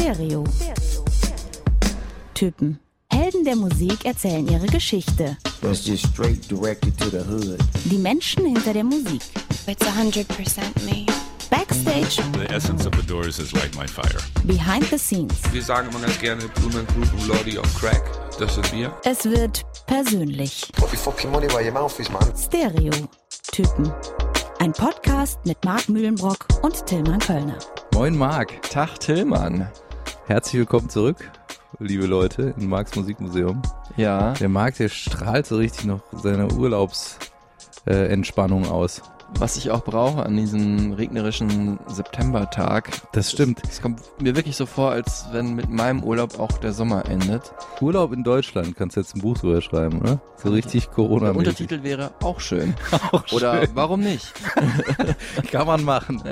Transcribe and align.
Stereo. 0.00 0.44
Typen. 2.32 2.78
Helden 3.12 3.44
der 3.44 3.54
Musik 3.54 4.06
erzählen 4.06 4.48
ihre 4.48 4.66
Geschichte. 4.66 5.36
That's 5.60 5.86
just 5.86 6.06
straight 6.06 6.50
directed 6.50 6.96
to 6.96 7.10
the 7.10 7.18
hood. 7.18 7.58
Die 7.84 7.98
Menschen 7.98 8.46
hinter 8.46 8.72
der 8.72 8.84
Musik. 8.84 9.20
It's 9.66 9.84
100% 9.86 10.24
me. 10.86 11.04
Backstage, 11.50 12.16
The 12.32 12.46
essence 12.54 12.86
of 12.86 12.94
the 12.98 13.06
Doors 13.06 13.38
is 13.38 13.52
light 13.52 13.76
my 13.76 13.86
fire. 13.86 14.20
behind 14.44 14.84
the 14.88 14.96
scenes. 14.98 15.34
Wir 15.52 15.62
sagen 15.62 15.90
immer 15.90 16.00
ganz 16.00 16.18
gerne 16.18 16.48
Blumen 16.54 16.86
Group 16.86 17.12
und 17.12 17.28
Lordy 17.28 17.58
on 17.58 17.64
Crack. 17.78 18.02
Das 18.38 18.54
sind 18.54 18.72
wir. 18.72 18.94
Es 19.04 19.26
wird 19.26 19.62
persönlich. 19.86 20.66
Stereo. 22.38 22.92
Typen. 23.52 23.92
Ein 24.60 24.72
Podcast 24.72 25.38
mit 25.44 25.62
Marc 25.64 25.90
Mühlenbrock 25.90 26.46
und 26.62 26.86
Tillmann 26.86 27.18
Kölner. 27.18 27.58
Moin 27.92 28.16
Marc, 28.16 28.62
Tag 28.70 28.98
Tillmann. 29.00 29.68
Herzlich 30.30 30.60
willkommen 30.60 30.88
zurück, 30.88 31.28
liebe 31.80 32.06
Leute, 32.06 32.54
im 32.56 32.68
Marks 32.68 32.94
Musikmuseum. 32.94 33.60
Ja, 33.96 34.32
Der 34.34 34.48
Marc, 34.48 34.76
der 34.76 34.88
strahlt 34.88 35.44
so 35.44 35.56
richtig 35.56 35.86
noch 35.86 36.02
seine 36.12 36.46
Urlaubsentspannung 36.52 38.64
äh, 38.64 38.68
aus. 38.68 39.02
Was 39.38 39.56
ich 39.56 39.70
auch 39.70 39.84
brauche 39.84 40.24
an 40.24 40.36
diesem 40.36 40.92
regnerischen 40.92 41.78
Septembertag. 41.86 42.90
Das 43.12 43.30
stimmt. 43.30 43.62
Es 43.68 43.80
kommt 43.80 44.00
mir 44.20 44.36
wirklich 44.36 44.56
so 44.56 44.66
vor, 44.66 44.90
als 44.90 45.26
wenn 45.32 45.54
mit 45.54 45.68
meinem 45.70 46.02
Urlaub 46.02 46.38
auch 46.38 46.58
der 46.58 46.72
Sommer 46.72 47.06
endet. 47.06 47.52
Urlaub 47.80 48.12
in 48.12 48.22
Deutschland, 48.24 48.76
kannst 48.76 48.96
du 48.96 49.00
jetzt 49.00 49.16
ein 49.16 49.20
Buch 49.20 49.38
drüber 49.38 49.60
schreiben, 49.62 50.00
oder? 50.00 50.20
So 50.36 50.50
richtig 50.50 50.86
Der 50.86 50.94
corona 50.94 51.30
-mäßig. 51.30 51.36
Untertitel 51.38 51.82
wäre 51.82 52.12
auch 52.22 52.40
schön. 52.40 52.74
Auch 53.12 53.30
Oder 53.32 53.60
schön. 53.60 53.70
warum 53.74 54.00
nicht? 54.00 54.32
Kann 55.52 55.66
man 55.66 55.84
machen. 55.84 56.22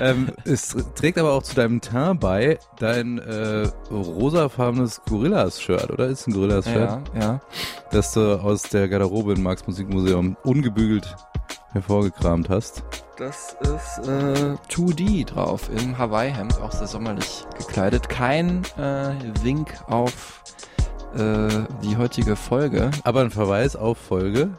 ähm, 0.00 0.30
es 0.44 0.76
trägt 0.94 1.18
aber 1.18 1.32
auch 1.32 1.42
zu 1.42 1.54
deinem 1.54 1.80
Teint 1.80 2.20
bei 2.20 2.58
dein 2.78 3.18
äh, 3.18 3.68
rosafarbenes 3.90 5.02
Gorillas-Shirt, 5.08 5.90
oder? 5.90 6.06
Ist 6.06 6.26
ein 6.26 6.34
Gorillas-Shirt? 6.34 7.00
Ja, 7.14 7.20
ja. 7.20 7.40
Das 7.90 8.12
du 8.12 8.40
aus 8.40 8.62
der 8.62 8.88
Garderobe 8.88 9.32
im 9.34 9.42
Marx 9.42 9.66
Musikmuseum 9.66 10.36
ungebügelt 10.44 11.16
hervorgekramt 11.76 12.48
hast. 12.48 12.82
Das 13.16 13.56
ist 13.60 14.08
äh, 14.08 14.56
2D 14.68 15.26
drauf 15.26 15.70
im 15.70 15.96
Hawaii-Hemd, 15.96 16.60
auch 16.60 16.72
sehr 16.72 16.86
sommerlich 16.86 17.44
gekleidet. 17.58 18.08
Kein 18.08 18.62
äh, 18.76 19.14
Wink 19.42 19.74
auf 19.86 20.42
äh, 21.14 21.48
die 21.82 21.96
heutige 21.96 22.36
Folge. 22.36 22.90
Aber 23.04 23.20
ein 23.20 23.30
Verweis 23.30 23.76
auf 23.76 23.98
Folge. 23.98 24.58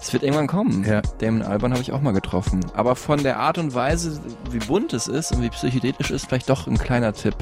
Es 0.00 0.12
wird 0.12 0.22
irgendwann 0.22 0.46
kommen. 0.46 0.84
Ja. 0.84 1.02
Damon 1.18 1.42
Alban 1.42 1.72
habe 1.72 1.82
ich 1.82 1.92
auch 1.92 2.00
mal 2.00 2.12
getroffen. 2.12 2.64
Aber 2.74 2.96
von 2.96 3.22
der 3.22 3.38
Art 3.38 3.58
und 3.58 3.74
Weise, 3.74 4.18
wie 4.50 4.58
bunt 4.58 4.92
es 4.94 5.08
ist 5.08 5.32
und 5.32 5.42
wie 5.42 5.50
psychedelisch 5.50 6.10
ist, 6.10 6.26
vielleicht 6.26 6.48
doch 6.48 6.66
ein 6.66 6.78
kleiner 6.78 7.12
Tipp, 7.12 7.36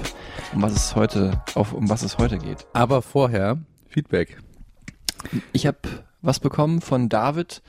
um 0.55 0.63
was 0.63 0.73
es 0.73 0.97
heute, 0.97 1.43
auf, 1.55 1.73
um 1.73 1.89
was 1.89 2.03
es 2.03 2.19
heute 2.19 2.39
geht. 2.39 2.67
Aber 2.73 3.01
vorher 3.03 3.59
Feedback. 3.89 4.39
Ich 5.53 5.67
habe 5.67 5.79
was 6.23 6.41
bekommen 6.41 6.81
von 6.81 7.09
David. 7.09 7.63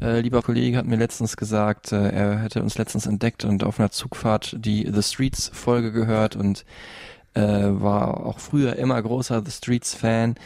Äh, 0.00 0.20
lieber 0.20 0.42
Kollege 0.42 0.76
hat 0.76 0.86
mir 0.86 0.96
letztens 0.96 1.36
gesagt, 1.36 1.92
äh, 1.92 2.10
er 2.10 2.38
hätte 2.38 2.62
uns 2.62 2.76
letztens 2.78 3.06
entdeckt 3.06 3.44
und 3.44 3.64
auf 3.64 3.78
einer 3.78 3.90
Zugfahrt 3.90 4.56
die 4.58 4.90
The 4.92 5.02
Streets 5.02 5.50
Folge 5.52 5.92
gehört 5.92 6.36
und 6.36 6.64
äh, 7.34 7.40
war 7.42 8.24
auch 8.26 8.38
früher 8.38 8.76
immer 8.76 9.00
großer 9.02 9.42
The 9.44 9.50
Streets 9.50 9.94
Fan 9.94 10.36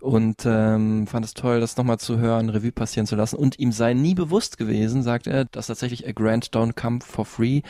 und 0.00 0.44
ähm, 0.46 1.06
fand 1.06 1.24
es 1.24 1.34
toll, 1.34 1.60
das 1.60 1.76
nochmal 1.76 1.98
zu 1.98 2.18
hören, 2.18 2.48
Revue 2.48 2.72
passieren 2.72 3.06
zu 3.06 3.16
lassen. 3.16 3.36
Und 3.36 3.58
ihm 3.58 3.72
sei 3.72 3.94
nie 3.94 4.14
bewusst 4.14 4.58
gewesen, 4.58 5.02
sagt 5.02 5.26
er, 5.26 5.44
dass 5.46 5.66
tatsächlich 5.68 6.06
A 6.08 6.12
Grand 6.12 6.50
Don't 6.50 6.74
Come 6.74 7.00
for 7.00 7.24
Free 7.24 7.62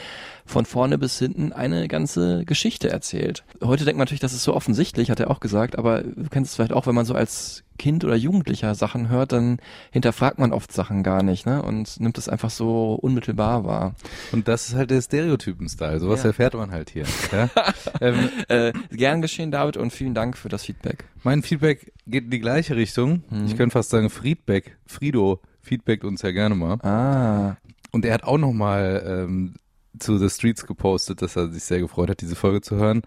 von 0.46 0.64
vorne 0.66 0.98
bis 0.98 1.18
hinten 1.18 1.52
eine 1.52 1.88
ganze 1.88 2.44
Geschichte 2.44 2.90
erzählt. 2.90 3.44
Heute 3.62 3.84
denkt 3.84 3.98
man 3.98 4.04
natürlich, 4.04 4.20
das 4.20 4.32
ist 4.32 4.44
so 4.44 4.54
offensichtlich, 4.54 5.10
hat 5.10 5.20
er 5.20 5.30
auch 5.30 5.40
gesagt, 5.40 5.78
aber 5.78 6.02
du 6.02 6.28
kennst 6.30 6.50
es 6.50 6.56
vielleicht 6.56 6.72
auch, 6.72 6.86
wenn 6.86 6.94
man 6.94 7.04
so 7.04 7.14
als 7.14 7.64
Kind 7.78 8.04
oder 8.04 8.16
Jugendlicher 8.16 8.74
Sachen 8.74 9.08
hört, 9.08 9.30
dann 9.30 9.58
hinterfragt 9.92 10.40
man 10.40 10.52
oft 10.52 10.72
Sachen 10.72 11.04
gar 11.04 11.22
nicht, 11.22 11.46
ne? 11.46 11.62
Und 11.62 12.00
nimmt 12.00 12.18
es 12.18 12.28
einfach 12.28 12.50
so 12.50 12.94
unmittelbar 12.94 13.64
wahr. 13.64 13.94
Und 14.32 14.48
das 14.48 14.68
ist 14.68 14.74
halt 14.74 14.90
der 14.90 15.00
Stereotypen-Style. 15.00 16.00
Sowas 16.00 16.22
Ja. 16.24 16.30
erfährt 16.30 16.54
man 16.54 16.72
halt 16.72 16.90
hier. 16.90 17.04
Ja? 17.30 17.48
ähm, 18.00 18.30
Äh, 18.48 18.72
gern 18.90 19.22
geschehen, 19.22 19.52
David, 19.52 19.76
und 19.76 19.92
vielen 19.92 20.14
Dank 20.14 20.36
für 20.36 20.48
das 20.48 20.64
Feedback. 20.64 21.04
Mein 21.24 21.42
Feedback 21.42 21.92
geht 22.06 22.24
in 22.24 22.30
die 22.30 22.40
gleiche 22.40 22.76
Richtung. 22.76 23.22
Mhm. 23.30 23.46
Ich 23.46 23.56
könnte 23.56 23.72
fast 23.72 23.90
sagen, 23.90 24.10
Friedbeck, 24.10 24.76
Frido 24.86 25.40
feedbackt 25.60 26.04
uns 26.04 26.22
ja 26.22 26.30
gerne 26.30 26.54
mal. 26.54 26.78
Ah, 26.84 27.56
Und 27.92 28.04
er 28.04 28.14
hat 28.14 28.24
auch 28.24 28.38
nochmal 28.38 29.02
ähm, 29.06 29.54
zu 29.98 30.18
The 30.18 30.30
Streets 30.30 30.66
gepostet, 30.66 31.22
dass 31.22 31.36
er 31.36 31.48
sich 31.50 31.64
sehr 31.64 31.80
gefreut 31.80 32.10
hat, 32.10 32.20
diese 32.20 32.36
Folge 32.36 32.60
zu 32.60 32.76
hören. 32.76 33.02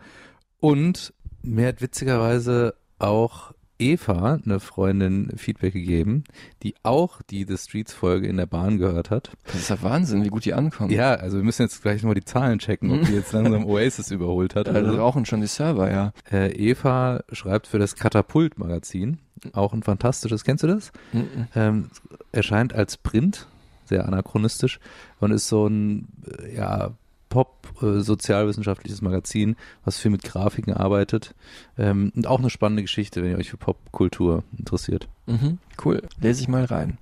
Und 0.60 1.14
mir 1.42 1.68
hat 1.68 1.82
witzigerweise 1.82 2.76
auch 3.00 3.54
Eva, 3.81 4.40
eine 4.46 4.59
Freundin, 4.59 5.31
Feedback 5.36 5.74
gegeben, 5.74 6.24
die 6.64 6.75
auch 6.84 7.22
die 7.24 7.46
The 7.46 7.58
Streets 7.58 7.94
Folge 7.94 8.28
in 8.28 8.38
der 8.38 8.46
Bahn 8.46 8.78
gehört 8.78 9.09
hat. 9.09 9.31
das 9.46 9.56
ist 9.56 9.69
ja 9.69 9.81
Wahnsinn, 9.81 10.24
wie 10.24 10.30
gut 10.30 10.46
die 10.46 10.53
ankommen. 10.53 10.92
Ja, 10.92 11.16
also 11.16 11.38
wir 11.38 11.44
müssen 11.44 11.64
jetzt 11.64 11.81
gleich 11.81 12.02
nochmal 12.03 12.16
die 12.16 12.25
Zahlen 12.25 12.59
checken, 12.59 12.91
ob 12.91 13.06
die 13.06 13.14
jetzt 13.14 13.31
langsam 13.34 13.66
Oasis 13.66 14.12
überholt 14.12 14.56
hat. 14.56 14.68
Da 14.68 14.72
oder 14.72 14.86
so. 14.86 14.97
rauchen 14.97 15.25
schon 15.25 15.41
die 15.41 15.47
Server, 15.47 15.91
ja. 15.91 16.14
Äh, 16.31 16.52
Eva 16.52 17.22
schreibt 17.31 17.68
für 17.68 17.80
das 17.80 17.96
Katapult-Magazin, 17.96 19.18
auch 19.53 19.74
ein 19.74 19.84
fantastisches, 19.84 20.44
kennst 20.44 20.64
du 20.64 20.68
das? 20.68 20.91
Mhm. 21.12 21.47
Ähm, 21.56 21.90
erscheint 22.31 22.74
als 22.74 22.97
Print, 22.97 23.47
sehr 23.86 24.06
anachronistisch 24.08 24.80
und 25.20 25.31
ist 25.31 25.47
so 25.47 25.68
ein 25.68 26.08
äh, 26.40 26.56
ja, 26.56 26.91
Pop-sozialwissenschaftliches 27.31 29.02
Magazin, 29.02 29.56
was 29.86 29.97
viel 29.97 30.12
mit 30.12 30.24
Grafiken 30.24 30.74
arbeitet 30.74 31.34
ähm, 31.78 32.12
und 32.16 32.28
auch 32.28 32.40
eine 32.40 32.50
spannende 32.50 32.84
Geschichte, 32.84 33.24
wenn 33.24 33.31
ihr 33.31 33.38
euch 33.38 33.50
für 33.50 33.58
Popkultur 33.58 34.44
interessiert. 34.58 35.08
Mhm. 35.25 35.58
Cool, 35.84 36.02
lese 36.20 36.41
ich 36.41 36.47
mal 36.47 36.66
rein. 36.66 36.97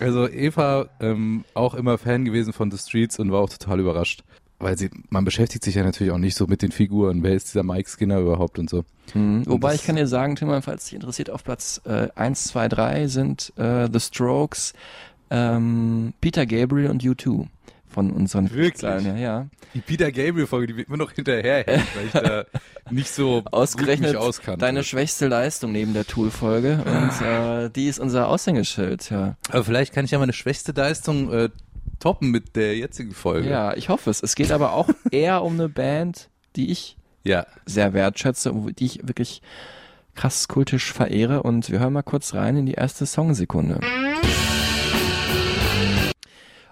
Also 0.00 0.28
Eva 0.28 0.88
ähm, 1.00 1.44
auch 1.54 1.74
immer 1.74 1.98
Fan 1.98 2.24
gewesen 2.24 2.52
von 2.52 2.70
The 2.70 2.78
Streets 2.78 3.18
und 3.18 3.30
war 3.32 3.40
auch 3.40 3.50
total 3.50 3.80
überrascht. 3.80 4.24
Weil 4.60 4.78
sie, 4.78 4.88
man 5.10 5.24
beschäftigt 5.24 5.64
sich 5.64 5.74
ja 5.74 5.82
natürlich 5.82 6.12
auch 6.12 6.18
nicht 6.18 6.36
so 6.36 6.46
mit 6.46 6.62
den 6.62 6.70
Figuren. 6.70 7.22
Wer 7.24 7.34
ist 7.34 7.48
dieser 7.48 7.64
Mike 7.64 7.90
Skinner 7.90 8.20
überhaupt 8.20 8.58
und 8.58 8.70
so. 8.70 8.84
Mhm. 9.12 9.42
Wobei 9.46 9.72
das- 9.72 9.80
ich 9.80 9.86
kann 9.86 9.96
dir 9.96 10.06
sagen, 10.06 10.36
Timmer, 10.36 10.62
falls 10.62 10.84
dich 10.84 10.94
interessiert, 10.94 11.28
auf 11.28 11.42
Platz 11.44 11.80
äh, 11.84 12.08
1, 12.14 12.44
2, 12.44 12.68
3 12.68 13.06
sind 13.08 13.52
äh, 13.56 13.88
The 13.92 13.98
Strokes, 14.00 14.72
ähm, 15.30 16.14
Peter 16.20 16.46
Gabriel 16.46 16.88
und 16.90 17.02
U2 17.02 17.46
von 17.94 18.10
unseren 18.10 18.52
Wirklich? 18.52 18.82
Her, 18.82 19.16
ja. 19.16 19.46
Die 19.72 19.80
Peter 19.80 20.10
Gabriel-Folge, 20.10 20.66
die 20.66 20.76
wird 20.76 20.88
mir 20.88 20.96
noch 20.98 21.12
hinterherhängen, 21.12 21.86
weil 21.94 22.06
ich 22.06 22.12
da 22.12 22.44
nicht 22.90 23.08
so 23.10 23.42
Ausgerechnet 23.50 24.16
auskannte. 24.16 24.60
deine 24.60 24.82
schwächste 24.84 25.28
Leistung 25.28 25.70
neben 25.72 25.94
der 25.94 26.04
Tool-Folge 26.06 26.82
und 26.84 27.20
äh, 27.26 27.70
die 27.70 27.86
ist 27.86 28.00
unser 28.00 28.28
Aushängeschild, 28.28 29.10
ja. 29.10 29.36
Aber 29.50 29.64
vielleicht 29.64 29.94
kann 29.94 30.04
ich 30.04 30.10
ja 30.10 30.18
meine 30.18 30.32
schwächste 30.32 30.72
Leistung 30.72 31.32
äh, 31.32 31.48
toppen 32.00 32.30
mit 32.30 32.56
der 32.56 32.76
jetzigen 32.76 33.12
Folge. 33.12 33.48
Ja, 33.48 33.74
ich 33.74 33.88
hoffe 33.88 34.10
es. 34.10 34.22
Es 34.22 34.34
geht 34.34 34.50
aber 34.50 34.72
auch 34.72 34.88
eher 35.10 35.42
um 35.42 35.54
eine 35.54 35.68
Band, 35.68 36.28
die 36.56 36.70
ich 36.72 36.96
Ja. 37.22 37.46
sehr 37.64 37.94
wertschätze 37.94 38.52
und 38.52 38.78
die 38.80 38.86
ich 38.86 39.06
wirklich 39.06 39.40
krass 40.16 40.46
kultisch 40.48 40.92
verehre 40.92 41.42
und 41.42 41.70
wir 41.70 41.78
hören 41.80 41.92
mal 41.92 42.02
kurz 42.02 42.34
rein 42.34 42.56
in 42.56 42.66
die 42.66 42.74
erste 42.74 43.06
Songsekunde. 43.06 43.80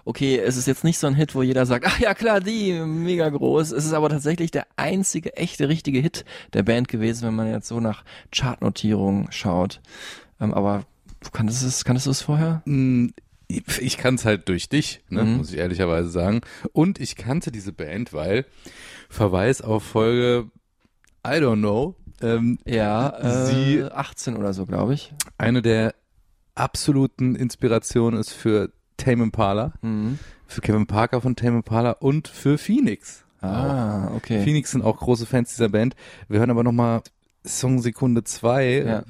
Okay, 0.05 0.37
es 0.37 0.57
ist 0.57 0.67
jetzt 0.67 0.83
nicht 0.83 0.99
so 0.99 1.07
ein 1.07 1.15
Hit, 1.15 1.33
wo 1.33 1.41
jeder 1.43 1.65
sagt, 1.65 1.85
ach 1.87 1.97
ja 1.99 2.13
klar, 2.13 2.41
die, 2.41 2.73
mega 2.81 3.29
groß. 3.29 3.71
Es 3.71 3.85
ist 3.85 3.93
aber 3.93 4.09
tatsächlich 4.09 4.51
der 4.51 4.67
einzige 4.75 5.35
echte, 5.37 5.69
richtige 5.69 5.99
Hit 5.99 6.25
der 6.51 6.63
Band 6.63 6.89
gewesen, 6.89 7.25
wenn 7.27 7.35
man 7.35 7.49
jetzt 7.49 7.67
so 7.69 7.79
nach 7.79 8.03
Chartnotierungen 8.31 9.31
schaut. 9.31 9.79
Ähm, 10.41 10.53
aber 10.53 10.85
kanntest 11.31 11.63
du 11.63 11.67
es, 11.67 11.85
kanntest 11.85 12.07
du 12.07 12.11
es 12.11 12.21
vorher? 12.21 12.61
Mm, 12.65 13.07
Ich 13.79 13.97
kann 13.97 14.15
es 14.15 14.25
halt 14.25 14.49
durch 14.49 14.67
dich, 14.67 15.01
ne, 15.09 15.23
Mhm. 15.23 15.37
muss 15.37 15.51
ich 15.51 15.57
ehrlicherweise 15.59 16.09
sagen. 16.09 16.41
Und 16.73 16.99
ich 16.99 17.15
kannte 17.15 17.51
diese 17.51 17.71
Band, 17.71 18.11
weil 18.11 18.45
Verweis 19.09 19.61
auf 19.61 19.83
Folge 19.83 20.49
I 21.25 21.35
don't 21.39 21.59
know, 21.59 21.95
ähm, 22.21 22.57
Ja, 22.65 23.09
äh, 23.19 23.45
Sie- 23.45 23.83
18 23.83 24.35
oder 24.37 24.53
so, 24.53 24.65
glaube 24.65 24.95
ich. 24.95 25.13
eine 25.37 25.61
der 25.61 25.93
absoluten 26.55 27.35
Inspirationen 27.35 28.19
ist 28.19 28.31
für 28.31 28.71
Tame 29.03 29.23
Impala, 29.23 29.73
Mhm. 29.81 30.19
für 30.47 30.61
Kevin 30.61 30.87
Parker 30.87 31.21
von 31.21 31.35
Tame 31.35 31.57
Impala 31.57 31.91
und 31.91 32.27
für 32.27 32.57
Phoenix. 32.57 33.23
Ah, 33.41 34.09
okay. 34.15 34.41
Phoenix 34.43 34.71
sind 34.71 34.83
auch 34.83 34.97
große 34.99 35.25
Fans 35.25 35.49
dieser 35.49 35.67
Band. 35.69 35.95
Wir 36.29 36.39
hören 36.39 36.49
aber 36.49 36.63
nochmal 36.63 37.01
Song 37.45 37.79
Sekunde 37.81 38.23
2. 38.23 38.83
Ja. 38.87 39.03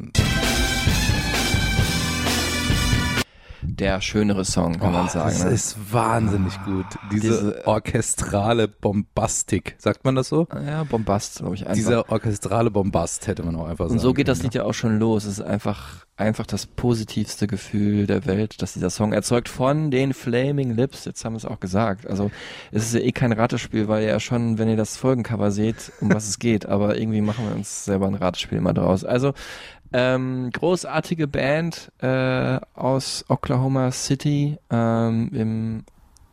Der 3.66 4.02
schönere 4.02 4.46
Song, 4.46 4.80
kann 4.80 4.92
man 4.94 5.06
Oh, 5.06 5.10
sagen. 5.10 5.30
Das 5.30 5.44
ne? 5.46 5.52
ist 5.52 5.94
wahnsinnig 5.94 6.54
gut. 6.66 6.86
Diese, 7.12 7.28
diese- 7.28 7.68
orchestrale 7.68 8.68
Bombastik. 8.68 9.76
Sagt 9.78 10.06
man 10.06 10.16
das 10.16 10.30
so? 10.30 10.48
ja, 10.66 10.84
Bombast, 10.84 11.38
glaube 11.40 11.56
ich, 11.56 11.62
einfach. 11.64 11.76
Dieser 11.76 12.10
orchestrale 12.12 12.72
Bombast 12.72 13.28
hätte 13.28 13.44
man 13.44 13.56
auch 13.56 13.66
einfach 13.68 13.86
sagen 13.86 13.94
Und 13.94 14.00
so 14.00 14.14
geht 14.14 14.28
das. 14.28 14.44
Lied 14.44 14.54
ja 14.54 14.64
auch 14.64 14.74
schon 14.74 15.00
los. 15.00 15.26
Es 15.26 15.40
ist 15.40 15.42
einfach, 15.42 16.06
einfach 16.18 16.46
das 16.46 16.66
positivste 16.66 17.48
Gefühl 17.48 18.06
der 18.08 18.26
Welt, 18.26 18.62
das 18.62 18.74
dieser 18.74 18.90
Song 18.90 19.14
erzeugt 19.14 19.50
von 19.50 19.90
den 19.92 20.14
Flaming 20.14 20.76
Lips. 20.76 21.06
Jetzt 21.06 21.24
haben 21.26 21.34
wir 21.34 21.38
es 21.38 21.46
auch 21.46 21.60
gesagt. 21.60 22.06
Also, 22.08 22.32
es 22.72 22.84
ist 22.84 22.94
ja 22.94 23.00
eh 23.00 23.12
kein 23.12 23.32
Ratespiel, 23.32 23.88
weil 23.88 24.04
ihr 24.04 24.10
ja 24.10 24.20
schon, 24.20 24.58
wenn 24.58 24.70
ihr 24.70 24.78
das 24.78 24.98
Folgencover 24.98 25.52
seht, 25.52 25.92
um 26.02 26.14
was 26.14 26.28
es 26.28 26.40
geht. 26.40 26.66
Aber 26.66 26.98
irgendwie 26.98 27.22
machen 27.22 27.46
wir 27.48 27.56
uns 27.56 27.86
selber 27.86 28.08
ein 28.08 28.16
Ratespiel 28.16 28.58
immer 28.58 28.74
draus. 28.74 29.04
Also, 29.06 29.34
ähm, 29.94 30.50
großartige 30.52 31.28
Band 31.28 31.92
äh, 32.00 32.60
aus 32.74 33.26
Oklahoma 33.30 33.92
City 33.92 34.58
ähm, 34.70 35.30
im 35.34 35.84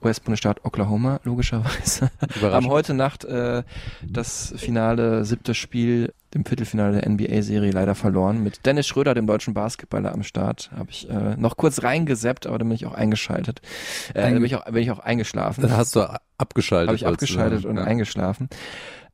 US-Bundesstaat 0.03 0.65
Oklahoma, 0.65 1.21
logischerweise. 1.25 2.11
haben 2.41 2.69
heute 2.69 2.95
Nacht 2.95 3.25
äh, 3.25 3.63
das 4.03 4.55
finale 4.57 5.25
siebte 5.25 5.55
Spiel 5.55 6.15
im 6.33 6.45
Viertelfinale 6.45 7.01
der 7.01 7.11
NBA-Serie 7.11 7.71
leider 7.73 7.95
verloren. 7.95 8.43
Mit 8.43 8.65
Dennis 8.65 8.87
Schröder, 8.87 9.15
dem 9.15 9.27
deutschen 9.27 9.53
Basketballer 9.53 10.13
am 10.13 10.23
Start, 10.23 10.71
habe 10.75 10.91
ich 10.91 11.11
äh, 11.11 11.37
noch 11.37 11.57
kurz 11.57 11.83
reingeseppt, 11.83 12.47
aber 12.47 12.59
dann 12.59 12.69
bin 12.69 12.77
ich 12.77 12.87
auch 12.87 12.95
eingeschaltet. 12.95 13.61
Äh, 14.15 14.23
dann 14.23 14.35
bin 14.35 14.45
ich 14.45 14.55
auch, 14.57 14.65
bin 14.65 14.83
ich 14.83 14.91
auch 14.91 15.01
eingeschlafen. 15.01 15.63
Dann 15.63 15.77
hast 15.77 15.97
du 15.97 16.09
abgeschaltet. 16.39 16.89
Habe 16.89 16.97
ich 16.97 17.07
abgeschaltet 17.07 17.63
sagen. 17.63 17.71
und 17.71 17.77
Ja. 17.79 17.85
eingeschlafen. 17.85 18.49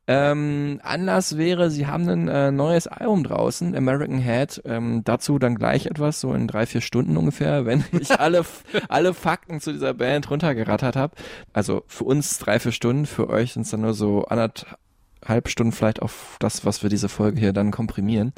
Ähm, 0.09 0.79
Anlass 0.83 1.37
wäre, 1.37 1.69
sie 1.69 1.85
haben 1.85 2.07
ein 2.07 2.27
äh, 2.29 2.49
neues 2.49 2.87
Album 2.87 3.25
draußen, 3.25 3.75
American 3.75 4.19
Head. 4.19 4.61
Ähm, 4.63 5.01
dazu 5.03 5.37
dann 5.37 5.55
gleich 5.55 5.85
etwas, 5.85 6.21
so 6.21 6.33
in 6.33 6.47
drei, 6.47 6.65
vier 6.65 6.79
Stunden 6.79 7.17
ungefähr, 7.17 7.65
wenn 7.65 7.83
ich 7.91 8.17
alle, 8.17 8.45
alle 8.87 9.13
Fakten 9.13 9.59
zu 9.59 9.73
dieser 9.73 9.93
Band 9.93 10.29
runtergerattert 10.31 10.95
habe. 10.95 11.15
Also 11.51 11.83
für 11.87 12.05
uns 12.05 12.39
drei, 12.39 12.59
vier 12.59 12.71
Stunden, 12.71 13.05
für 13.05 13.29
euch 13.29 13.53
sind 13.53 13.63
es 13.63 13.71
dann 13.71 13.81
nur 13.81 13.93
so 13.93 14.23
anderthalb 14.25 15.49
Stunden 15.49 15.73
vielleicht 15.73 16.01
auf 16.01 16.37
das, 16.39 16.65
was 16.65 16.83
wir 16.83 16.89
diese 16.89 17.09
Folge 17.09 17.39
hier 17.39 17.51
dann 17.51 17.71
komprimieren. 17.71 18.31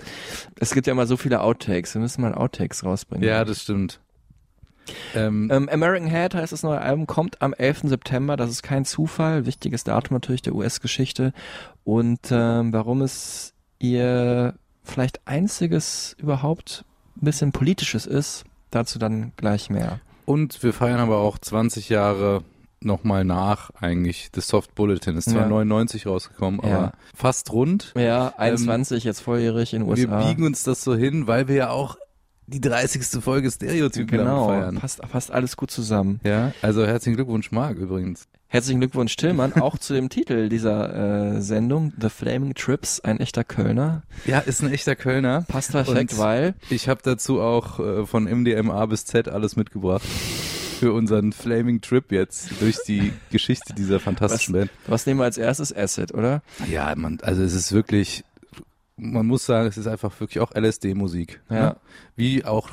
Es 0.60 0.74
gibt 0.74 0.88
ja 0.88 0.94
immer 0.94 1.06
so 1.06 1.18
viele 1.18 1.42
Outtakes, 1.42 1.94
wir 1.94 2.02
müssen 2.02 2.22
mal 2.22 2.34
Outtakes 2.34 2.84
rausbringen. 2.84 3.28
Ja, 3.28 3.46
das 3.46 3.62
stimmt. 3.62 4.00
Ähm, 5.16 5.50
Ähm, 5.52 5.70
American 5.70 6.08
Head 6.10 6.36
heißt 6.36 6.52
das 6.52 6.64
neue 6.64 6.80
Album, 6.82 7.08
kommt 7.08 7.42
am 7.42 7.54
11. 7.54 7.82
September. 7.90 8.38
Das 8.38 8.50
ist 8.50 8.64
kein 8.64 8.86
Zufall. 8.86 9.46
Wichtiges 9.46 9.84
Datum 9.84 10.16
natürlich 10.16 10.42
der 10.42 10.56
US-Geschichte. 10.56 11.34
Und 11.84 12.20
ähm, 12.32 12.74
warum 12.74 13.02
es 13.02 13.54
ihr 13.80 14.54
vielleicht 14.84 15.22
einziges 15.26 16.16
überhaupt 16.20 16.84
ein 17.22 17.26
bisschen 17.26 17.52
politisches 17.52 18.06
ist, 18.06 18.44
dazu 18.72 19.00
dann 19.00 19.32
gleich 19.38 19.70
mehr. 19.70 20.00
und 20.26 20.62
wir 20.64 20.74
feiern 20.74 21.00
aber 21.00 21.18
auch 21.18 21.38
20 21.40 21.90
Jahre 21.90 22.44
nochmal 22.82 23.26
nach 23.26 23.72
eigentlich. 23.82 24.30
The 24.34 24.42
Soft 24.42 24.74
Bulletin 24.76 25.18
ist 25.18 25.30
zwar 25.32 25.42
Ja. 25.44 25.48
99 25.50 26.06
rausgekommen, 26.08 26.60
aber 26.62 26.70
Ja. 26.70 26.92
fast 27.16 27.52
rund. 27.52 27.94
Ja, 27.98 28.34
21, 28.38 29.04
jetzt 29.04 29.20
volljährig 29.22 29.74
in 29.74 29.82
den 29.82 29.88
Wir 29.96 30.08
USA. 30.08 30.24
biegen 30.28 30.46
uns 30.46 30.64
das 30.64 30.84
so 30.84 30.96
hin, 30.96 31.28
weil 31.28 31.48
wir 31.48 31.56
ja 31.56 31.70
auch 31.72 31.98
die 32.50 32.62
30. 32.62 33.22
Folge 33.24 33.50
Stereotypen 33.52 34.18
genau, 34.20 34.48
feiern. 34.48 34.76
passt, 34.76 35.02
passt 35.02 35.32
alles 35.32 35.56
gut 35.58 35.72
zusammen. 35.72 36.20
Ja, 36.24 36.52
also 36.62 36.86
herzlichen 36.86 37.16
Glückwunsch, 37.16 37.52
Marc, 37.52 37.78
übrigens. 37.78 38.28
Herzlichen 38.52 38.80
Glückwunsch, 38.80 39.16
Tillmann, 39.16 39.54
auch 39.54 39.78
zu 39.78 39.94
dem 39.94 40.10
Titel 40.10 40.50
dieser 40.50 41.36
äh, 41.36 41.42
Sendung, 41.42 41.94
The 42.02 42.10
Flaming 42.10 42.56
Trips, 42.56 43.00
ein 43.00 43.20
echter 43.20 43.44
Kölner. 43.44 44.02
Ja, 44.26 44.40
ist 44.40 44.64
ein 44.64 44.74
echter 44.74 44.96
Kölner. 44.96 45.46
Passt 45.48 45.72
perfekt, 45.72 46.18
weil 46.18 46.56
Ich 46.72 46.90
habe 46.90 47.02
dazu 47.04 47.42
auch 47.42 47.80
äh, 47.80 48.06
von 48.08 48.24
MDMA 48.24 48.84
bis 48.88 49.06
Z 49.06 49.28
alles 49.30 49.56
mitgebracht. 49.56 50.02
Für 50.80 50.94
unseren 50.94 51.34
Flaming 51.34 51.82
Trip 51.82 52.10
jetzt 52.12 52.62
durch 52.62 52.78
die 52.88 53.12
Geschichte 53.32 53.74
dieser 53.74 54.00
fantastischen 54.00 54.54
Band. 54.54 54.72
was 54.88 55.06
nehmen 55.06 55.20
wir 55.20 55.26
als 55.26 55.38
erstes? 55.38 55.76
Acid, 55.76 56.14
oder? 56.14 56.42
Ja, 56.72 56.96
man, 56.96 57.20
also 57.22 57.44
es 57.44 57.54
ist 57.54 57.74
wirklich, 57.74 58.24
man 59.00 59.26
muss 59.26 59.46
sagen, 59.46 59.68
es 59.68 59.78
ist 59.78 59.88
einfach 59.88 60.18
wirklich 60.20 60.40
auch 60.40 60.52
LSD-Musik. 60.56 61.42
Ja. 61.50 61.56
Ne? 61.56 61.76
Wie 62.16 62.46
auch 62.46 62.70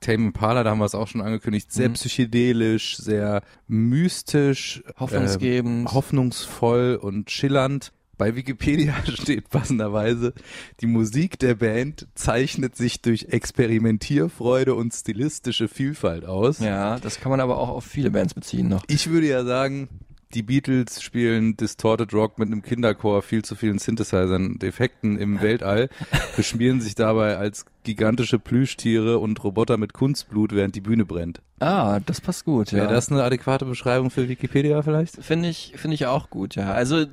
Tame 0.00 0.26
Impala, 0.28 0.62
da 0.64 0.70
haben 0.70 0.78
wir 0.78 0.86
es 0.86 0.94
auch 0.94 1.08
schon 1.08 1.20
angekündigt, 1.20 1.72
sehr 1.72 1.90
Mhm. 1.90 1.94
psychedelisch, 1.94 2.96
sehr 2.96 3.42
mystisch, 3.68 4.82
Hoffnungsgebend. 4.98 5.88
äh, 5.88 5.92
hoffnungsvoll 5.92 6.98
und 7.00 7.30
schillernd. 7.30 7.92
Bei 8.16 8.36
Wikipedia 8.36 8.94
steht 9.06 9.48
passenderweise, 9.50 10.32
die 10.80 10.86
Musik 10.86 11.38
der 11.38 11.54
Band 11.54 12.06
zeichnet 12.14 12.76
sich 12.76 13.00
durch 13.02 13.26
Experimentierfreude 13.30 14.74
und 14.74 14.92
stilistische 14.94 15.68
Vielfalt 15.68 16.24
aus. 16.24 16.58
Ja, 16.60 16.98
das 16.98 17.20
kann 17.20 17.30
man 17.30 17.40
aber 17.40 17.58
auch 17.58 17.68
auf 17.70 17.84
viele 17.84 18.10
Bands 18.10 18.34
beziehen 18.34 18.68
noch. 18.68 18.84
Ich 18.88 19.08
würde 19.10 19.26
ja 19.26 19.44
sagen, 19.44 19.88
die 20.34 20.42
Beatles 20.42 21.02
spielen 21.02 21.56
Distorted 21.56 22.12
Rock 22.12 22.38
mit 22.38 22.48
einem 22.48 22.62
Kinderchor, 22.62 23.22
viel 23.22 23.44
zu 23.44 23.54
vielen 23.54 23.78
Synthesizern, 23.78 24.58
Defekten 24.58 25.18
im 25.18 25.40
Weltall, 25.42 25.88
beschmieren 26.36 26.80
sich 26.80 26.94
dabei 26.94 27.36
als 27.36 27.64
gigantische 27.82 28.38
Plüschtiere 28.38 29.18
und 29.18 29.42
Roboter 29.42 29.76
mit 29.76 29.92
Kunstblut, 29.92 30.54
während 30.54 30.74
die 30.74 30.80
Bühne 30.80 31.04
brennt. 31.04 31.40
Ah, 31.60 32.00
das 32.06 32.20
passt 32.20 32.44
gut, 32.44 32.72
ja. 32.72 32.78
Wäre 32.78 32.94
das 32.94 33.10
eine 33.10 33.22
adäquate 33.22 33.64
Beschreibung 33.64 34.10
für 34.10 34.28
Wikipedia 34.28 34.82
vielleicht? 34.82 35.16
Finde 35.22 35.48
ich, 35.48 35.74
finde 35.76 35.94
ich 35.94 36.06
auch 36.06 36.30
gut, 36.30 36.54
ja. 36.54 36.72
Also, 36.72 37.06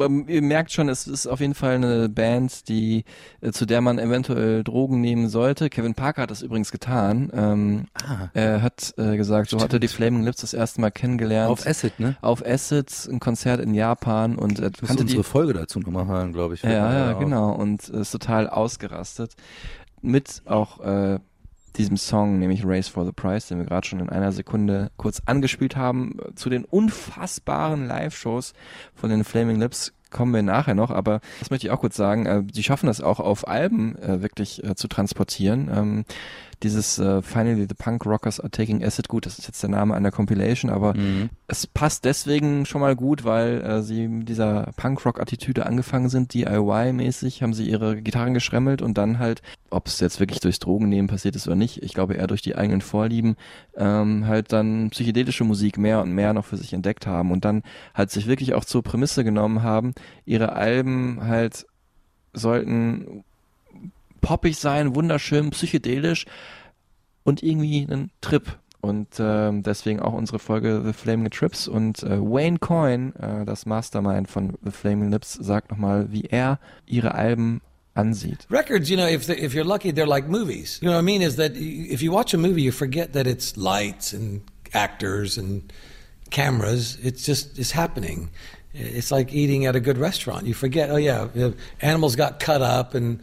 ihr 0.00 0.42
merkt 0.42 0.72
schon, 0.72 0.88
es 0.88 1.06
ist 1.06 1.26
auf 1.26 1.40
jeden 1.40 1.54
Fall 1.54 1.74
eine 1.74 2.08
Band, 2.08 2.68
die, 2.68 3.04
äh, 3.40 3.52
zu 3.52 3.66
der 3.66 3.80
man 3.80 3.98
eventuell 3.98 4.64
Drogen 4.64 5.00
nehmen 5.00 5.28
sollte. 5.28 5.70
Kevin 5.70 5.94
Parker 5.94 6.22
hat 6.22 6.30
das 6.30 6.42
übrigens 6.42 6.70
getan. 6.70 7.30
Ähm, 7.34 7.86
Er 8.34 8.62
hat 8.62 8.94
äh, 8.96 9.16
gesagt, 9.16 9.50
so 9.50 9.60
hat 9.60 9.72
er 9.72 9.78
die 9.78 9.88
Flaming 9.88 10.22
Lips 10.22 10.40
das 10.40 10.54
erste 10.54 10.80
Mal 10.80 10.90
kennengelernt. 10.90 11.50
Auf 11.50 11.66
Acid, 11.66 11.98
ne? 11.98 12.16
auf 12.20 12.44
Acid, 12.44 13.08
ein 13.10 13.20
Konzert 13.20 13.60
in 13.60 13.74
Japan 13.74 14.36
und 14.36 14.58
er 14.58 14.70
kannte 14.70 14.96
die, 14.96 15.02
unsere 15.02 15.24
Folge 15.24 15.52
dazu 15.52 15.80
nochmal 15.80 16.06
hören, 16.06 16.32
glaube 16.32 16.54
ich. 16.54 16.62
Ja, 16.62 16.70
ja, 16.92 17.12
genau. 17.14 17.52
Und 17.52 17.88
ist 17.88 18.10
total 18.10 18.48
ausgerastet. 18.48 19.34
Mit 20.02 20.42
auch 20.46 20.80
äh, 20.80 21.18
diesem 21.76 21.96
Song, 21.96 22.38
nämlich 22.38 22.64
Race 22.64 22.88
for 22.88 23.04
the 23.04 23.12
Prize, 23.12 23.48
den 23.48 23.58
wir 23.58 23.66
gerade 23.66 23.86
schon 23.86 24.00
in 24.00 24.08
einer 24.08 24.32
Sekunde 24.32 24.90
kurz 24.96 25.22
angespielt 25.26 25.76
haben, 25.76 26.16
zu 26.34 26.50
den 26.50 26.64
unfassbaren 26.64 27.86
Live-Shows 27.86 28.54
von 28.94 29.10
den 29.10 29.24
Flaming 29.24 29.58
Lips 29.58 29.92
kommen 30.10 30.34
wir 30.34 30.42
nachher 30.42 30.74
noch, 30.74 30.90
aber 30.90 31.20
das 31.38 31.50
möchte 31.50 31.66
ich 31.66 31.70
auch 31.70 31.80
kurz 31.80 31.96
sagen, 31.96 32.26
äh, 32.26 32.42
sie 32.52 32.62
schaffen 32.62 32.86
das 32.86 33.00
auch 33.00 33.20
auf 33.20 33.46
Alben 33.46 33.96
äh, 33.98 34.20
wirklich 34.22 34.62
äh, 34.64 34.74
zu 34.74 34.88
transportieren. 34.88 35.70
Ähm, 35.72 36.04
dieses 36.62 36.98
äh, 36.98 37.22
Finally 37.22 37.66
the 37.68 37.74
Punk 37.74 38.04
Rockers 38.04 38.38
are 38.38 38.50
taking 38.50 38.84
acid, 38.84 39.08
gut, 39.08 39.24
das 39.26 39.38
ist 39.38 39.46
jetzt 39.46 39.62
der 39.62 39.70
Name 39.70 39.94
einer 39.94 40.10
Compilation, 40.10 40.70
aber 40.70 40.94
Mhm. 40.94 41.30
es 41.46 41.66
passt 41.66 42.04
deswegen 42.04 42.66
schon 42.66 42.80
mal 42.80 42.94
gut, 42.96 43.24
weil 43.24 43.62
äh, 43.62 43.82
sie 43.82 44.08
mit 44.08 44.28
dieser 44.28 44.72
Punkrock-Attitüde 44.76 45.64
angefangen 45.66 46.08
sind, 46.08 46.34
DIY-mäßig, 46.34 47.42
haben 47.42 47.54
sie 47.54 47.68
ihre 47.68 48.00
Gitarren 48.02 48.34
geschremmelt 48.34 48.82
und 48.82 48.98
dann 48.98 49.18
halt, 49.18 49.42
ob 49.70 49.86
es 49.86 50.00
jetzt 50.00 50.20
wirklich 50.20 50.40
durchs 50.40 50.58
Drogennehmen 50.58 51.08
passiert 51.08 51.36
ist 51.36 51.46
oder 51.46 51.56
nicht, 51.56 51.82
ich 51.82 51.94
glaube 51.94 52.14
eher 52.14 52.26
durch 52.26 52.42
die 52.42 52.56
eigenen 52.56 52.80
Vorlieben, 52.82 53.36
ähm, 53.76 54.26
halt 54.26 54.52
dann 54.52 54.90
psychedelische 54.90 55.44
Musik 55.44 55.78
mehr 55.78 56.02
und 56.02 56.12
mehr 56.12 56.32
noch 56.32 56.44
für 56.44 56.56
sich 56.56 56.72
entdeckt 56.72 57.06
haben 57.06 57.30
und 57.32 57.44
dann 57.44 57.62
halt 57.94 58.10
sich 58.10 58.26
wirklich 58.26 58.54
auch 58.54 58.64
zur 58.64 58.82
Prämisse 58.82 59.24
genommen 59.24 59.62
haben, 59.62 59.94
ihre 60.26 60.52
Alben 60.52 61.20
halt 61.22 61.66
sollten 62.32 63.24
poppig 64.20 64.56
sein, 64.58 64.94
wunderschön, 64.94 65.50
psychedelisch 65.50 66.26
und 67.30 67.42
irgendwie 67.42 67.86
einen 67.88 68.10
Trip. 68.20 68.58
Und 68.82 69.08
ähm, 69.18 69.62
deswegen 69.62 70.00
auch 70.00 70.14
unsere 70.14 70.38
Folge 70.38 70.82
The 70.84 70.92
Flaming 70.92 71.30
Trips. 71.30 71.68
Und 71.68 72.02
äh, 72.02 72.18
Wayne 72.18 72.58
Coyne, 72.58 73.12
äh, 73.20 73.44
das 73.44 73.66
Mastermind 73.66 74.28
von 74.28 74.54
The 74.64 74.70
Flaming 74.70 75.10
Lips, 75.10 75.34
sagt 75.34 75.70
nochmal, 75.70 76.10
wie 76.10 76.24
er 76.24 76.58
ihre 76.86 77.14
Alben 77.14 77.60
ansieht. 77.94 78.46
Records, 78.50 78.88
you 78.88 78.96
know, 78.96 79.06
if 79.06 79.26
they, 79.26 79.36
if 79.36 79.54
you're 79.54 79.66
lucky, 79.66 79.92
they're 79.92 80.06
like 80.06 80.28
movies. 80.28 80.78
You 80.80 80.88
know 80.88 80.96
what 80.96 81.02
I 81.02 81.04
mean? 81.04 81.22
Is 81.22 81.36
that 81.36 81.52
if 81.56 82.02
you 82.02 82.12
watch 82.12 82.34
a 82.34 82.38
movie, 82.38 82.62
you 82.62 82.72
forget 82.72 83.12
that 83.12 83.26
it's 83.26 83.56
lights 83.56 84.12
and 84.12 84.42
actors 84.72 85.38
and 85.38 85.70
cameras. 86.30 86.98
It's 87.02 87.24
just 87.24 87.58
it's 87.58 87.72
happening. 87.72 88.30
It's 88.72 89.10
like 89.10 89.32
eating 89.32 89.66
at 89.66 89.76
a 89.76 89.80
good 89.80 89.98
restaurant. 89.98 90.46
You 90.46 90.54
forget, 90.54 90.90
oh 90.90 90.96
yeah, 90.96 91.28
animals 91.80 92.16
got 92.16 92.40
cut 92.40 92.62
up 92.62 92.94
and 92.94 93.20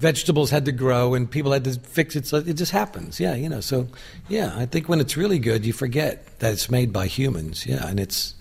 vegetables 0.00 0.50
had 0.50 0.64
to 0.64 0.72
grow 0.72 1.14
and 1.14 1.30
people 1.30 1.52
had 1.52 1.64
to 1.64 1.78
fix 1.78 2.16
it. 2.16 2.26
So 2.26 2.38
it 2.38 2.54
just 2.54 2.72
happens. 2.72 3.20
Yeah, 3.20 3.34
you 3.34 3.48
know. 3.48 3.60
So 3.60 3.86
yeah, 4.28 4.52
I 4.56 4.66
think 4.66 4.88
when 4.88 4.98
it's 4.98 5.16
really 5.16 5.38
good, 5.38 5.64
you 5.64 5.72
forget 5.72 6.38
that 6.40 6.52
it's 6.52 6.70
made 6.70 6.92
by 6.92 7.06
humans. 7.06 7.66
Yeah, 7.66 7.86
and 7.86 8.00
it's 8.00 8.34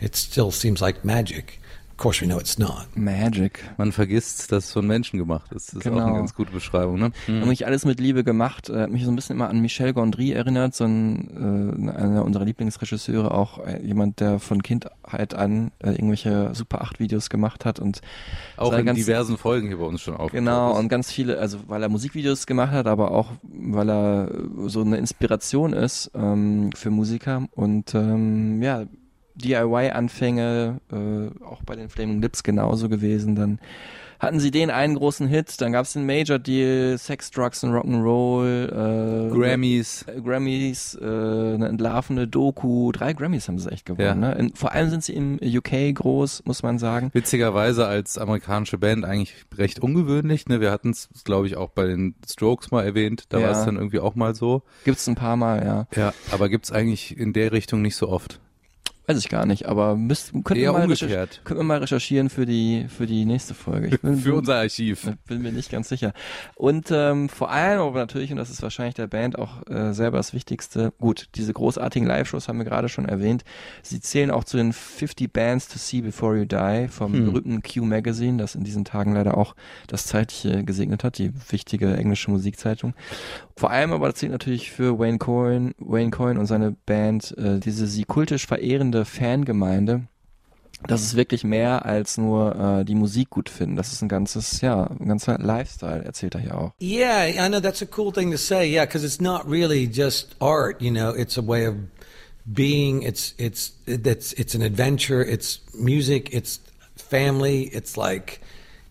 it 0.00 0.16
still 0.16 0.50
seems 0.50 0.82
like 0.82 1.04
magic. 1.04 1.60
Of 1.92 1.98
course, 1.98 2.20
we 2.20 2.26
know 2.26 2.38
it's 2.40 2.58
not. 2.58 2.86
Magic. 2.96 3.62
Man 3.76 3.92
vergisst, 3.92 4.50
dass 4.50 4.64
es 4.66 4.72
von 4.72 4.86
Menschen 4.86 5.18
gemacht 5.18 5.52
ist. 5.52 5.68
Das 5.68 5.74
ist 5.76 5.86
auch 5.86 5.92
Genau. 5.92 6.06
eine 6.06 6.16
ganz 6.16 6.34
gute 6.34 6.50
Beschreibung, 6.50 6.98
ne? 6.98 7.12
Und 7.28 7.48
nicht 7.48 7.64
alles 7.66 7.84
mit 7.84 8.00
Liebe 8.00 8.24
gemacht. 8.24 8.68
Äh, 8.70 8.82
hat 8.82 8.90
mich 8.90 9.04
so 9.04 9.10
ein 9.10 9.14
bisschen 9.16 9.36
immer 9.36 9.48
an 9.48 9.60
Michel 9.60 9.92
Gondry 9.92 10.32
erinnert, 10.32 10.74
so 10.74 10.84
ein, 10.84 11.86
äh, 11.86 11.90
einer 11.92 12.24
unserer 12.24 12.44
Lieblingsregisseure, 12.44 13.30
auch 13.32 13.64
äh, 13.64 13.80
jemand, 13.84 14.18
der 14.20 14.38
von 14.40 14.62
Kindheit 14.62 15.34
an 15.34 15.70
äh, 15.80 15.90
irgendwelche 15.90 16.54
Super 16.54 16.80
8 16.82 16.98
Videos 16.98 17.30
gemacht 17.30 17.64
hat 17.64 17.78
und 17.78 18.00
Auch 18.56 18.72
in 18.72 18.86
ganz- 18.86 18.98
diversen 18.98 19.36
Folgen 19.36 19.68
hier 19.68 19.78
bei 19.78 19.84
uns 19.84 20.00
schon 20.00 20.14
aufgetaucht 20.14 20.32
Genau, 20.32 20.72
ist. 20.72 20.78
und 20.78 20.88
ganz 20.88 21.12
viele, 21.12 21.38
also 21.38 21.58
weil 21.68 21.82
er 21.82 21.88
Musikvideos 21.88 22.46
gemacht 22.46 22.72
hat, 22.72 22.86
aber 22.86 23.10
auch 23.12 23.30
weil 23.42 23.88
er 23.90 24.28
so 24.66 24.80
eine 24.80 24.96
Inspiration 24.96 25.72
ist 25.72 26.10
ähm, 26.14 26.70
für 26.74 26.90
Musiker 26.90 27.46
und 27.52 27.94
ähm, 27.94 28.60
ja, 28.62 28.84
DIY-Anfänge, 29.34 30.80
äh, 30.92 31.44
auch 31.44 31.62
bei 31.64 31.76
den 31.76 31.88
Flaming 31.88 32.20
Lips 32.22 32.42
genauso 32.42 32.88
gewesen. 32.88 33.34
Dann 33.34 33.58
hatten 34.18 34.38
sie 34.38 34.52
den 34.52 34.70
einen 34.70 34.94
großen 34.94 35.26
Hit, 35.26 35.60
dann 35.60 35.72
gab 35.72 35.84
es 35.84 35.94
den 35.94 36.06
Major 36.06 36.38
Deal, 36.38 36.96
Sex, 36.96 37.32
Drugs 37.32 37.64
and 37.64 37.74
Rock'n'Roll, 37.74 38.68
äh, 38.68 39.30
Grammys. 39.36 40.04
äh, 40.06 40.20
Grammys, 40.20 40.94
äh, 40.94 41.04
eine 41.04 41.66
entlarvende 41.66 42.28
Doku, 42.28 42.92
drei 42.92 43.14
Grammys 43.14 43.48
haben 43.48 43.58
sie 43.58 43.72
echt 43.72 43.84
gewonnen. 43.84 44.22
Ja. 44.22 44.28
Ne? 44.28 44.34
In, 44.38 44.54
vor 44.54 44.70
allem 44.70 44.90
sind 44.90 45.02
sie 45.02 45.14
im 45.14 45.40
UK 45.42 45.92
groß, 45.92 46.44
muss 46.44 46.62
man 46.62 46.78
sagen. 46.78 47.10
Witzigerweise 47.14 47.86
als 47.88 48.16
amerikanische 48.16 48.78
Band 48.78 49.04
eigentlich 49.04 49.34
recht 49.58 49.80
ungewöhnlich. 49.80 50.46
Ne? 50.46 50.60
Wir 50.60 50.70
hatten 50.70 50.90
es, 50.90 51.08
glaube 51.24 51.48
ich, 51.48 51.56
auch 51.56 51.70
bei 51.70 51.86
den 51.88 52.14
Strokes 52.24 52.70
mal 52.70 52.84
erwähnt. 52.84 53.24
Da 53.30 53.40
Ja. 53.40 53.48
war 53.48 53.58
es 53.58 53.64
dann 53.64 53.74
irgendwie 53.74 53.98
auch 53.98 54.14
mal 54.14 54.36
so. 54.36 54.62
Gibt's 54.84 55.08
ein 55.08 55.16
paar 55.16 55.36
Mal, 55.36 55.64
ja. 55.64 55.86
Ja, 56.00 56.14
aber 56.30 56.48
gibt's 56.48 56.70
eigentlich 56.70 57.16
in 57.18 57.32
der 57.32 57.50
Richtung 57.50 57.82
nicht 57.82 57.96
so 57.96 58.08
oft. 58.08 58.38
Weiß 59.06 59.18
ich 59.18 59.28
gar 59.28 59.46
nicht, 59.46 59.66
aber 59.66 59.96
müsst, 59.96 60.32
könnten, 60.32 60.54
wir 60.54 60.72
mal 60.72 60.86
könnten 60.86 61.56
wir 61.56 61.62
mal 61.64 61.78
recherchieren 61.78 62.30
für 62.30 62.46
die, 62.46 62.86
für 62.88 63.06
die 63.06 63.24
nächste 63.24 63.52
Folge. 63.52 63.98
Bin, 63.98 64.16
Für 64.22 64.34
unser 64.34 64.56
Archiv. 64.56 65.10
bin 65.26 65.42
mir 65.42 65.50
nicht 65.50 65.70
ganz 65.70 65.88
sicher. 65.88 66.12
Und 66.54 66.90
ähm, 66.92 67.28
vor 67.28 67.50
allem 67.50 67.80
aber 67.80 67.98
natürlich, 67.98 68.30
und 68.30 68.36
das 68.36 68.48
ist 68.50 68.62
wahrscheinlich 68.62 68.94
der 68.94 69.08
Band 69.08 69.38
auch 69.38 69.66
äh, 69.68 69.92
selber 69.92 70.18
das 70.18 70.32
Wichtigste, 70.34 70.92
gut, 71.00 71.28
diese 71.34 71.52
großartigen 71.52 72.06
Live-Shows 72.06 72.46
haben 72.46 72.58
wir 72.58 72.64
gerade 72.64 72.88
schon 72.88 73.06
erwähnt. 73.06 73.42
Sie 73.82 74.00
zählen 74.00 74.30
auch 74.30 74.44
zu 74.44 74.56
den 74.56 74.72
50 74.72 75.32
Bands 75.32 75.66
to 75.68 75.78
See 75.78 76.00
Before 76.00 76.36
You 76.38 76.44
Die 76.44 76.86
vom 76.88 77.12
Hm. 77.12 77.24
berühmten 77.24 77.62
Q 77.62 77.84
Magazine, 77.84 78.38
das 78.38 78.54
in 78.54 78.62
diesen 78.62 78.84
Tagen 78.84 79.14
leider 79.14 79.36
auch 79.36 79.56
das 79.88 80.06
Zeitliche 80.06 80.62
gesegnet 80.64 81.02
hat, 81.02 81.18
die 81.18 81.32
wichtige 81.50 81.96
englische 81.96 82.30
Musikzeitung. 82.30 82.94
Vor 83.56 83.70
allem 83.70 83.92
aber 83.92 84.14
zählt 84.14 84.32
natürlich 84.32 84.70
für 84.70 84.98
Wayne 84.98 85.18
Coyne, 85.18 85.74
Wayne 85.78 86.10
Coyne 86.10 86.40
und 86.40 86.46
seine 86.46 86.74
Band 86.86 87.36
äh, 87.36 87.58
diese 87.58 87.86
sie 87.86 88.04
kultisch 88.04 88.46
verehrende 88.46 89.04
Fangemeinde. 89.04 90.02
Das 90.88 91.02
ist 91.02 91.16
wirklich 91.16 91.44
mehr 91.44 91.84
als 91.86 92.18
nur 92.18 92.80
äh, 92.80 92.84
die 92.84 92.94
Musik 92.94 93.30
gut 93.30 93.48
finden. 93.48 93.76
Das 93.76 93.92
ist 93.92 94.02
ein 94.02 94.08
ganzes, 94.08 94.60
ja, 94.62 94.90
ein 94.98 95.06
ganzer 95.06 95.38
Lifestyle, 95.38 96.02
erzählt 96.04 96.34
er 96.34 96.40
hier 96.40 96.58
auch. 96.58 96.72
Yeah, 96.80 97.28
I 97.28 97.48
know 97.48 97.60
that's 97.60 97.82
a 97.82 97.86
cool 97.96 98.12
thing 98.12 98.32
to 98.32 98.36
say. 98.36 98.68
Yeah, 98.68 98.84
because 98.84 99.04
it's 99.06 99.20
not 99.20 99.48
really 99.48 99.88
just 99.92 100.34
art. 100.40 100.82
You 100.82 100.90
know, 100.90 101.14
it's 101.14 101.38
a 101.38 101.42
way 101.42 101.66
of 101.66 101.76
being. 102.52 103.02
It's 103.02 103.34
it's 103.38 103.74
it's 103.86 104.32
it's 104.32 104.54
an 104.54 104.62
adventure. 104.62 105.22
It's 105.22 105.60
music. 105.74 106.34
It's 106.34 106.60
family. 106.96 107.70
It's 107.72 107.96
like 107.96 108.40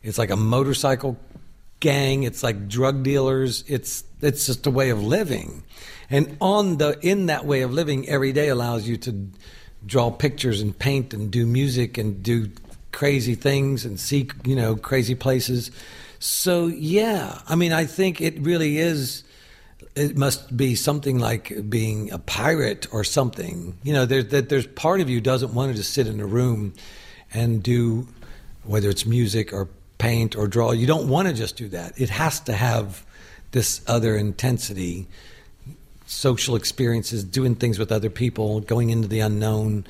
it's 0.01 0.17
like 0.17 0.31
a 0.31 0.37
motorcycle 0.37 1.17
gang. 1.81 2.23
It's 2.23 2.41
like 2.41 2.69
drug 2.69 3.03
dealers. 3.03 3.65
It's 3.67 4.05
it's 4.21 4.45
just 4.45 4.65
a 4.65 4.71
way 4.71 4.91
of 4.91 5.03
living, 5.03 5.63
and 6.09 6.37
on 6.39 6.77
the 6.77 6.97
in 7.05 7.25
that 7.25 7.45
way 7.45 7.61
of 7.63 7.73
living, 7.73 8.07
every 8.07 8.31
day 8.31 8.47
allows 8.47 8.87
you 8.87 8.95
to 8.97 9.27
draw 9.85 10.11
pictures 10.11 10.61
and 10.61 10.77
paint 10.77 11.13
and 11.13 11.29
do 11.31 11.45
music 11.45 11.97
and 11.97 12.23
do 12.23 12.49
crazy 12.91 13.35
things 13.35 13.83
and 13.83 13.99
see 13.99 14.29
you 14.45 14.55
know 14.55 14.77
crazy 14.77 15.15
places. 15.15 15.71
So 16.19 16.67
yeah, 16.67 17.41
I 17.49 17.55
mean, 17.55 17.73
I 17.73 17.85
think 17.85 18.21
it 18.21 18.39
really 18.39 18.77
is. 18.77 19.23
It 19.93 20.15
must 20.15 20.55
be 20.55 20.75
something 20.75 21.19
like 21.19 21.69
being 21.69 22.11
a 22.11 22.19
pirate 22.19 22.87
or 22.93 23.03
something. 23.03 23.77
You 23.83 23.91
know, 23.91 24.05
there's 24.05 24.27
that 24.27 24.47
there's 24.47 24.67
part 24.67 25.01
of 25.01 25.09
you 25.09 25.19
doesn't 25.19 25.53
want 25.53 25.71
to 25.71 25.77
just 25.77 25.93
sit 25.93 26.07
in 26.07 26.21
a 26.21 26.25
room 26.25 26.73
and 27.33 27.61
do 27.61 28.07
whether 28.63 28.89
it's 28.89 29.05
music 29.05 29.51
or 29.51 29.67
paint 30.01 30.35
or 30.35 30.47
draw. 30.47 30.71
You 30.71 30.87
don't 30.87 31.07
want 31.07 31.27
to 31.27 31.33
just 31.33 31.55
do 31.55 31.69
that. 31.69 31.93
It 32.01 32.09
has 32.09 32.39
to 32.41 32.53
have 32.53 33.05
this 33.51 33.81
other 33.87 34.17
intensity, 34.17 35.07
social 36.07 36.55
experiences, 36.55 37.23
doing 37.23 37.53
things 37.53 37.77
with 37.77 37.91
other 37.91 38.09
people, 38.09 38.61
going 38.61 38.89
into 38.89 39.07
the 39.07 39.19
unknown. 39.19 39.85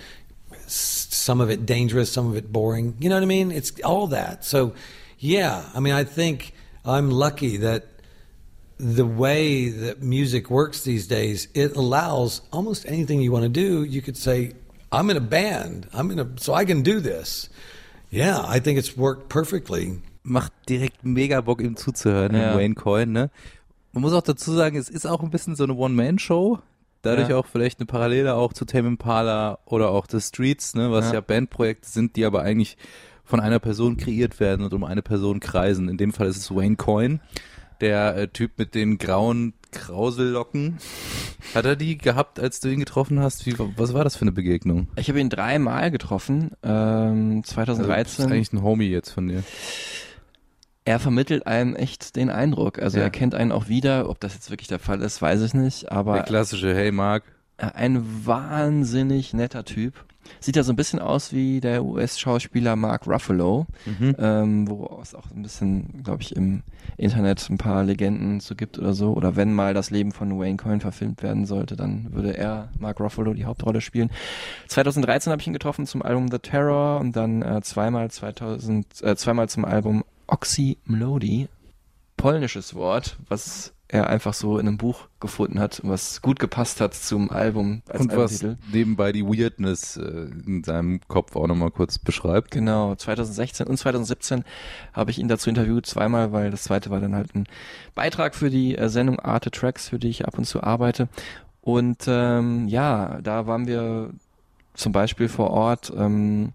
Some 0.68 1.40
of 1.40 1.50
it 1.50 1.66
dangerous, 1.66 2.12
some 2.12 2.28
of 2.28 2.36
it 2.36 2.52
boring. 2.52 2.98
You 3.00 3.08
know 3.08 3.16
what 3.16 3.24
I 3.24 3.28
mean? 3.28 3.52
It's 3.52 3.72
all 3.86 4.08
that. 4.08 4.44
So, 4.44 4.74
yeah, 5.18 5.70
I 5.74 5.80
mean, 5.80 5.94
I 5.94 6.04
think 6.04 6.54
I'm 6.84 7.10
lucky 7.10 7.58
that 7.58 7.88
the 8.78 9.06
way 9.06 9.70
that 9.70 10.02
music 10.02 10.50
works 10.50 10.84
these 10.84 11.08
days, 11.08 11.48
it 11.54 11.78
allows 11.78 12.42
almost 12.52 12.86
anything 12.86 13.22
you 13.22 13.32
want 13.32 13.44
to 13.44 13.50
do. 13.50 13.84
You 13.84 14.02
could 14.02 14.18
say, 14.18 14.54
I'm 14.92 15.10
in 15.10 15.16
a 15.16 15.22
band. 15.22 15.88
I'm 15.94 16.12
in 16.12 16.20
a, 16.20 16.28
so 16.38 16.54
I 16.54 16.66
can 16.66 16.82
do 16.82 17.00
this. 17.00 17.48
Yeah, 18.12 18.44
I 18.50 18.60
think 18.60 18.78
it's 18.78 18.98
worked 18.98 19.30
perfectly. 19.30 20.02
Macht 20.24 20.52
direkt 20.70 21.04
mega 21.04 21.42
Bock, 21.42 21.62
ihm 21.62 21.76
zuzuhören, 21.76 22.36
Ja. 22.36 22.56
Wayne 22.56 22.76
Coyne, 22.76 23.12
ne? 23.12 23.30
Man 23.94 24.02
muss 24.02 24.14
auch 24.14 24.22
dazu 24.22 24.52
sagen, 24.54 24.78
es 24.78 24.90
ist 24.90 25.06
auch 25.06 25.22
ein 25.24 25.32
bisschen 25.32 25.56
so 25.56 25.64
eine 25.64 25.74
One-Man-Show. 25.74 26.60
Dadurch 27.02 27.30
Ja. 27.30 27.38
auch 27.38 27.48
vielleicht 27.48 27.80
eine 27.80 27.88
Parallele 27.88 28.36
auch 28.36 28.54
zu 28.54 28.66
Tame 28.66 28.88
Impala 28.90 29.60
oder 29.66 29.90
auch 29.90 30.06
The 30.10 30.22
Streets, 30.22 30.76
ne? 30.76 30.92
Was 30.92 31.08
Ja. 31.08 31.16
ja, 31.16 31.22
Bandprojekte 31.22 31.90
sind, 31.90 32.16
die 32.16 32.26
aber 32.26 32.42
eigentlich 32.44 32.78
von 33.24 33.40
einer 33.40 33.60
Person 33.60 33.98
kreiert 33.98 34.40
werden 34.40 34.66
und 34.66 34.74
um 34.74 34.84
eine 34.84 35.02
Person 35.02 35.40
kreisen. 35.40 35.90
In 35.90 35.98
dem 35.98 36.12
Fall 36.12 36.28
ist 36.28 36.38
es 36.38 36.54
Wayne 36.54 36.76
Coyne, 36.76 37.20
der 37.80 38.16
äh, 38.18 38.28
Typ 38.28 38.52
mit 38.58 38.76
den 38.76 38.98
grauen 38.98 39.54
Krausellocken. 39.72 40.78
Hat 41.56 41.66
er 41.66 41.76
die 41.76 41.98
gehabt, 41.98 42.40
als 42.40 42.60
du 42.60 42.70
ihn 42.70 42.80
getroffen 42.80 43.20
hast? 43.20 43.46
Wie, 43.46 43.56
was 43.78 43.94
war 43.94 44.04
das 44.04 44.16
für 44.16 44.22
eine 44.24 44.32
Begegnung? 44.32 44.88
Ich 44.96 45.10
habe 45.10 45.20
ihn 45.20 45.30
dreimal 45.30 45.92
getroffen, 45.92 46.52
ähm, 46.64 47.38
Also, 47.38 47.42
das 47.42 47.50
2013. 47.50 48.26
ist 48.26 48.32
eigentlich 48.32 48.54
ein 48.54 48.62
Homie 48.64 48.88
jetzt 48.90 49.10
von 49.12 49.28
dir. 49.28 49.44
er 50.86 51.00
vermittelt 51.00 51.46
einem 51.48 51.76
echt 51.76 52.16
den 52.16 52.30
Eindruck. 52.30 52.80
Also 52.80 52.98
Ja. 52.98 53.04
er 53.06 53.10
kennt 53.10 53.36
einen 53.36 53.52
auch 53.52 53.68
wieder. 53.68 54.10
Ob 54.10 54.20
das 54.20 54.34
jetzt 54.34 54.50
wirklich 54.50 54.68
der 54.68 54.80
Fall 54.80 55.02
ist, 55.02 55.22
weiß 55.22 55.42
ich 55.42 55.54
nicht. 55.54 55.84
Der 55.84 55.92
Aber 55.94 56.22
klassische 56.24 56.74
Hey 56.76 56.92
Mark. 56.92 57.24
ein 57.58 58.04
wahnsinnig 58.26 59.34
netter 59.34 59.64
Typ. 59.66 59.94
Sieht 60.40 60.56
ja 60.56 60.64
so 60.64 60.72
ein 60.74 60.76
bisschen 60.76 61.00
aus 61.00 61.34
wie 61.34 61.60
der 61.62 61.84
US-Schauspieler 61.84 62.76
Mark 62.76 63.08
Ruffalo, 63.08 63.68
Mhm. 63.86 64.16
ähm, 64.20 64.70
wo 64.70 65.00
es 65.02 65.14
auch 65.16 65.30
ein 65.32 65.42
bisschen, 65.42 66.04
glaube 66.04 66.22
ich, 66.22 66.36
im 66.36 66.64
Internet 66.98 67.48
ein 67.50 67.58
paar 67.58 67.84
Legenden 67.84 68.40
zu 68.40 68.56
gibt 68.56 68.78
oder 68.80 68.94
so. 68.94 69.14
Oder 69.14 69.36
wenn 69.36 69.54
mal 69.54 69.74
das 69.74 69.90
Leben 69.90 70.12
von 70.12 70.40
Wayne 70.40 70.58
Coyne 70.58 70.80
verfilmt 70.80 71.24
werden 71.24 71.46
sollte, 71.46 71.76
dann 71.76 72.14
würde 72.14 72.38
er, 72.38 72.70
Mark 72.80 73.00
Ruffalo, 73.00 73.34
die 73.34 73.46
Hauptrolle 73.46 73.82
spielen. 73.82 74.10
2013 74.68 75.32
habe 75.32 75.42
ich 75.42 75.48
ihn 75.48 75.54
getroffen 75.54 75.86
zum 75.86 76.02
Album 76.02 76.30
The 76.32 76.40
Terror 76.40 77.00
und 77.00 77.16
dann 77.16 77.42
äh, 77.42 77.62
zweimal 77.62 78.10
2000, 78.12 79.02
äh, 79.04 79.16
zweimal 79.16 79.50
zum 79.50 79.66
Album 79.66 80.04
Oxy 80.28 80.78
Melody. 80.86 81.48
Polnisches 82.18 82.76
Wort, 82.76 83.18
was 83.28 83.74
er 83.92 84.08
einfach 84.08 84.34
so 84.34 84.58
in 84.58 84.68
einem 84.68 84.78
Buch 84.78 85.08
gefunden 85.20 85.60
hat, 85.60 85.82
was 85.84 86.22
gut 86.22 86.40
gepasst 86.40 86.80
hat 86.80 86.94
zum 86.94 87.30
Album 87.30 87.82
als 87.90 88.02
Und 88.02 88.16
was 88.16 88.46
nebenbei 88.72 89.12
die 89.12 89.26
Weirdness 89.26 89.98
äh, 89.98 90.28
in 90.46 90.64
seinem 90.64 91.02
Kopf 91.10 91.36
auch 91.36 91.46
nochmal 91.46 91.72
kurz 91.72 92.00
beschreibt. 92.00 92.52
Genau, 92.52 92.96
2016 92.96 93.68
und 93.68 93.76
2017 93.76 94.46
habe 94.94 95.12
ich 95.12 95.20
ihn 95.20 95.28
dazu 95.28 95.50
interviewt, 95.50 95.86
zweimal, 95.86 96.32
weil 96.32 96.52
das 96.52 96.64
zweite 96.64 96.90
war 96.90 97.02
dann 97.02 97.14
halt 97.14 97.36
ein 97.36 97.48
Beitrag 97.94 98.34
für 98.34 98.50
die 98.50 98.78
äh, 98.78 98.88
Sendung 98.88 99.20
Arte 99.20 99.52
Tracks, 99.52 99.90
für 99.90 100.00
die 100.00 100.08
ich 100.08 100.26
ab 100.26 100.38
und 100.38 100.46
zu 100.46 100.64
arbeite. 100.64 101.10
Und 101.60 102.06
ähm, 102.08 102.70
ja, 102.70 103.20
da 103.22 103.46
waren 103.46 103.68
wir 103.68 104.12
zum 104.74 104.94
Beispiel 104.94 105.28
vor 105.28 105.50
Ort, 105.50 105.92
ähm, 105.96 106.54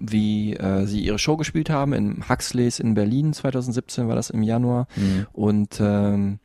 wie 0.00 0.54
äh, 0.54 0.86
sie 0.86 1.00
ihre 1.00 1.18
Show 1.18 1.36
gespielt 1.36 1.70
haben 1.70 1.92
in 1.92 2.28
Huxleys 2.28 2.80
in 2.80 2.94
Berlin 2.94 3.32
2017 3.32 4.08
war 4.08 4.16
das 4.16 4.30
im 4.30 4.42
Januar. 4.42 4.88
Und 5.32 5.78
ähm, 5.80 6.40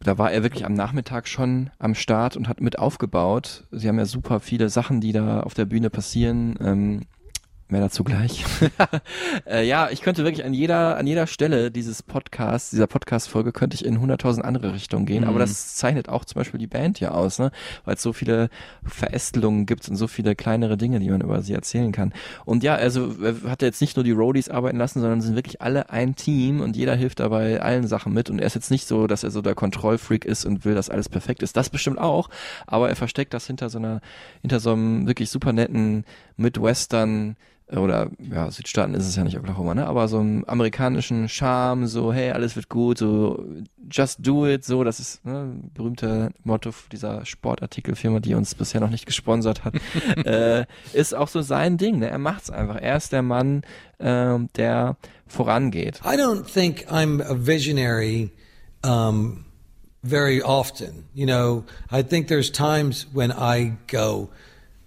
da 0.00 0.18
war 0.18 0.32
er 0.32 0.42
wirklich 0.42 0.64
am 0.64 0.74
Nachmittag 0.74 1.28
schon 1.28 1.70
am 1.78 1.94
Start 1.94 2.36
und 2.36 2.48
hat 2.48 2.60
mit 2.60 2.78
aufgebaut. 2.78 3.64
Sie 3.70 3.88
haben 3.88 3.98
ja 3.98 4.06
super 4.06 4.40
viele 4.40 4.68
Sachen, 4.68 5.00
die 5.00 5.12
da 5.12 5.40
auf 5.40 5.54
der 5.54 5.66
Bühne 5.66 5.90
passieren. 5.90 6.56
Ähm, 6.60 7.00
mehr 7.68 7.80
dazu 7.80 8.04
gleich. 8.04 8.44
äh, 9.46 9.66
ja, 9.66 9.88
ich 9.90 10.02
könnte 10.02 10.24
wirklich 10.24 10.44
an 10.44 10.52
jeder, 10.52 10.96
an 10.96 11.06
jeder 11.06 11.26
Stelle 11.26 11.70
dieses 11.70 12.02
Podcasts, 12.02 12.70
dieser 12.70 12.86
Podcast-Folge 12.86 13.52
könnte 13.52 13.74
ich 13.74 13.84
in 13.84 13.98
100.000 13.98 14.42
andere 14.42 14.74
Richtungen 14.74 15.06
gehen. 15.06 15.22
Mhm. 15.22 15.28
Aber 15.28 15.38
das 15.38 15.74
zeichnet 15.76 16.08
auch 16.08 16.24
zum 16.24 16.40
Beispiel 16.40 16.60
die 16.60 16.66
Band 16.66 17.00
ja 17.00 17.12
aus, 17.12 17.38
ne? 17.38 17.50
Weil 17.84 17.94
es 17.94 18.02
so 18.02 18.12
viele 18.12 18.50
Verästelungen 18.84 19.66
gibt 19.66 19.88
und 19.88 19.96
so 19.96 20.06
viele 20.06 20.34
kleinere 20.34 20.76
Dinge, 20.76 21.00
die 21.00 21.08
man 21.08 21.22
über 21.22 21.42
sie 21.42 21.54
erzählen 21.54 21.92
kann. 21.92 22.12
Und 22.44 22.62
ja, 22.62 22.74
also 22.74 23.14
er 23.22 23.50
hat 23.50 23.62
jetzt 23.62 23.80
nicht 23.80 23.96
nur 23.96 24.04
die 24.04 24.12
Roadies 24.12 24.50
arbeiten 24.50 24.76
lassen, 24.76 25.00
sondern 25.00 25.22
sind 25.22 25.34
wirklich 25.34 25.62
alle 25.62 25.90
ein 25.90 26.16
Team 26.16 26.60
und 26.60 26.76
jeder 26.76 26.94
hilft 26.94 27.20
dabei 27.20 27.62
allen 27.62 27.86
Sachen 27.86 28.12
mit. 28.12 28.28
Und 28.28 28.40
er 28.40 28.46
ist 28.46 28.54
jetzt 28.54 28.70
nicht 28.70 28.86
so, 28.86 29.06
dass 29.06 29.24
er 29.24 29.30
so 29.30 29.40
der 29.40 29.54
Kontrollfreak 29.54 30.24
ist 30.24 30.44
und 30.44 30.64
will, 30.64 30.74
dass 30.74 30.90
alles 30.90 31.08
perfekt 31.08 31.42
ist. 31.42 31.56
Das 31.56 31.70
bestimmt 31.70 31.98
auch, 31.98 32.28
aber 32.66 32.90
er 32.90 32.96
versteckt 32.96 33.32
das 33.32 33.46
hinter 33.46 33.70
so 33.70 33.78
einer, 33.78 34.00
hinter 34.42 34.60
so 34.60 34.72
einem 34.72 35.06
wirklich 35.06 35.30
super 35.30 35.52
netten 35.52 36.04
Midwestern 36.36 37.36
oder 37.70 38.10
ja, 38.18 38.50
Südstaaten 38.50 38.94
ist 38.94 39.08
es 39.08 39.16
ja 39.16 39.24
nicht 39.24 39.38
Oklahoma, 39.38 39.74
ne? 39.74 39.86
Aber 39.86 40.06
so 40.06 40.18
einen 40.18 40.46
amerikanischen 40.46 41.28
Charme, 41.28 41.86
so, 41.86 42.12
hey, 42.12 42.30
alles 42.30 42.56
wird 42.56 42.68
gut, 42.68 42.98
so 42.98 43.42
just 43.90 44.18
do 44.24 44.46
it, 44.46 44.64
so, 44.64 44.84
das 44.84 45.00
ist 45.00 45.24
ne, 45.24 45.56
berühmte 45.72 46.30
Motto 46.44 46.70
dieser 46.92 47.24
Sportartikelfirma, 47.24 48.20
die 48.20 48.34
uns 48.34 48.54
bisher 48.54 48.80
noch 48.80 48.90
nicht 48.90 49.06
gesponsert 49.06 49.64
hat, 49.64 49.74
äh, 50.26 50.66
ist 50.92 51.14
auch 51.14 51.28
so 51.28 51.40
sein 51.40 51.78
Ding, 51.78 52.00
ne? 52.00 52.10
Er 52.10 52.18
macht's 52.18 52.50
einfach. 52.50 52.76
Er 52.76 52.96
ist 52.96 53.12
der 53.12 53.22
Mann, 53.22 53.62
ähm, 53.98 54.50
der 54.56 54.96
vorangeht. 55.26 56.00
I 56.04 56.16
don't 56.16 56.44
think 56.44 56.86
I'm 56.90 57.22
a 57.22 57.34
visionary 57.34 58.30
um, 58.84 59.46
very 60.02 60.42
often. 60.42 61.06
You 61.14 61.26
know, 61.26 61.64
I 61.90 62.02
think 62.02 62.28
there's 62.28 62.50
times 62.50 63.06
when 63.14 63.32
I 63.32 63.72
go, 63.86 64.28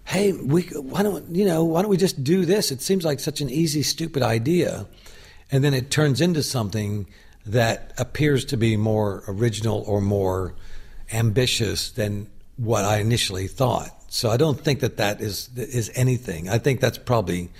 "Hey, 0.08 0.32
we 0.32 0.62
why 0.62 1.02
don't 1.02 1.34
you 1.34 1.44
know 1.44 1.64
why 1.64 1.82
don't 1.82 1.90
we 1.90 1.96
just 1.96 2.24
do 2.24 2.44
this?" 2.44 2.70
It 2.70 2.82
seems 2.82 3.04
like 3.04 3.20
such 3.20 3.40
an 3.40 3.50
easy, 3.50 3.82
stupid 3.82 4.22
idea, 4.22 4.86
and 5.52 5.62
then 5.62 5.74
it 5.74 5.90
turns 5.90 6.20
into 6.20 6.42
something 6.42 7.06
that 7.46 7.92
appears 7.98 8.44
to 8.46 8.56
be 8.56 8.76
more 8.76 9.24
original 9.26 9.82
or 9.86 10.00
more 10.00 10.54
ambitious 11.12 11.90
than 11.90 12.28
what 12.56 12.84
I 12.84 12.98
initially 12.98 13.46
thought. 13.46 13.90
So 14.08 14.30
I 14.30 14.36
don't 14.36 14.60
think 14.60 14.80
that 14.80 14.96
that 14.98 15.20
is 15.20 15.50
is 15.56 15.90
anything. 15.94 16.48
I 16.48 16.58
think 16.58 16.80
that's 16.80 16.98
probably 16.98 17.50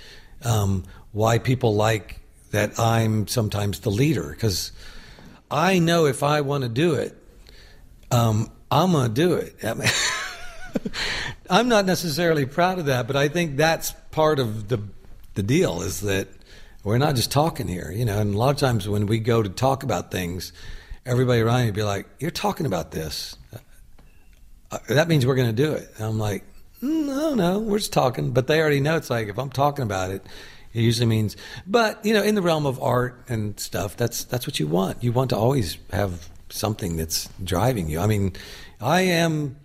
um, 0.43 0.83
why 1.11 1.39
people 1.39 1.75
like 1.75 2.19
that 2.51 2.79
I'm 2.79 3.27
sometimes 3.27 3.79
the 3.81 3.91
leader 3.91 4.29
because 4.29 4.71
I 5.51 5.79
know 5.79 6.05
if 6.05 6.23
I 6.23 6.41
want 6.41 6.63
to 6.63 6.69
do 6.69 6.95
it, 6.95 7.15
um, 8.11 8.51
I'm 8.71 8.91
going 8.91 9.07
to 9.07 9.13
do 9.13 9.33
it. 9.33 9.55
I 9.63 9.73
mean, 9.73 9.89
I'm 11.49 11.67
not 11.67 11.85
necessarily 11.85 12.45
proud 12.45 12.79
of 12.79 12.85
that, 12.85 13.07
but 13.07 13.15
I 13.15 13.27
think 13.27 13.57
that's 13.57 13.91
part 14.11 14.39
of 14.39 14.67
the 14.69 14.81
the 15.35 15.43
deal 15.43 15.81
is 15.81 16.01
that 16.01 16.27
we're 16.83 16.97
not 16.97 17.15
just 17.15 17.31
talking 17.31 17.67
here, 17.67 17.91
you 17.91 18.05
know. 18.05 18.19
And 18.19 18.33
a 18.33 18.37
lot 18.37 18.49
of 18.49 18.57
times 18.57 18.87
when 18.87 19.05
we 19.05 19.19
go 19.19 19.43
to 19.43 19.49
talk 19.49 19.83
about 19.83 20.11
things, 20.11 20.51
everybody 21.05 21.41
around 21.41 21.65
you 21.65 21.71
be 21.71 21.83
like, 21.83 22.07
"You're 22.19 22.31
talking 22.31 22.65
about 22.65 22.91
this. 22.91 23.35
Uh, 24.71 24.77
that 24.87 25.07
means 25.07 25.25
we're 25.25 25.35
going 25.35 25.53
to 25.55 25.63
do 25.63 25.73
it." 25.73 25.89
And 25.95 26.05
I'm 26.05 26.19
like, 26.19 26.43
"Mm, 26.81 27.05
"No, 27.05 27.33
no, 27.35 27.59
we're 27.59 27.79
just 27.79 27.93
talking." 27.93 28.31
But 28.31 28.47
they 28.47 28.61
already 28.61 28.79
know 28.79 28.95
it's 28.95 29.09
like 29.09 29.27
if 29.27 29.37
I'm 29.37 29.49
talking 29.49 29.83
about 29.83 30.11
it, 30.11 30.25
it 30.73 30.81
usually 30.81 31.07
means. 31.07 31.35
But 31.67 32.03
you 32.05 32.13
know, 32.13 32.23
in 32.23 32.35
the 32.35 32.41
realm 32.41 32.65
of 32.65 32.81
art 32.81 33.23
and 33.27 33.59
stuff, 33.59 33.97
that's 33.97 34.23
that's 34.23 34.47
what 34.47 34.59
you 34.59 34.67
want. 34.67 35.03
You 35.03 35.11
want 35.11 35.29
to 35.31 35.37
always 35.37 35.77
have 35.91 36.29
something 36.49 36.97
that's 36.97 37.29
driving 37.43 37.89
you. 37.89 37.99
I 37.99 38.07
mean, 38.07 38.33
I 38.81 39.01
am 39.01 39.57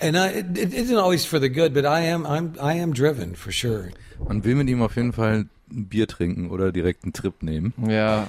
and 0.00 0.16
I, 0.16 0.28
it, 0.38 0.72
isn't 0.74 0.96
always 0.98 1.24
for 1.24 1.40
the 1.40 1.48
good, 1.50 1.74
but 1.74 1.84
I 1.84 2.00
am, 2.06 2.24
I'm, 2.26 2.54
I 2.60 2.80
am 2.80 2.92
driven 2.94 3.34
for 3.36 3.52
sure. 3.52 3.90
Man 4.26 4.44
will 4.44 4.54
mit 4.56 4.68
ihm 4.68 4.82
auf 4.82 4.96
jeden 4.96 5.12
Fall 5.12 5.46
ein 5.70 5.86
Bier 5.88 6.06
trinken 6.06 6.50
oder 6.50 6.72
direkt 6.72 7.04
einen 7.04 7.12
Trip 7.12 7.42
nehmen. 7.42 7.72
Ja, 7.88 8.28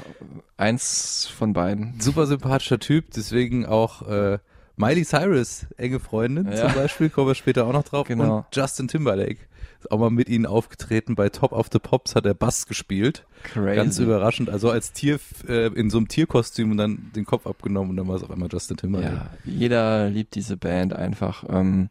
eins 0.57 1.27
von 1.27 1.53
beiden. 1.53 1.95
Super 1.99 2.27
sympathischer 2.27 2.79
Typ, 2.79 3.11
deswegen 3.15 3.65
auch 3.65 4.07
äh, 4.07 4.39
Miley 4.75 5.03
Cyrus, 5.05 5.65
enge 5.77 5.99
Freundin 5.99 6.51
Ja. 6.51 6.67
zum 6.67 6.73
Beispiel, 6.73 7.09
kommen 7.09 7.27
wir 7.27 7.35
später 7.35 7.65
auch 7.65 7.73
noch 7.73 7.83
drauf. 7.83 8.07
Genau. 8.07 8.37
Und 8.37 8.45
Justin 8.53 8.87
Timberlake. 8.87 9.37
Ist 9.79 9.91
auch 9.91 9.99
mal 9.99 10.09
mit 10.09 10.27
ihnen 10.27 10.45
aufgetreten. 10.45 11.15
Bei 11.15 11.29
Top 11.29 11.53
of 11.53 11.67
the 11.71 11.79
Pops 11.79 12.15
hat 12.15 12.25
er 12.25 12.33
Bass 12.33 12.65
gespielt. 12.65 13.25
Crazy. 13.43 13.75
Ganz 13.75 13.99
überraschend. 13.99 14.49
Also 14.49 14.69
als 14.69 14.91
Tier, 14.91 15.19
äh, 15.47 15.67
in 15.67 15.89
so 15.89 15.97
einem 15.97 16.07
Tierkostüm 16.07 16.71
und 16.71 16.77
dann 16.77 17.11
den 17.15 17.25
Kopf 17.25 17.47
abgenommen 17.47 17.91
und 17.91 17.97
dann 17.97 18.07
war 18.07 18.15
es 18.15 18.23
auf 18.23 18.31
einmal 18.31 18.49
Justin 18.51 18.77
Timberlake. 18.77 19.13
Ja, 19.13 19.29
jeder 19.45 20.09
liebt 20.09 20.35
diese 20.35 20.57
Band 20.57 20.93
einfach. 20.93 21.43
Ähm, 21.49 21.89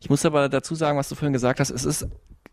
ich 0.00 0.10
muss 0.10 0.24
aber 0.24 0.48
dazu 0.48 0.74
sagen, 0.74 0.98
was 0.98 1.08
du 1.08 1.14
vorhin 1.14 1.32
gesagt 1.32 1.60
hast, 1.60 1.70
es 1.70 1.84
ist 1.84 2.08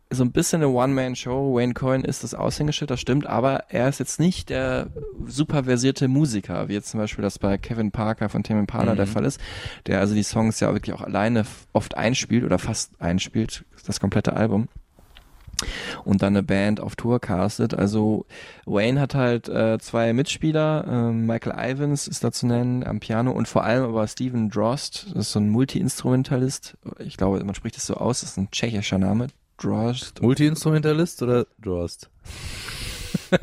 so 0.10 0.24
ein 0.24 0.32
bisschen 0.32 0.62
eine 0.62 0.72
One-Man-Show. 0.72 1.56
Wayne 1.56 1.74
Coyne 1.74 2.06
ist 2.06 2.24
das 2.24 2.34
Aushängeschild, 2.34 2.90
das 2.90 3.02
stimmt, 3.02 3.28
aber 3.28 3.66
er 3.70 3.90
ist 3.90 4.00
jetzt 4.00 4.20
nicht 4.20 4.50
der 4.50 4.88
super 5.26 5.66
versierte 5.66 6.08
Musiker, 6.08 6.70
wie 6.70 6.74
jetzt 6.74 6.90
zum 6.90 7.00
Beispiel 7.00 7.24
das 7.24 7.40
bei 7.40 7.58
Kevin 7.58 7.92
Parker 7.92 8.30
von 8.30 8.44
Tame 8.44 8.62
Impala 8.62 8.96
der 8.96 9.08
Fall 9.08 9.26
ist, 9.26 9.40
der 9.86 10.00
also 10.00 10.16
die 10.16 10.24
Songs 10.24 10.60
ja 10.60 10.72
wirklich 10.74 10.96
auch 10.96 11.02
alleine 11.02 11.46
oft 11.74 11.98
einspielt 11.98 12.46
oder 12.46 12.58
fast 12.58 13.02
einspielt, 13.02 13.66
das 13.86 14.00
komplette 14.00 14.34
Album 14.34 14.70
und 16.06 16.22
dann 16.22 16.34
eine 16.36 16.44
Band 16.44 16.80
auf 16.80 16.96
Tour 16.96 17.20
castet. 17.20 17.74
Also 17.74 18.26
Wayne 18.66 19.00
hat 19.00 19.16
halt 19.16 19.50
äh, 19.50 19.78
zwei 19.80 20.14
Mitspieler, 20.14 20.86
ähm, 20.88 21.26
Michael 21.26 21.72
Ivins 21.72 22.08
ist 22.08 22.24
da 22.24 22.32
zu 22.32 22.48
nennen 22.48 22.86
am 22.86 23.00
Piano 23.00 23.32
und 23.32 23.48
vor 23.48 23.64
allem 23.64 23.84
aber 23.84 24.08
Steven 24.08 24.50
Drost, 24.50 25.08
das 25.14 25.28
ist 25.28 25.32
so 25.34 25.40
ein 25.40 25.50
Multi-Instrumentalist. 25.50 26.78
Ich 27.00 27.18
glaube, 27.18 27.44
man 27.44 27.56
spricht 27.56 27.78
das 27.78 27.86
so 27.86 27.96
aus, 27.96 28.22
das 28.22 28.32
ist 28.32 28.38
ein 28.38 28.52
tschechischer 28.52 28.98
Name. 28.98 29.28
Drost. 29.58 30.22
Multi-Instrumentalist 30.22 31.22
oder 31.24 31.48
Drost? 31.60 32.10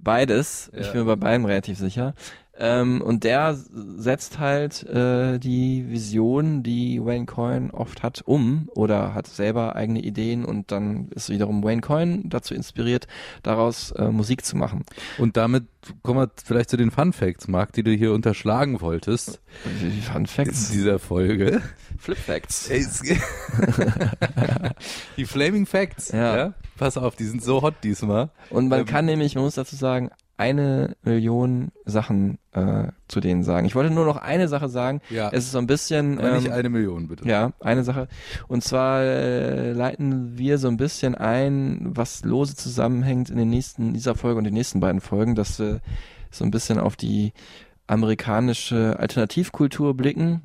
Beides. 0.00 0.70
Ich 0.74 0.86
Ja. 0.86 0.92
bin 0.92 1.00
mir 1.02 1.16
bei 1.16 1.16
beiden 1.16 1.46
relativ 1.46 1.78
sicher. 1.78 2.14
Ähm, 2.58 3.02
und 3.02 3.24
der 3.24 3.54
setzt 3.54 4.38
halt 4.38 4.82
äh, 4.84 5.38
die 5.38 5.88
Vision, 5.90 6.62
die 6.62 7.04
Wayne 7.04 7.26
Coyne 7.26 7.72
oft 7.74 8.02
hat, 8.02 8.22
um 8.24 8.70
oder 8.74 9.14
hat 9.14 9.26
selber 9.26 9.76
eigene 9.76 10.00
Ideen 10.00 10.44
und 10.44 10.72
dann 10.72 11.08
ist 11.10 11.28
wiederum 11.28 11.62
Wayne 11.62 11.82
Coyne 11.82 12.22
dazu 12.24 12.54
inspiriert, 12.54 13.06
daraus 13.42 13.90
äh, 13.92 14.08
Musik 14.08 14.44
zu 14.44 14.56
machen. 14.56 14.84
Und 15.18 15.36
damit 15.36 15.64
kommen 16.02 16.20
wir 16.20 16.30
vielleicht 16.44 16.70
zu 16.70 16.76
den 16.76 16.90
Fun 16.90 17.12
Facts, 17.12 17.46
Marc, 17.46 17.72
die 17.72 17.82
du 17.82 17.92
hier 17.92 18.12
unterschlagen 18.12 18.80
wolltest 18.80 19.40
Fun 20.10 20.22
in 20.22 20.26
Facts. 20.26 20.70
dieser 20.70 20.98
Folge. 20.98 21.60
Flip 21.98 22.18
Facts. 22.18 22.68
Die 25.16 25.24
Flaming 25.24 25.66
Facts. 25.66 26.12
Ja. 26.12 26.54
Pass 26.76 26.96
auf, 26.96 27.16
die 27.16 27.24
sind 27.24 27.42
so 27.42 27.62
hot 27.62 27.74
diesmal. 27.82 28.30
Und 28.50 28.68
man 28.68 28.80
Ähm, 28.80 28.86
kann 28.86 29.04
nämlich, 29.06 29.34
man 29.34 29.44
muss 29.44 29.54
dazu 29.54 29.76
sagen, 29.76 30.10
eine 30.36 30.96
Million 31.02 31.72
Sachen 31.84 32.38
äh, 32.52 32.88
zu 33.08 33.20
denen 33.20 33.42
sagen. 33.42 33.66
Ich 33.66 33.74
wollte 33.74 33.92
nur 33.92 34.04
noch 34.04 34.16
eine 34.16 34.48
Sache 34.48 34.68
sagen. 34.68 35.00
Ja. 35.08 35.30
Es 35.32 35.44
ist 35.44 35.52
so 35.52 35.58
ein 35.58 35.66
bisschen. 35.66 36.18
Aber 36.18 36.32
nicht 36.32 36.46
ähm, 36.46 36.52
eine 36.52 36.68
Million, 36.68 37.08
bitte. 37.08 37.26
Ja, 37.26 37.52
eine 37.60 37.84
Sache. 37.84 38.08
Und 38.48 38.62
zwar 38.62 39.02
äh, 39.02 39.72
leiten 39.72 40.36
wir 40.36 40.58
so 40.58 40.68
ein 40.68 40.76
bisschen 40.76 41.14
ein, 41.14 41.80
was 41.96 42.24
lose 42.24 42.54
zusammenhängt 42.54 43.30
in 43.30 43.38
den 43.38 43.50
nächsten, 43.50 43.94
dieser 43.94 44.14
Folge 44.14 44.38
und 44.38 44.44
den 44.44 44.54
nächsten 44.54 44.80
beiden 44.80 45.00
Folgen, 45.00 45.34
dass 45.34 45.58
wir 45.58 45.80
so 46.30 46.44
ein 46.44 46.50
bisschen 46.50 46.78
auf 46.78 46.96
die 46.96 47.32
amerikanische 47.86 48.96
Alternativkultur 48.98 49.96
blicken, 49.96 50.42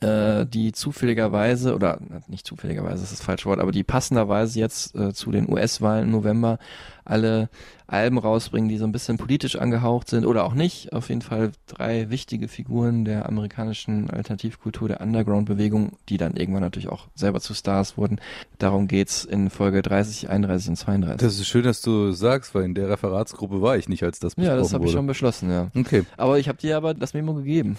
äh, 0.00 0.46
die 0.46 0.72
zufälligerweise, 0.72 1.74
oder 1.74 1.98
nicht 2.26 2.46
zufälligerweise, 2.46 3.02
das 3.02 3.12
ist 3.12 3.20
das 3.20 3.26
falsche 3.26 3.46
Wort, 3.46 3.60
aber 3.60 3.72
die 3.72 3.84
passenderweise 3.84 4.58
jetzt 4.58 4.94
äh, 4.94 5.12
zu 5.12 5.30
den 5.30 5.50
US-Wahlen 5.50 6.04
im 6.04 6.10
November 6.10 6.58
alle 7.04 7.48
Alben 7.86 8.18
rausbringen, 8.18 8.68
die 8.68 8.76
so 8.76 8.84
ein 8.84 8.92
bisschen 8.92 9.16
politisch 9.16 9.56
angehaucht 9.56 10.08
sind 10.08 10.24
oder 10.24 10.44
auch 10.44 10.54
nicht. 10.54 10.92
Auf 10.92 11.08
jeden 11.08 11.22
Fall 11.22 11.50
drei 11.66 12.08
wichtige 12.08 12.46
Figuren 12.46 13.04
der 13.04 13.28
amerikanischen 13.28 14.10
Alternativkultur, 14.10 14.88
der 14.88 15.00
Underground-Bewegung, 15.00 15.92
die 16.08 16.16
dann 16.16 16.36
irgendwann 16.36 16.62
natürlich 16.62 16.88
auch 16.88 17.08
selber 17.14 17.40
zu 17.40 17.52
Stars 17.52 17.96
wurden. 17.96 18.20
Darum 18.58 18.86
geht's 18.86 19.24
in 19.24 19.50
Folge 19.50 19.82
30, 19.82 20.30
31 20.30 20.68
und 20.70 20.76
32. 20.76 21.16
Das 21.16 21.34
ist 21.34 21.46
schön, 21.48 21.64
dass 21.64 21.82
du 21.82 22.12
sagst, 22.12 22.54
weil 22.54 22.64
in 22.64 22.74
der 22.74 22.88
Referatsgruppe 22.88 23.60
war 23.60 23.76
ich 23.76 23.88
nicht, 23.88 24.04
als 24.04 24.20
das 24.20 24.36
besprochen 24.36 24.56
ja, 24.56 24.62
das 24.62 24.72
habe 24.72 24.86
ich 24.86 24.92
schon 24.92 25.06
beschlossen, 25.06 25.50
ja. 25.50 25.70
Okay. 25.76 26.04
Aber 26.16 26.38
ich 26.38 26.48
habe 26.48 26.58
dir 26.58 26.76
aber 26.76 26.94
das 26.94 27.14
Memo 27.14 27.34
gegeben. 27.34 27.76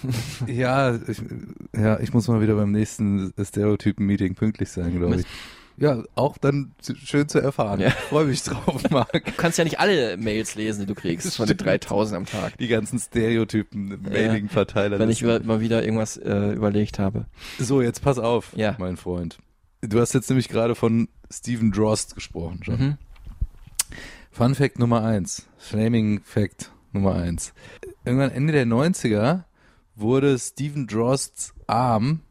Ja, 0.47 0.95
ich, 0.95 1.21
ja, 1.75 1.99
ich 1.99 2.13
muss 2.13 2.27
mal 2.27 2.41
wieder 2.41 2.55
beim 2.55 2.71
nächsten 2.71 3.33
Stereotypen-Meeting 3.41 4.35
pünktlich 4.35 4.69
sein, 4.69 4.97
glaube 4.97 5.17
ich. 5.17 5.25
Ja, 5.77 6.03
auch 6.15 6.37
dann 6.37 6.73
schön 7.03 7.27
zu 7.27 7.39
erfahren. 7.39 7.79
Ja. 7.79 7.89
Freue 7.89 8.25
mich 8.25 8.43
drauf, 8.43 8.83
Marc. 8.91 9.25
Du 9.25 9.31
kannst 9.37 9.57
ja 9.57 9.63
nicht 9.63 9.79
alle 9.79 10.17
Mails 10.17 10.55
lesen, 10.55 10.81
die 10.81 10.85
du 10.85 10.95
kriegst, 10.95 11.35
von 11.35 11.47
den 11.47 11.57
3000 11.57 12.17
am 12.17 12.25
Tag. 12.25 12.57
Die 12.57 12.67
ganzen 12.67 12.99
Stereotypen-Mailing-Verteiler. 12.99 14.99
Wenn 14.99 15.09
ich 15.09 15.21
über, 15.21 15.39
mal 15.41 15.59
wieder 15.61 15.83
irgendwas 15.83 16.17
äh, 16.17 16.51
überlegt 16.53 16.99
habe. 16.99 17.25
so, 17.59 17.81
jetzt 17.81 18.01
pass 18.03 18.19
auf, 18.19 18.53
Ja. 18.55 18.75
mein 18.79 18.97
Freund. 18.97 19.37
Du 19.81 19.99
hast 19.99 20.13
jetzt 20.13 20.29
nämlich 20.29 20.49
gerade 20.49 20.75
von 20.75 21.07
Stephen 21.31 21.71
Drost 21.71 22.15
gesprochen, 22.15 22.61
schon. 22.63 22.79
Mhm. 22.79 22.97
Fun 24.31 24.55
Fact 24.55 24.79
Nummer 24.79 25.03
eins, 25.03 25.47
Flaming 25.57 26.21
Fact 26.23 26.71
Nummer 26.93 27.15
eins. 27.15 27.53
Irgendwann 28.05 28.31
Ende 28.31 28.53
der 28.53 28.65
90er 28.65 29.43
wurde 29.95 30.37
Stephen 30.39 30.87
Drosts 30.87 31.53
Arm 31.67 32.21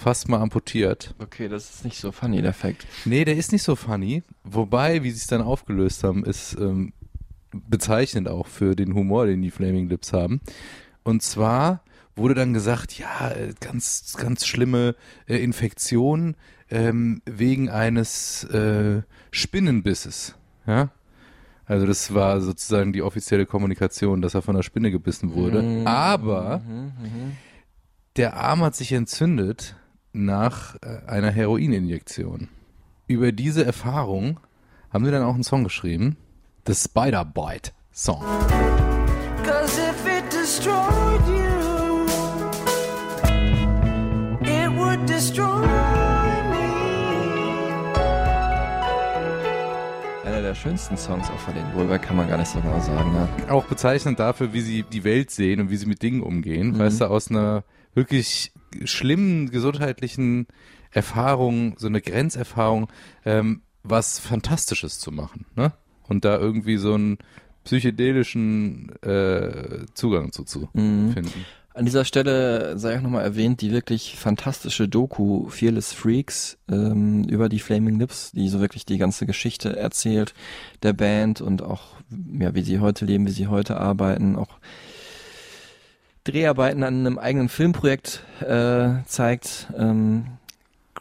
fast 0.00 0.28
mal 0.28 0.40
amputiert. 0.40 1.14
Okay, 1.18 1.48
das 1.48 1.70
ist 1.70 1.84
nicht 1.84 2.00
so 2.00 2.10
funny, 2.10 2.42
der 2.42 2.54
Fact. 2.54 2.86
Nee, 3.04 3.24
der 3.24 3.36
ist 3.36 3.52
nicht 3.52 3.62
so 3.62 3.76
funny. 3.76 4.22
Wobei, 4.44 5.02
wie 5.02 5.10
sie 5.10 5.18
es 5.18 5.26
dann 5.26 5.42
aufgelöst 5.42 6.02
haben, 6.04 6.24
ist 6.24 6.56
ähm, 6.58 6.92
bezeichnend 7.52 8.28
auch 8.28 8.46
für 8.46 8.74
den 8.74 8.94
Humor, 8.94 9.26
den 9.26 9.42
die 9.42 9.50
Flaming 9.50 9.88
Lips 9.88 10.12
haben. 10.12 10.40
Und 11.02 11.22
zwar 11.22 11.82
wurde 12.16 12.34
dann 12.34 12.54
gesagt, 12.54 12.98
ja, 12.98 13.30
äh, 13.30 13.52
ganz, 13.60 14.16
ganz 14.18 14.46
schlimme 14.46 14.96
äh, 15.26 15.36
Infektion 15.36 16.34
ähm, 16.70 17.22
wegen 17.26 17.68
eines 17.68 18.44
äh, 18.44 19.02
Spinnenbisses. 19.30 20.34
Ja. 20.66 20.90
Also 21.66 21.86
das 21.86 22.14
war 22.14 22.40
sozusagen 22.40 22.92
die 22.92 23.02
offizielle 23.02 23.46
Kommunikation, 23.46 24.22
dass 24.22 24.34
er 24.34 24.42
von 24.42 24.56
einer 24.56 24.62
Spinne 24.64 24.90
gebissen 24.90 25.34
wurde. 25.34 25.62
Mhm. 25.62 25.86
Aber 25.86 26.62
der 28.16 28.34
Arm 28.34 28.62
hat 28.62 28.74
sich 28.74 28.92
entzündet 28.92 29.76
nach 30.12 30.76
äh, 30.82 31.06
einer 31.06 31.30
Heroininjektion. 31.30 32.48
über 33.06 33.32
diese 33.32 33.64
Erfahrung 33.64 34.38
haben 34.92 35.04
sie 35.04 35.10
dann 35.10 35.22
auch 35.24 35.34
einen 35.34 35.42
Song 35.42 35.64
geschrieben. 35.64 36.16
The 36.66 36.74
Spider 36.74 37.24
Bite 37.24 37.72
Song. 37.92 38.22
Cause 39.44 39.80
if 39.80 40.06
it 40.06 40.32
destroyed 40.32 41.20
you, 41.26 42.06
it 44.42 44.70
would 44.76 45.08
destroy 45.08 45.66
me. 46.50 46.70
Einer 50.24 50.42
der 50.42 50.54
schönsten 50.54 50.96
Songs 50.96 51.28
auch 51.30 51.38
von 51.38 51.54
den 51.54 51.64
Wolver 51.74 51.98
kann 51.98 52.16
man 52.16 52.28
gar 52.28 52.38
nicht 52.38 52.48
so 52.50 52.60
genau 52.60 52.78
sagen. 52.78 53.12
Ja. 53.14 53.52
Auch 53.52 53.64
bezeichnend 53.64 54.20
dafür, 54.20 54.52
wie 54.52 54.60
sie 54.60 54.82
die 54.84 55.02
Welt 55.02 55.30
sehen 55.30 55.60
und 55.60 55.70
wie 55.70 55.76
sie 55.76 55.86
mit 55.86 56.02
Dingen 56.02 56.22
umgehen. 56.22 56.72
Mhm. 56.72 56.78
Weißt 56.78 57.00
du, 57.00 57.06
aus 57.06 57.30
einer 57.30 57.64
wirklich 57.94 58.52
schlimmen 58.84 59.50
gesundheitlichen 59.50 60.46
Erfahrung, 60.90 61.74
so 61.78 61.86
eine 61.86 62.00
Grenzerfahrung, 62.00 62.88
ähm, 63.24 63.62
was 63.82 64.18
Fantastisches 64.18 64.98
zu 64.98 65.12
machen, 65.12 65.46
ne? 65.56 65.72
Und 66.08 66.24
da 66.24 66.38
irgendwie 66.38 66.76
so 66.76 66.94
einen 66.94 67.18
psychedelischen 67.64 68.90
äh, 69.02 69.86
Zugang 69.94 70.32
zu, 70.32 70.44
zu 70.44 70.68
Mhm. 70.72 71.12
finden. 71.12 71.44
An 71.72 71.84
dieser 71.84 72.04
Stelle 72.04 72.76
sei 72.78 72.98
auch 72.98 73.02
nochmal 73.02 73.22
erwähnt, 73.24 73.60
die 73.60 73.70
wirklich 73.70 74.16
fantastische 74.16 74.88
Doku 74.88 75.48
Fearless 75.48 75.92
Freaks 75.92 76.58
ähm, 76.68 77.24
über 77.24 77.48
die 77.48 77.60
Flaming 77.60 77.98
Lips, 78.00 78.32
die 78.32 78.48
so 78.48 78.60
wirklich 78.60 78.84
die 78.86 78.98
ganze 78.98 79.24
Geschichte 79.24 79.76
erzählt 79.76 80.34
der 80.82 80.92
Band 80.92 81.40
und 81.40 81.62
auch, 81.62 81.82
ja, 82.38 82.54
wie 82.56 82.62
sie 82.62 82.80
heute 82.80 83.04
leben, 83.04 83.26
wie 83.26 83.30
sie 83.32 83.46
heute 83.46 83.78
arbeiten, 83.78 84.34
auch 84.34 84.58
Dreharbeiten 86.24 86.82
an 86.82 87.06
einem 87.06 87.18
eigenen 87.18 87.48
Filmprojekt 87.48 88.24
äh, 88.40 89.02
zeigt. 89.06 89.68
Ähm, 89.76 90.38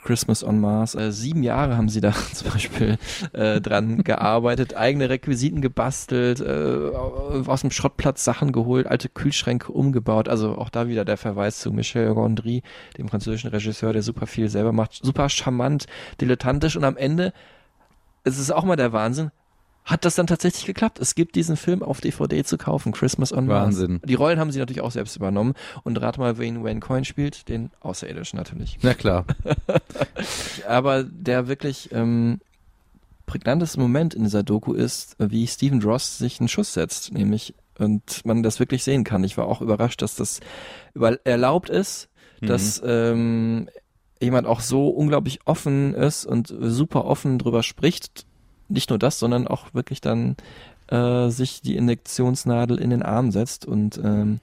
Christmas 0.03 0.43
on 0.43 0.59
Mars. 0.59 0.95
Äh, 0.95 1.11
sieben 1.11 1.43
Jahre 1.43 1.77
haben 1.77 1.89
sie 1.89 2.01
da 2.01 2.13
zum 2.33 2.51
Beispiel 2.51 2.97
äh, 3.33 3.61
dran 3.61 4.03
gearbeitet, 4.03 4.75
eigene 4.75 5.09
Requisiten 5.09 5.61
gebastelt, 5.61 6.39
äh, 6.39 6.91
aus 7.45 7.61
dem 7.61 7.71
Schrottplatz 7.71 8.23
Sachen 8.23 8.51
geholt, 8.51 8.87
alte 8.87 9.09
Kühlschränke 9.09 9.71
umgebaut. 9.71 10.29
Also 10.29 10.57
auch 10.57 10.69
da 10.69 10.87
wieder 10.87 11.05
der 11.05 11.17
Verweis 11.17 11.59
zu 11.59 11.71
Michel 11.71 12.13
Gondry, 12.13 12.63
dem 12.97 13.09
französischen 13.09 13.49
Regisseur, 13.49 13.93
der 13.93 14.01
super 14.01 14.25
viel 14.25 14.49
selber 14.49 14.71
macht. 14.71 14.93
Super 14.93 15.29
charmant, 15.29 15.85
dilettantisch 16.21 16.75
und 16.75 16.85
am 16.85 16.97
Ende, 16.97 17.33
es 18.23 18.37
ist 18.37 18.51
auch 18.51 18.63
mal 18.63 18.75
der 18.75 18.93
Wahnsinn, 18.93 19.31
hat 19.89 20.05
das 20.05 20.15
dann 20.15 20.27
tatsächlich 20.27 20.65
geklappt. 20.65 20.99
Es 20.99 21.15
gibt 21.15 21.35
diesen 21.35 21.57
Film 21.57 21.81
auf 21.81 21.99
DVD 21.99 22.43
zu 22.43 22.57
kaufen, 22.57 22.91
Christmas 22.91 23.33
on 23.33 23.47
Mars. 23.47 23.65
Wahnsinn. 23.65 23.99
Die 24.05 24.13
Rollen 24.13 24.39
haben 24.39 24.51
sie 24.51 24.59
natürlich 24.59 24.81
auch 24.81 24.91
selbst 24.91 25.15
übernommen. 25.15 25.55
Und 25.83 25.99
rat 25.99 26.19
mal, 26.19 26.37
wen 26.37 26.63
Wayne 26.63 26.79
Coyne 26.79 27.05
spielt, 27.05 27.49
den 27.49 27.71
Außerirdischen 27.79 28.37
natürlich. 28.37 28.77
Na 28.83 28.93
klar. 28.93 29.25
Aber 30.67 31.03
der 31.03 31.47
wirklich 31.47 31.89
ähm, 31.91 32.39
prägnanteste 33.25 33.79
Moment 33.79 34.13
in 34.13 34.23
dieser 34.23 34.43
Doku 34.43 34.73
ist, 34.73 35.15
wie 35.17 35.47
Stephen 35.47 35.79
Dross 35.79 36.19
sich 36.19 36.39
einen 36.39 36.49
Schuss 36.49 36.73
setzt, 36.73 37.11
nämlich 37.11 37.55
und 37.79 38.25
man 38.25 38.43
das 38.43 38.59
wirklich 38.59 38.83
sehen 38.83 39.03
kann. 39.03 39.23
Ich 39.23 39.37
war 39.37 39.47
auch 39.47 39.61
überrascht, 39.61 40.01
dass 40.01 40.15
das 40.15 40.41
über 40.93 41.25
erlaubt 41.25 41.69
ist, 41.69 42.09
dass 42.41 42.81
ähm, 42.85 43.69
jemand 44.21 44.47
auch 44.47 44.59
so 44.59 44.89
unglaublich 44.89 45.39
offen 45.45 45.93
ist 45.93 46.25
und 46.25 46.53
super 46.59 47.05
offen 47.05 47.39
drüber 47.39 47.63
spricht. 47.63 48.25
Nicht 48.69 48.89
nur 48.89 48.99
das, 48.99 49.19
sondern 49.19 49.47
auch 49.47 49.73
wirklich 49.73 50.01
dann 50.01 50.35
äh, 50.87 51.29
sich 51.29 51.61
die 51.61 51.75
Injektionsnadel 51.75 52.79
in 52.79 52.89
den 52.89 53.03
Arm 53.03 53.31
setzt 53.31 53.65
und 53.65 53.99
ähm, 54.03 54.39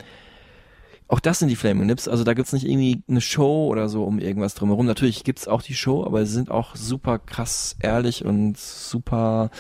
auch 1.09 1.21
das 1.21 1.39
sind 1.39 1.49
die 1.49 1.57
Flaming 1.57 1.87
Lips. 1.87 2.09
Also 2.09 2.25
da 2.25 2.35
gibt's 2.35 2.53
nicht 2.53 2.67
irgendwie 2.67 3.01
eine 3.09 3.21
Show 3.21 3.69
oder 3.69 3.89
so 3.89 4.03
um 4.03 4.19
irgendwas 4.19 4.55
drumherum. 4.55 4.87
Natürlich 4.87 5.23
gibt's 5.23 5.47
auch 5.47 5.63
die 5.63 5.75
Show, 5.75 6.05
aber 6.05 6.27
sie 6.27 6.33
sind 6.33 6.51
auch 6.51 6.75
super 6.75 7.21
krass 7.21 7.77
ehrlich 7.79 8.25
und 8.25 8.59
super 8.59 9.51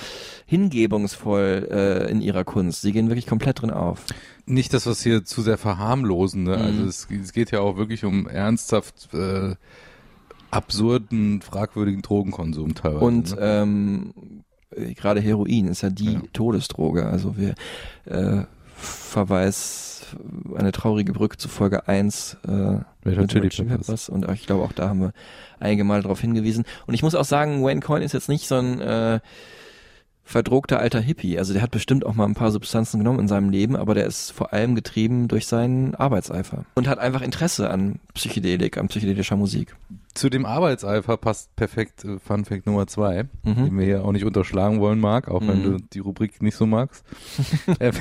hingebungsvoll 0.46 1.68
äh, 1.70 2.10
in 2.10 2.20
ihrer 2.20 2.42
Kunst. 2.42 2.82
Sie 2.82 2.90
gehen 2.90 3.08
wirklich 3.08 3.28
komplett 3.28 3.62
drin 3.62 3.70
auf. 3.70 4.04
Nicht 4.46 4.74
das, 4.74 4.86
was 4.86 5.02
hier 5.02 5.24
zu 5.24 5.40
sehr 5.42 5.56
verharmlosen. 5.58 6.42
Ne? 6.44 6.56
Also 6.56 6.82
Mhm. 6.82 6.88
es, 6.88 7.06
es 7.10 7.32
geht 7.32 7.52
ja 7.52 7.60
auch 7.60 7.76
wirklich 7.76 8.04
um 8.04 8.26
ernsthaft 8.26 9.08
äh, 9.14 9.54
absurden, 10.50 11.42
fragwürdigen 11.42 12.02
Drogenkonsum 12.02 12.74
teilweise. 12.74 13.04
Und 13.04 13.30
ne? 13.36 13.38
ähm, 13.40 14.12
äh, 14.16 14.42
gerade 14.94 15.20
Heroin 15.20 15.68
ist 15.68 15.82
ja 15.82 15.90
die 15.90 16.14
Ja. 16.14 16.22
Todesdroge. 16.32 17.06
Also 17.06 17.36
wir 17.36 17.54
äh, 18.04 18.44
Verweis 18.76 20.06
eine 20.54 20.72
traurige 20.72 21.12
Brücke 21.12 21.36
zu 21.36 21.48
Folge 21.48 21.88
1 21.88 22.36
äh, 22.46 22.78
Peppers. 23.02 23.56
Peppers. 23.56 24.08
Und 24.08 24.28
ich 24.30 24.46
glaube 24.46 24.64
auch 24.64 24.72
da 24.72 24.88
haben 24.88 25.00
wir 25.00 25.12
einige 25.58 25.84
Mal 25.84 26.02
darauf 26.02 26.20
hingewiesen. 26.20 26.64
Und 26.86 26.94
ich 26.94 27.02
muss 27.02 27.14
auch 27.14 27.24
sagen, 27.24 27.64
Wayne 27.64 27.80
Coyne 27.80 28.04
ist 28.04 28.12
jetzt 28.12 28.28
nicht 28.28 28.46
so 28.46 28.56
ein 28.56 28.80
äh, 28.80 29.20
verdrogter 30.28 30.80
alter 30.80 31.00
Hippie. 31.00 31.38
Also 31.38 31.52
der 31.52 31.62
hat 31.62 31.70
bestimmt 31.70 32.04
auch 32.04 32.14
mal 32.14 32.24
ein 32.26 32.34
paar 32.34 32.50
Substanzen 32.50 32.98
genommen 32.98 33.20
in 33.20 33.28
seinem 33.28 33.48
Leben, 33.48 33.76
aber 33.76 33.94
der 33.94 34.06
ist 34.06 34.32
vor 34.32 34.52
allem 34.52 34.74
getrieben 34.74 35.28
durch 35.28 35.46
seinen 35.46 35.94
Arbeitseifer 35.94 36.64
und 36.74 36.88
hat 36.88 36.98
einfach 36.98 37.22
Interesse 37.22 37.70
an 37.70 38.00
Psychedelik, 38.12 38.76
an 38.76 38.88
psychedelischer 38.88 39.36
Musik. 39.36 39.76
Zu 40.14 40.28
dem 40.30 40.44
Arbeitseifer 40.44 41.16
passt 41.16 41.54
perfekt 41.56 42.04
äh, 42.04 42.18
Fun 42.18 42.44
Fact 42.44 42.66
Nummer 42.66 42.86
zwei, 42.88 43.26
Mhm. 43.44 43.54
den 43.66 43.78
wir 43.78 43.84
hier 43.84 44.04
auch 44.04 44.12
nicht 44.12 44.24
unterschlagen 44.24 44.80
wollen, 44.80 44.98
Marc, 44.98 45.28
auch 45.28 45.42
wenn 45.46 45.58
Mhm. 45.60 45.62
du 45.62 45.76
die 45.92 45.98
Rubrik 46.00 46.42
nicht 46.42 46.56
so 46.56 46.66
magst. 46.66 47.04
Äh, 47.78 47.92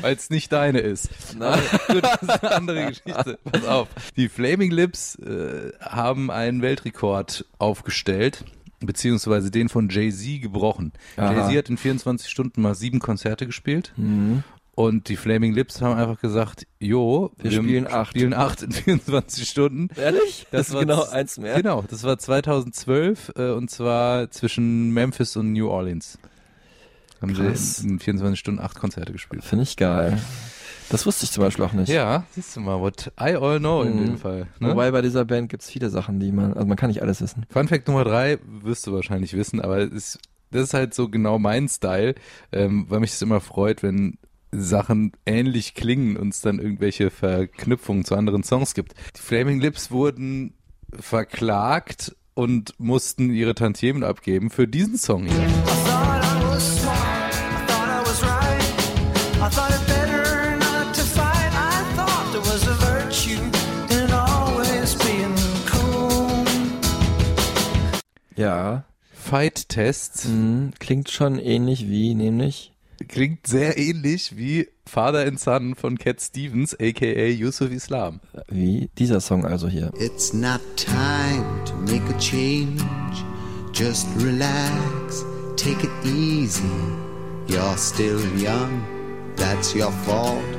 Weil 0.00 0.14
es 0.14 0.30
nicht 0.30 0.50
deine 0.52 0.78
ist. 0.78 1.10
Nein. 1.38 1.58
Gut, 1.88 2.04
das 2.04 2.22
ist 2.22 2.42
eine 2.44 2.52
andere 2.54 2.86
Geschichte. 2.86 3.38
Pass 3.44 3.64
auf. 3.66 3.88
Die 4.16 4.28
Flaming 4.28 4.70
Lips 4.70 5.16
äh, 5.16 5.72
haben 5.80 6.30
einen 6.30 6.62
Weltrekord 6.62 7.44
aufgestellt, 7.58 8.44
beziehungsweise 8.80 9.50
den 9.50 9.68
von 9.68 9.88
Jay-Z 9.88 10.42
gebrochen. 10.42 10.92
Jay-Z 11.16 11.56
hat 11.56 11.70
in 11.70 11.76
24 11.76 12.30
Stunden 12.30 12.62
mal 12.62 12.74
sieben 12.74 12.98
Konzerte 12.98 13.46
gespielt. 13.46 13.92
Mhm. 13.96 14.42
Und 14.76 15.08
die 15.08 15.16
Flaming 15.16 15.54
Lips 15.54 15.80
haben 15.80 15.98
einfach 15.98 16.20
gesagt, 16.20 16.66
jo, 16.78 17.32
Wir 17.38 17.50
spielen 17.50 17.86
acht. 17.86 18.10
spielen 18.10 18.34
acht 18.34 18.60
in 18.62 18.72
24 18.72 19.48
Stunden. 19.48 19.88
Ehrlich? 19.96 20.46
Das, 20.50 20.68
ist 20.68 20.74
war 20.74 20.82
genau 20.82 21.02
eins 21.08 21.38
mehr. 21.38 21.56
Genau, 21.56 21.82
das 21.88 22.02
war 22.02 22.18
2012 22.18 23.32
äh, 23.36 23.50
und 23.52 23.70
zwar 23.70 24.30
zwischen 24.30 24.90
Memphis 24.90 25.34
und 25.36 25.54
New 25.54 25.68
Orleans. 25.70 26.18
Haben 27.22 27.32
Krass. 27.32 27.76
sie 27.76 27.88
in 27.88 27.98
24 27.98 28.38
Stunden 28.38 28.60
acht 28.60 28.78
Konzerte 28.78 29.12
gespielt. 29.12 29.44
Finde 29.44 29.62
ich 29.62 29.76
geil. 29.78 30.18
Das 30.90 31.04
wusste 31.06 31.24
ich 31.24 31.32
zum 31.32 31.42
Beispiel 31.42 31.64
auch 31.64 31.72
nicht. 31.72 31.88
Ja, 31.88 32.24
siehst 32.32 32.54
du 32.56 32.60
mal, 32.60 32.80
what 32.80 33.12
I 33.20 33.34
all 33.34 33.58
know 33.58 33.82
in 33.82 33.96
Mhm. 34.00 34.06
dem 34.06 34.18
Fall. 34.18 34.46
Ne? 34.60 34.70
Wobei 34.70 34.90
bei 34.90 35.02
dieser 35.02 35.24
Band 35.24 35.48
gibt's 35.48 35.68
viele 35.70 35.90
Sachen, 35.90 36.20
die 36.20 36.30
man, 36.32 36.52
also 36.54 36.66
man 36.66 36.76
kann 36.76 36.88
nicht 36.88 37.02
alles 37.02 37.20
wissen. 37.20 37.44
Fun 37.50 37.68
Fact 37.68 37.88
Nummer 37.88 38.04
drei 38.04 38.38
wirst 38.62 38.86
du 38.86 38.92
wahrscheinlich 38.92 39.34
wissen, 39.36 39.60
aber 39.60 39.78
es 39.78 39.90
ist, 39.92 40.18
das 40.52 40.62
ist 40.62 40.74
halt 40.74 40.94
so 40.94 41.08
genau 41.08 41.38
mein 41.38 41.68
Style, 41.68 42.14
ähm, 42.52 42.86
weil 42.88 43.00
mich 43.00 43.10
das 43.10 43.22
immer 43.22 43.40
freut, 43.40 43.82
wenn 43.82 44.18
Sachen 44.52 45.12
ähnlich 45.26 45.74
klingen 45.74 46.16
und 46.16 46.28
es 46.28 46.40
dann 46.40 46.58
irgendwelche 46.60 47.10
Verknüpfungen 47.10 48.04
zu 48.04 48.14
anderen 48.14 48.42
Songs 48.44 48.72
gibt. 48.74 48.94
Die 49.16 49.20
Flaming 49.20 49.60
Lips 49.60 49.90
wurden 49.90 50.54
verklagt 50.98 52.14
und 52.34 52.74
mussten 52.78 53.32
ihre 53.32 53.54
Tantiemen 53.54 54.04
abgeben 54.04 54.50
für 54.50 54.68
diesen 54.68 54.98
Song 54.98 55.24
hier. 55.26 55.46
Ja, 68.36 68.84
Fight 69.12 69.68
Tests 69.68 70.26
mhm. 70.26 70.72
klingt 70.78 71.10
schon 71.10 71.38
ähnlich 71.38 71.88
wie, 71.88 72.14
nämlich, 72.14 72.72
klingt 73.08 73.46
sehr 73.46 73.76
ähnlich 73.78 74.36
wie 74.36 74.68
Father 74.86 75.26
and 75.26 75.40
Son 75.40 75.74
von 75.74 75.98
Cat 75.98 76.20
Stevens, 76.20 76.74
aka 76.74 77.26
Yusuf 77.28 77.72
Islam. 77.72 78.20
wie 78.48 78.90
dieser 78.98 79.20
Song 79.20 79.44
also 79.44 79.68
hier. 79.68 79.90
It's 79.98 80.32
not 80.32 80.60
time 80.76 81.44
to 81.64 81.74
make 81.90 82.04
a 82.14 82.18
change. 82.18 82.82
Just 83.72 84.06
relax, 84.22 85.24
take 85.56 85.82
it 85.82 85.90
easy. 86.04 86.62
You're 87.48 87.76
still 87.76 88.20
young, 88.36 88.82
that's 89.36 89.74
your 89.74 89.92
fault. 90.04 90.55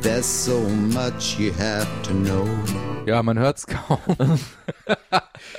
There's 0.00 0.44
so 0.44 0.60
much 0.60 1.38
you 1.38 1.52
have 1.58 1.86
to 2.04 2.10
know. 2.12 2.46
Ja, 3.06 3.22
man 3.22 3.38
hört's 3.38 3.66
kaum. 3.66 3.98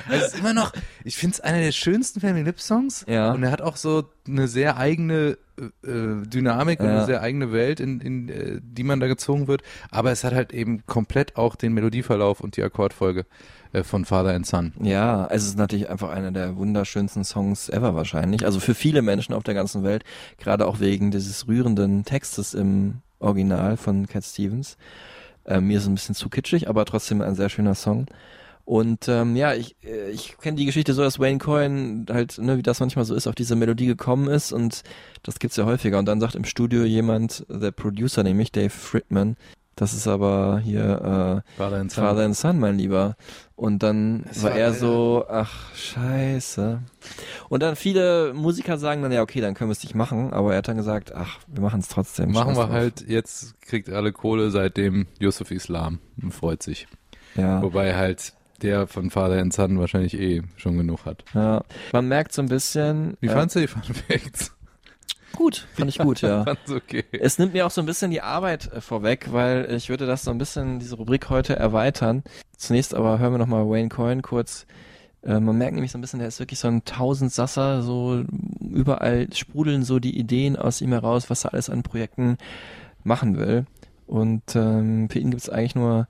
es 0.09 0.27
ist 0.27 0.39
immer 0.39 0.53
noch, 0.53 0.71
ich 1.03 1.17
finde 1.17 1.33
es 1.35 1.39
einer 1.41 1.59
der 1.59 1.71
schönsten 1.71 2.19
Family 2.21 2.43
Lip 2.43 2.59
Songs. 2.59 3.05
Ja. 3.07 3.31
Und 3.33 3.43
er 3.43 3.51
hat 3.51 3.61
auch 3.61 3.75
so 3.75 4.05
eine 4.27 4.47
sehr 4.47 4.77
eigene 4.77 5.37
äh, 5.59 6.25
Dynamik 6.27 6.79
und 6.79 6.85
Ja. 6.85 6.97
eine 6.97 7.05
sehr 7.05 7.21
eigene 7.21 7.51
Welt, 7.51 7.79
in, 7.79 7.99
in 7.99 8.29
äh, 8.29 8.59
die 8.61 8.83
man 8.83 8.99
da 8.99 9.07
gezogen 9.07 9.47
wird. 9.47 9.61
Aber 9.91 10.11
es 10.11 10.23
hat 10.23 10.33
halt 10.33 10.53
eben 10.53 10.85
komplett 10.85 11.35
auch 11.35 11.55
den 11.55 11.73
Melodieverlauf 11.73 12.39
und 12.39 12.55
die 12.55 12.63
Akkordfolge 12.63 13.25
äh, 13.73 13.83
von 13.83 14.05
Father 14.05 14.33
and 14.35 14.45
Son. 14.45 14.73
Ja, 14.81 15.27
es 15.31 15.45
ist 15.45 15.57
natürlich 15.57 15.89
einfach 15.89 16.09
einer 16.09 16.31
der 16.31 16.55
wunderschönsten 16.55 17.23
Songs 17.25 17.67
ever 17.69 17.93
wahrscheinlich. 17.93 18.45
Also 18.45 18.59
für 18.59 18.73
viele 18.73 19.01
Menschen 19.01 19.33
auf 19.33 19.43
der 19.43 19.53
ganzen 19.53 19.83
Welt, 19.83 20.03
gerade 20.37 20.65
auch 20.65 20.79
wegen 20.79 21.11
dieses 21.11 21.47
rührenden 21.47 22.05
Textes 22.05 22.53
im 22.53 23.01
Original 23.19 23.77
von 23.77 24.07
Cat 24.07 24.23
Stevens. 24.23 24.77
Äh, 25.45 25.61
mir 25.61 25.77
ist 25.77 25.83
es 25.83 25.89
ein 25.89 25.95
bisschen 25.95 26.15
zu 26.15 26.29
kitschig, 26.29 26.69
aber 26.69 26.85
trotzdem 26.85 27.21
ein 27.21 27.35
sehr 27.35 27.49
schöner 27.49 27.75
Song. 27.75 28.07
Und 28.65 29.07
ähm, 29.07 29.35
ja, 29.35 29.55
ich, 29.55 29.75
äh, 29.83 30.11
ich 30.11 30.37
kenne 30.37 30.57
die 30.57 30.65
Geschichte 30.65 30.93
so, 30.93 31.01
dass 31.01 31.19
Wayne 31.19 31.39
Coyne 31.39 32.05
halt, 32.09 32.37
ne, 32.37 32.57
wie 32.57 32.61
das 32.61 32.79
manchmal 32.79 33.05
so 33.05 33.15
ist, 33.15 33.25
auf 33.25 33.33
diese 33.33 33.55
Melodie 33.55 33.87
gekommen 33.87 34.27
ist 34.29 34.51
und 34.51 34.83
das 35.23 35.39
gibt's 35.39 35.57
ja 35.57 35.65
häufiger. 35.65 35.97
Und 35.97 36.05
dann 36.05 36.19
sagt 36.19 36.35
im 36.35 36.45
Studio 36.45 36.83
jemand, 36.83 37.45
der 37.49 37.71
Producer, 37.71 38.21
nämlich 38.21 38.51
Dave 38.51 38.69
Fridman, 38.69 39.37
das 39.79 39.93
ist 39.93 40.07
aber 40.07 40.59
hier 40.59 40.81
äh, 40.83 41.57
Father 41.57 41.77
and 41.77 41.91
Son. 41.91 42.03
Father 42.03 42.25
and 42.25 42.35
Son, 42.35 42.59
mein 42.59 42.77
Lieber. 42.77 43.15
Und 43.59 43.83
dann 43.83 44.23
Das 44.25 44.41
war 44.43 44.51
war 44.51 44.57
er 44.57 44.73
so, 44.73 45.25
ach 45.27 45.75
scheiße. 45.75 46.79
Und 47.49 47.61
dann 47.61 47.75
viele 47.75 48.33
Musiker 48.33 48.77
sagen 48.77 49.01
dann, 49.01 49.11
ja 49.11 49.21
okay, 49.21 49.41
dann 49.41 49.53
können 49.53 49.69
wir 49.69 49.73
es 49.73 49.83
nicht 49.83 49.95
machen. 49.95 50.31
Aber 50.31 50.53
er 50.53 50.59
hat 50.59 50.69
dann 50.69 50.77
gesagt, 50.77 51.13
ach, 51.13 51.39
wir 51.47 51.61
machen 51.61 51.81
es 51.81 51.89
trotzdem. 51.89 52.31
Machen 52.31 52.55
scheiß 52.55 52.57
wir 52.57 52.63
drauf. 52.67 52.73
halt, 52.73 53.05
jetzt 53.09 53.59
kriegt 53.61 53.89
alle 53.89 54.13
Kohle 54.13 54.49
seitdem 54.49 55.07
Yusuf 55.19 55.51
Islam 55.51 55.99
und 56.21 56.33
freut 56.33 56.63
sich. 56.63 56.87
Ja. 57.35 57.61
Wobei 57.61 57.97
halt 57.97 58.31
der 58.61 58.87
von 58.87 59.09
Father 59.09 59.41
and 59.41 59.53
Son 59.53 59.77
wahrscheinlich 59.77 60.17
eh 60.17 60.41
schon 60.55 60.77
genug 60.77 61.03
hat. 61.03 61.25
ja. 61.33 61.61
Man 61.91 62.07
merkt 62.07 62.31
so 62.31 62.41
ein 62.41 62.47
bisschen. 62.47 63.17
Wie 63.19 63.27
äh, 63.27 63.31
fandst 63.31 63.57
du 63.57 63.59
die 63.59 63.67
Fun 63.67 63.83
Facts? 63.83 64.55
Gut, 65.35 65.67
fand 65.73 65.89
ich 65.89 65.97
gut, 65.97 66.21
ja. 66.21 66.43
Fand's 66.45 66.71
okay. 66.71 67.05
Es 67.11 67.39
nimmt 67.39 67.53
mir 67.53 67.65
auch 67.65 67.71
so 67.71 67.81
ein 67.81 67.85
bisschen 67.85 68.11
die 68.11 68.21
Arbeit 68.21 68.71
äh, 68.71 68.81
vorweg, 68.81 69.31
weil 69.31 69.71
ich 69.71 69.89
würde 69.89 70.05
das 70.05 70.23
so 70.23 70.31
ein 70.31 70.37
bisschen, 70.37 70.79
diese 70.79 70.95
Rubrik 70.95 71.29
heute 71.29 71.55
erweitern. 71.55 72.23
Zunächst 72.57 72.93
aber 72.93 73.19
hören 73.19 73.33
wir 73.33 73.37
nochmal 73.37 73.69
Wayne 73.69 73.89
Coyne 73.89 74.21
kurz. 74.21 74.65
Äh, 75.23 75.39
man 75.39 75.57
merkt 75.57 75.73
nämlich 75.73 75.91
so 75.91 75.97
ein 75.97 76.01
bisschen, 76.01 76.19
der 76.19 76.27
ist 76.27 76.39
wirklich 76.39 76.59
so 76.59 76.67
ein 76.67 76.83
Tausendsasser, 76.85 77.81
so 77.81 78.23
überall 78.61 79.27
sprudeln 79.33 79.83
so 79.83 79.99
die 79.99 80.17
Ideen 80.17 80.55
aus 80.55 80.81
ihm 80.81 80.91
heraus, 80.91 81.29
was 81.29 81.45
er 81.45 81.53
alles 81.53 81.69
an 81.69 81.83
Projekten 81.83 82.37
machen 83.03 83.37
will. 83.37 83.65
Und 84.07 84.55
ähm, 84.55 85.09
für 85.09 85.19
ihn 85.19 85.29
gibt 85.29 85.43
es 85.43 85.49
eigentlich 85.49 85.75
nur 85.75 86.07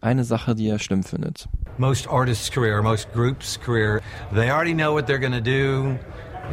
eine 0.00 0.24
Sache, 0.24 0.54
die 0.54 0.68
er 0.68 0.78
schlimm 0.78 1.04
findet. 1.04 1.48
most 1.78 2.08
artists' 2.08 2.50
career, 2.50 2.82
most 2.82 3.12
groups' 3.12 3.56
career, 3.56 4.00
they 4.32 4.50
already 4.50 4.74
know 4.74 4.92
what 4.92 5.06
they're 5.06 5.18
going 5.18 5.32
to 5.32 5.40
do. 5.40 5.98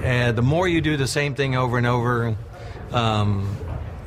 And 0.03 0.37
the 0.37 0.41
more 0.41 0.67
you 0.67 0.81
do 0.81 0.97
the 0.97 1.07
same 1.07 1.35
thing 1.35 1.55
over 1.55 1.77
and 1.77 1.87
over, 1.87 2.35
um, 2.91 3.55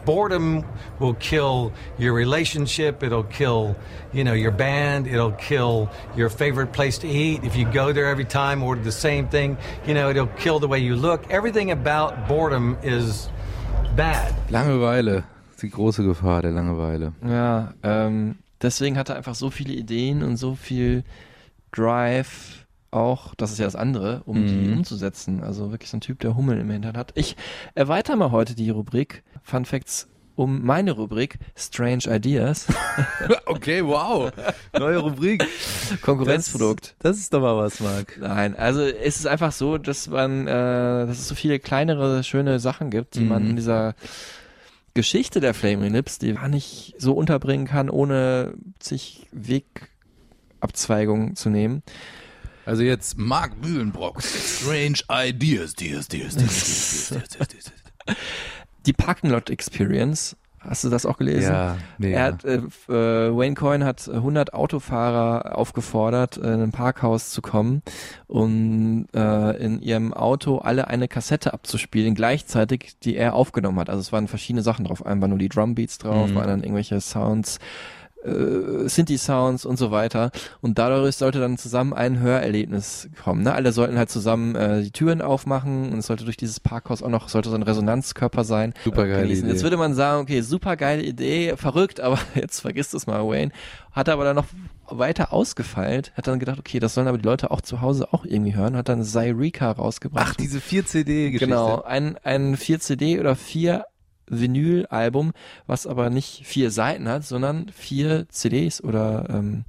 boredom 0.05 0.65
will 0.99 1.15
kill 1.15 1.73
your 1.99 2.13
relationship. 2.13 3.03
It'll 3.03 3.25
kill, 3.25 3.77
you 4.13 4.25
know, 4.25 4.33
your 4.33 4.51
band. 4.53 5.07
It'll 5.07 5.33
kill 5.33 5.91
your 6.17 6.29
favorite 6.29 6.73
place 6.73 6.99
to 6.99 7.09
eat. 7.09 7.45
If 7.45 7.57
you 7.57 7.67
go 7.67 7.93
there 7.93 8.07
every 8.07 8.25
time, 8.25 8.63
order 8.63 8.83
the 8.83 8.93
same 8.93 9.29
thing, 9.29 9.57
you 9.87 9.95
know, 9.95 10.11
it'll 10.11 10.27
kill 10.39 10.61
the 10.61 10.69
way 10.69 10.79
you 10.79 10.97
look. 10.97 11.31
Everything 11.31 11.71
about 11.71 12.29
boredom 12.29 12.77
is 12.83 13.29
bad. 13.97 14.33
Langeweile. 14.51 15.25
ist 15.51 15.63
Die 15.63 15.71
große 15.71 16.03
Gefahr 16.03 16.43
der 16.43 16.53
Langeweile. 16.53 17.13
Ja, 17.25 17.75
ähm, 17.83 18.37
deswegen 18.61 18.97
hat 18.97 19.11
er 19.11 19.17
einfach 19.17 19.35
so 19.35 19.51
viele 19.51 19.75
Ideen 19.75 20.23
und 20.23 20.37
so 20.37 20.55
viel 20.55 21.05
Drive 21.73 22.62
auch, 22.93 23.35
das 23.35 23.53
ist 23.53 23.59
ja 23.59 23.65
das 23.65 23.77
andere, 23.77 24.23
um 24.27 24.47
die 24.47 24.55
Mhm. 24.55 24.79
umzusetzen. 24.79 25.43
Also 25.43 25.71
wirklich 25.71 25.91
so 25.91 25.97
ein 25.97 26.01
Typ, 26.01 26.21
der 26.21 26.37
Hummel 26.37 26.59
im 26.61 26.71
Hintern 26.71 26.97
hat. 26.97 27.13
Ich 27.15 27.37
erweitere 27.75 28.17
mal 28.17 28.31
heute 28.31 28.55
die 28.55 28.71
Rubrik 28.71 29.23
Fun 29.43 29.65
Facts 29.65 30.09
um 30.35 30.65
meine 30.65 30.93
Rubrik 30.93 31.39
Strange 31.55 32.05
Ideas. 32.09 32.67
okay, 33.47 33.85
wow. 33.85 34.33
Neue 34.79 34.99
Rubrik. 34.99 35.45
Konkurrenzprodukt. 36.01 36.95
Das, 37.01 37.13
das 37.13 37.19
ist 37.19 37.35
doch 37.35 37.43
mal 37.43 37.57
was, 37.59 37.81
Marc. 37.81 38.17
Nein, 38.19 38.57
also 38.57 38.81
es 38.81 39.19
ist 39.19 39.27
einfach 39.27 39.53
so, 39.53 39.77
dass 39.77 40.09
man, 40.09 40.47
äh, 40.47 41.07
dass 41.07 41.19
es 41.19 41.29
so 41.29 41.35
viele 41.35 41.59
kleinere, 41.59 42.25
schöne 42.25 42.61
Sachen 42.61 42.91
gibt, 42.91 43.15
die 43.17 43.25
man 43.25 43.45
Mhm. 43.45 43.51
in 43.51 43.57
dieser 43.57 43.95
Geschichte 44.95 45.41
der 45.41 45.53
Flaming 45.55 45.93
Lips, 45.93 46.19
die 46.19 46.33
man 46.33 46.51
nicht 46.51 46.95
so 46.99 47.13
unterbringen 47.13 47.67
kann, 47.67 47.91
ohne 47.91 48.55
zig 48.79 49.27
Wegabzweigungen 49.33 51.37
zu 51.37 51.51
nehmen. 51.51 51.83
Also 52.67 52.83
jetzt 52.83 53.19
Marc 53.19 53.53
Mühlenbrock. 53.63 54.23
Strange 54.23 54.99
Ideas. 55.11 55.75
Dias, 55.75 56.09
dias, 56.09 56.37
dias. 56.37 57.17
Die 58.87 58.93
Parking 58.93 59.31
Lot 59.31 59.49
Experience, 59.49 60.37
hast 60.59 60.83
du 60.83 60.89
das 60.91 61.07
auch 61.07 61.17
gelesen? 61.19 61.53
Ja, 61.53 61.77
mega. 61.99 62.17
Er 62.19 62.25
hat, 62.25 62.45
äh, 62.45 62.57
äh, 62.57 63.37
Wayne 63.37 63.55
Coyne 63.55 63.85
hat 63.85 64.09
100 64.09 64.55
Autofahrer 64.55 65.57
aufgefordert, 65.57 66.37
äh, 66.37 66.55
in 66.55 66.63
ein 66.63 66.73
Parkhaus 66.73 67.31
zu 67.31 67.43
kommen, 67.43 67.83
um 68.27 69.07
äh, 69.15 69.57
in 69.65 69.81
ihrem 69.81 70.13
Auto 70.13 70.59
alle 70.59 70.89
eine 70.89 71.07
Kassette 71.07 71.53
abzuspielen, 71.53 72.15
gleichzeitig, 72.17 72.95
die 73.05 73.17
er 73.17 73.35
aufgenommen 73.35 73.79
hat. 73.79 73.89
Also 73.89 74.01
es 74.01 74.13
waren 74.13 74.27
verschiedene 74.27 74.63
Sachen 74.63 74.85
drauf. 74.87 75.07
Einmal 75.07 75.29
nur 75.29 75.39
die 75.39 75.49
Drumbeats 75.49 75.99
drauf, 75.99 76.31
Mhm. 76.31 76.35
waren 76.35 76.49
dann 76.49 76.63
irgendwelche 76.65 77.01
Sounds, 77.01 77.59
äh, 78.25 78.89
Synthi-Sounds 78.89 79.65
und 79.65 79.77
so 79.77 79.91
weiter. 79.91 80.31
Und 80.61 80.79
dadurch 80.79 81.17
sollte 81.17 81.41
dann 81.41 81.59
zusammen 81.59 81.93
ein 81.93 82.21
Hörerlebnis 82.21 83.09
kommen. 83.23 83.43
Ne? 83.43 83.55
Alle 83.55 83.73
sollten 83.73 83.99
halt 83.99 84.11
zusammen 84.11 84.55
äh, 84.55 84.83
die 84.83 84.91
Türen 84.91 85.23
aufmachen 85.23 85.93
und 85.93 85.99
es 85.99 86.07
sollte 86.07 86.25
durch 86.25 86.37
dieses 86.37 86.61
Parkhaus 86.61 87.03
auch 87.03 87.09
noch, 87.09 87.29
sollte 87.29 87.51
so 87.51 87.57
ein 87.57 87.63
Resonanzkörper 87.63 88.45
sein. 88.45 88.75
Super 88.85 89.07
geile 89.07 89.23
genießen. 89.23 89.45
Idee. 89.45 89.53
Jetzt 89.53 89.63
würde 89.63 89.77
man 89.77 89.95
sagen, 89.95 90.23
okay, 90.23 90.41
super 90.43 90.77
geile 90.77 91.03
Idee, 91.03 91.57
verrückt, 91.57 92.01
aber 92.01 92.19
jetzt 92.35 92.61
vergisst 92.61 92.95
es 92.95 93.07
mal, 93.07 93.27
Wayne. 93.27 93.53
Hat 93.93 94.09
aber 94.09 94.25
dann 94.25 94.37
noch 94.37 94.47
weiter 94.87 95.33
ausgefeilt, 95.33 96.13
hat 96.17 96.27
dann 96.27 96.39
gedacht, 96.39 96.59
okay, 96.59 96.79
das 96.79 96.95
sollen 96.95 97.09
aber 97.09 97.19
die 97.19 97.25
Leute 97.25 97.51
auch 97.51 97.61
zu 97.61 97.81
Hause 97.81 98.13
auch 98.13 98.25
irgendwie 98.25 98.55
hören, 98.55 98.77
hat 98.77 98.89
dann 98.89 99.05
Zyreka 99.05 99.71
rausgebracht. 99.73 100.29
Ach, 100.33 100.35
diese 100.35 100.59
4-CD-Geschichte. 100.59 101.47
Genau, 101.47 101.83
ein, 101.83 102.17
ein 102.23 102.57
4 102.57 102.81
CD 102.81 103.21
oder 103.21 103.37
4 103.37 103.85
Vinyl-Album, 104.29 105.33
was 105.67 105.87
aber 105.87 106.11
nicht 106.11 106.47
vier 106.47 106.71
Seiten 106.71 107.09
hat, 107.09 107.25
sondern 107.25 107.69
vier 107.69 108.29
CDs 108.29 108.83
oder 108.83 109.27
ähm, 109.31 109.65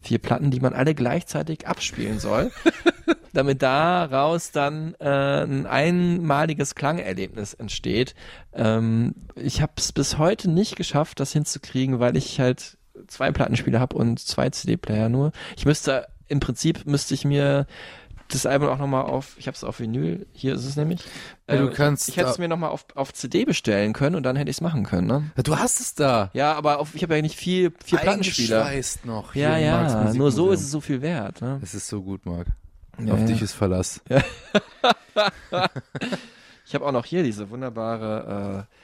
vier 0.00 0.18
Platten, 0.18 0.50
die 0.50 0.60
man 0.60 0.72
alle 0.72 0.94
gleichzeitig 0.94 1.66
abspielen 1.66 2.18
soll, 2.18 2.50
damit 3.32 3.62
daraus 3.62 4.50
dann 4.50 4.94
äh, 4.98 5.44
ein 5.44 5.66
einmaliges 5.66 6.74
Klangerlebnis 6.74 7.54
entsteht. 7.54 8.14
Ähm, 8.52 9.14
ich 9.34 9.60
habe 9.62 9.72
es 9.76 9.92
bis 9.92 10.18
heute 10.18 10.50
nicht 10.50 10.76
geschafft, 10.76 11.20
das 11.20 11.32
hinzukriegen, 11.32 12.00
weil 12.00 12.16
ich 12.16 12.40
halt 12.40 12.78
zwei 13.06 13.30
Plattenspieler 13.30 13.80
habe 13.80 13.96
und 13.96 14.18
zwei 14.18 14.50
CD-Player 14.50 15.08
nur. 15.08 15.32
Ich 15.56 15.66
müsste, 15.66 16.08
im 16.28 16.40
Prinzip 16.40 16.86
müsste 16.86 17.14
ich 17.14 17.24
mir 17.24 17.66
das 18.32 18.46
Album 18.46 18.68
auch 18.68 18.78
nochmal 18.78 19.04
auf, 19.04 19.36
ich 19.38 19.46
habe 19.46 19.54
es 19.54 19.64
auf 19.64 19.80
Vinyl, 19.80 20.26
hier 20.32 20.54
ist 20.54 20.64
es 20.64 20.76
nämlich. 20.76 21.00
Ja, 21.48 21.56
du 21.58 21.68
Äh, 21.68 21.72
kannst 21.72 22.08
ich 22.08 22.16
hätte 22.16 22.30
es 22.30 22.38
mir 22.38 22.48
nochmal 22.48 22.70
auf, 22.70 22.86
auf 22.94 23.12
CD 23.12 23.44
bestellen 23.44 23.92
können 23.92 24.16
und 24.16 24.22
dann 24.22 24.36
hätte 24.36 24.50
ich 24.50 24.56
es 24.56 24.60
machen 24.60 24.84
können, 24.84 25.06
ne? 25.06 25.30
Ja, 25.36 25.42
Du 25.42 25.58
hast 25.58 25.80
es 25.80 25.94
da. 25.94 26.30
Ja, 26.32 26.54
aber 26.54 26.78
auf, 26.78 26.94
ich 26.94 27.02
habe 27.02 27.16
ja 27.16 27.22
nicht 27.22 27.36
viel, 27.36 27.72
vier 27.84 27.98
Plattenspieler. 27.98 28.70
Noch. 29.04 29.34
Ja, 29.34 29.56
ja, 29.58 30.12
nur 30.14 30.32
so 30.32 30.50
ist 30.50 30.60
es 30.60 30.70
so 30.70 30.80
viel 30.80 31.02
wert, 31.02 31.40
ne? 31.40 31.60
Es 31.62 31.74
ist 31.74 31.88
so 31.88 32.02
gut, 32.02 32.24
Marc. 32.26 32.46
Ja, 32.98 33.14
Auf 33.14 33.20
ja. 33.20 33.26
dich 33.26 33.42
ist 33.42 33.52
Verlass. 33.52 34.00
Ich 36.66 36.74
habe 36.74 36.86
auch 36.86 36.92
noch 36.92 37.04
hier 37.04 37.24
diese 37.24 37.50
wunderbare, 37.50 38.66
äh, 38.70 38.74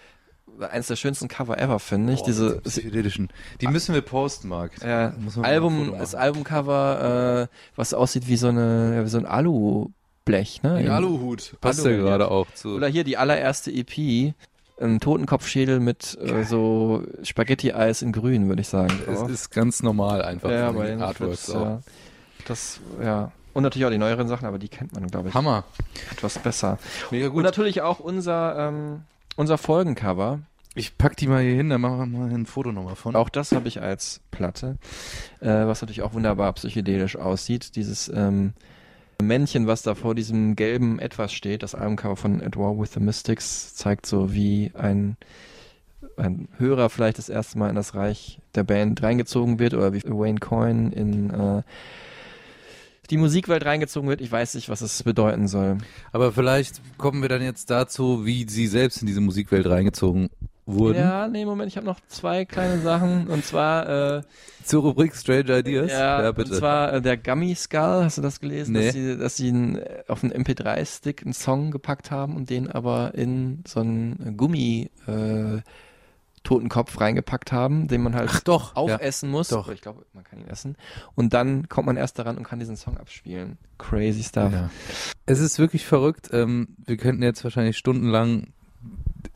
eins 0.70 0.86
der 0.86 0.96
schönsten 0.96 1.28
Cover 1.28 1.58
ever, 1.58 1.78
finde 1.78 2.12
ich. 2.12 2.20
Boah, 2.20 2.26
diese 2.26 2.60
psychedelischen. 2.62 3.28
Die 3.60 3.68
müssen 3.68 3.94
wir 3.94 4.00
posten, 4.02 4.48
Marc. 4.48 4.72
äh, 4.82 5.10
Muss 5.18 5.36
man 5.36 5.44
Album, 5.44 5.94
das. 5.98 6.14
Albumcover, 6.14 7.48
äh, 7.50 7.56
was 7.76 7.92
aussieht 7.94 8.26
wie 8.28 8.36
so 8.36 8.48
eine, 8.48 8.94
ja, 8.96 9.04
wie 9.04 9.08
so 9.08 9.18
ein 9.18 9.26
Alublech, 9.26 10.62
ne? 10.62 10.74
Ein 10.76 10.88
Aluhut. 10.90 11.54
Passt 11.60 11.80
ja 11.80 11.84
Alu-Relief. 11.86 12.06
gerade 12.06 12.30
auch 12.30 12.46
zu. 12.54 12.70
Oder 12.76 12.88
hier 12.88 13.04
die 13.04 13.16
allererste 13.16 13.70
EP, 13.70 14.34
ein 14.80 15.00
Totenkopfschädel 15.00 15.80
mit 15.80 16.18
äh, 16.20 16.44
so 16.44 17.02
Spaghetti-Eis 17.22 18.02
in 18.02 18.12
grün, 18.12 18.48
würde 18.48 18.60
ich 18.62 18.68
sagen. 18.68 18.92
es 19.10 19.18
drauf. 19.20 19.30
ist 19.30 19.50
ganz 19.50 19.82
normal 19.82 20.22
einfach. 20.22 20.50
ja, 20.50 20.66
von 20.68 20.76
bei 20.76 20.86
den 20.86 21.02
Artworks 21.02 21.50
auch. 21.50 21.60
ja. 21.64 21.80
Das, 22.46 22.80
ja. 23.02 23.32
Und 23.54 23.62
natürlich 23.62 23.86
auch 23.86 23.90
die 23.90 23.98
neueren 23.98 24.28
Sachen, 24.28 24.46
aber 24.46 24.58
die 24.58 24.68
kennt 24.68 24.92
man, 24.92 25.06
glaube 25.08 25.30
ich, 25.30 25.34
Hammer. 25.34 25.64
etwas 26.12 26.38
besser. 26.38 26.78
Mega 27.10 27.26
Und 27.28 27.32
gut. 27.32 27.42
natürlich 27.44 27.80
auch 27.80 28.00
unser, 28.00 28.68
ähm, 28.68 29.02
unser 29.36 29.58
Folgencover. 29.58 30.40
Ich 30.74 30.98
pack 30.98 31.16
die 31.16 31.26
mal 31.26 31.42
hier 31.42 31.54
hin, 31.54 31.70
dann 31.70 31.80
machen 31.80 31.98
wir 31.98 32.18
mal 32.18 32.34
ein 32.34 32.44
Foto 32.44 32.70
nochmal 32.70 32.96
von. 32.96 33.16
Auch 33.16 33.30
das 33.30 33.52
habe 33.52 33.68
ich 33.68 33.80
als 33.80 34.20
Platte, 34.30 34.76
äh, 35.40 35.48
was 35.48 35.80
natürlich 35.80 36.02
auch 36.02 36.12
wunderbar 36.12 36.52
psychedelisch 36.52 37.16
aussieht. 37.16 37.76
Dieses 37.76 38.10
ähm, 38.10 38.52
Männchen, 39.22 39.66
was 39.66 39.82
da 39.82 39.94
vor 39.94 40.14
diesem 40.14 40.54
gelben 40.54 40.98
Etwas 40.98 41.32
steht, 41.32 41.62
das 41.62 41.74
Albumcover 41.74 42.16
von 42.16 42.42
At 42.42 42.56
War 42.56 42.78
with 42.78 42.92
the 42.92 43.00
Mystics, 43.00 43.74
zeigt 43.74 44.04
so, 44.04 44.34
wie 44.34 44.70
ein, 44.74 45.16
ein 46.18 46.48
Hörer 46.58 46.90
vielleicht 46.90 47.16
das 47.16 47.30
erste 47.30 47.58
Mal 47.58 47.70
in 47.70 47.76
das 47.76 47.94
Reich 47.94 48.38
der 48.54 48.64
Band 48.64 49.02
reingezogen 49.02 49.58
wird 49.58 49.72
oder 49.72 49.94
wie 49.94 50.02
Wayne 50.04 50.40
Coyne 50.40 50.92
in 50.92 51.30
äh, 51.30 51.62
die 53.06 53.16
Musikwelt 53.16 53.64
reingezogen 53.64 54.08
wird. 54.08 54.20
Ich 54.20 54.30
weiß 54.30 54.54
nicht, 54.54 54.68
was 54.68 54.80
es 54.80 55.02
bedeuten 55.02 55.48
soll. 55.48 55.78
Aber 56.12 56.32
vielleicht 56.32 56.80
kommen 56.98 57.22
wir 57.22 57.28
dann 57.28 57.42
jetzt 57.42 57.70
dazu, 57.70 58.26
wie 58.26 58.46
sie 58.48 58.66
selbst 58.66 59.00
in 59.00 59.06
diese 59.06 59.20
Musikwelt 59.20 59.66
reingezogen 59.66 60.28
wurden. 60.66 60.98
Ja, 60.98 61.28
nee, 61.28 61.44
Moment, 61.44 61.70
ich 61.70 61.76
habe 61.76 61.86
noch 61.86 62.00
zwei 62.08 62.44
kleine 62.44 62.80
Sachen. 62.80 63.28
Und 63.28 63.44
zwar, 63.44 64.18
äh, 64.18 64.22
Zur 64.64 64.82
Rubrik 64.82 65.14
Strange 65.14 65.58
Ideas. 65.58 65.92
ja, 65.92 66.32
bitte. 66.32 66.50
und 66.50 66.56
zwar 66.58 66.94
äh, 66.94 67.02
der 67.02 67.16
Gummy 67.16 67.54
Skull, 67.54 68.04
hast 68.04 68.18
du 68.18 68.22
das 68.22 68.40
gelesen? 68.40 68.72
Nee. 68.72 68.86
Dass 68.86 68.94
sie, 68.94 69.16
dass 69.18 69.36
sie 69.36 69.48
einen, 69.48 69.76
äh, 69.76 70.02
auf 70.08 70.24
einen 70.24 70.32
MP3-Stick 70.32 71.22
einen 71.22 71.32
Song 71.32 71.70
gepackt 71.70 72.10
haben 72.10 72.34
und 72.36 72.50
den 72.50 72.68
aber 72.70 73.14
in 73.14 73.62
so 73.66 73.80
einen 73.80 74.36
Gummi 74.36 74.90
äh, 75.06 75.60
toten 76.46 76.68
Kopf 76.68 77.00
reingepackt 77.00 77.52
haben, 77.52 77.88
den 77.88 78.02
man 78.02 78.14
halt 78.14 78.30
Ach 78.32 78.40
doch, 78.40 78.76
aufessen 78.76 79.30
muss. 79.30 79.48
doch. 79.48 79.68
Ich 79.68 79.80
glaube, 79.82 80.06
man 80.14 80.24
kann 80.24 80.38
ihn 80.38 80.46
essen. 80.48 80.76
Und 81.14 81.34
dann 81.34 81.68
kommt 81.68 81.86
man 81.86 81.96
erst 81.96 82.18
daran 82.18 82.36
und 82.38 82.44
kann 82.44 82.58
diesen 82.58 82.76
Song 82.76 82.96
abspielen. 82.96 83.58
Crazy 83.78 84.22
stuff. 84.22 84.52
Ja. 84.52 84.70
Es 85.26 85.40
ist 85.40 85.58
wirklich 85.58 85.84
verrückt. 85.84 86.30
Ähm, 86.32 86.68
wir 86.84 86.96
könnten 86.96 87.22
jetzt 87.22 87.42
wahrscheinlich 87.44 87.76
stundenlang 87.76 88.48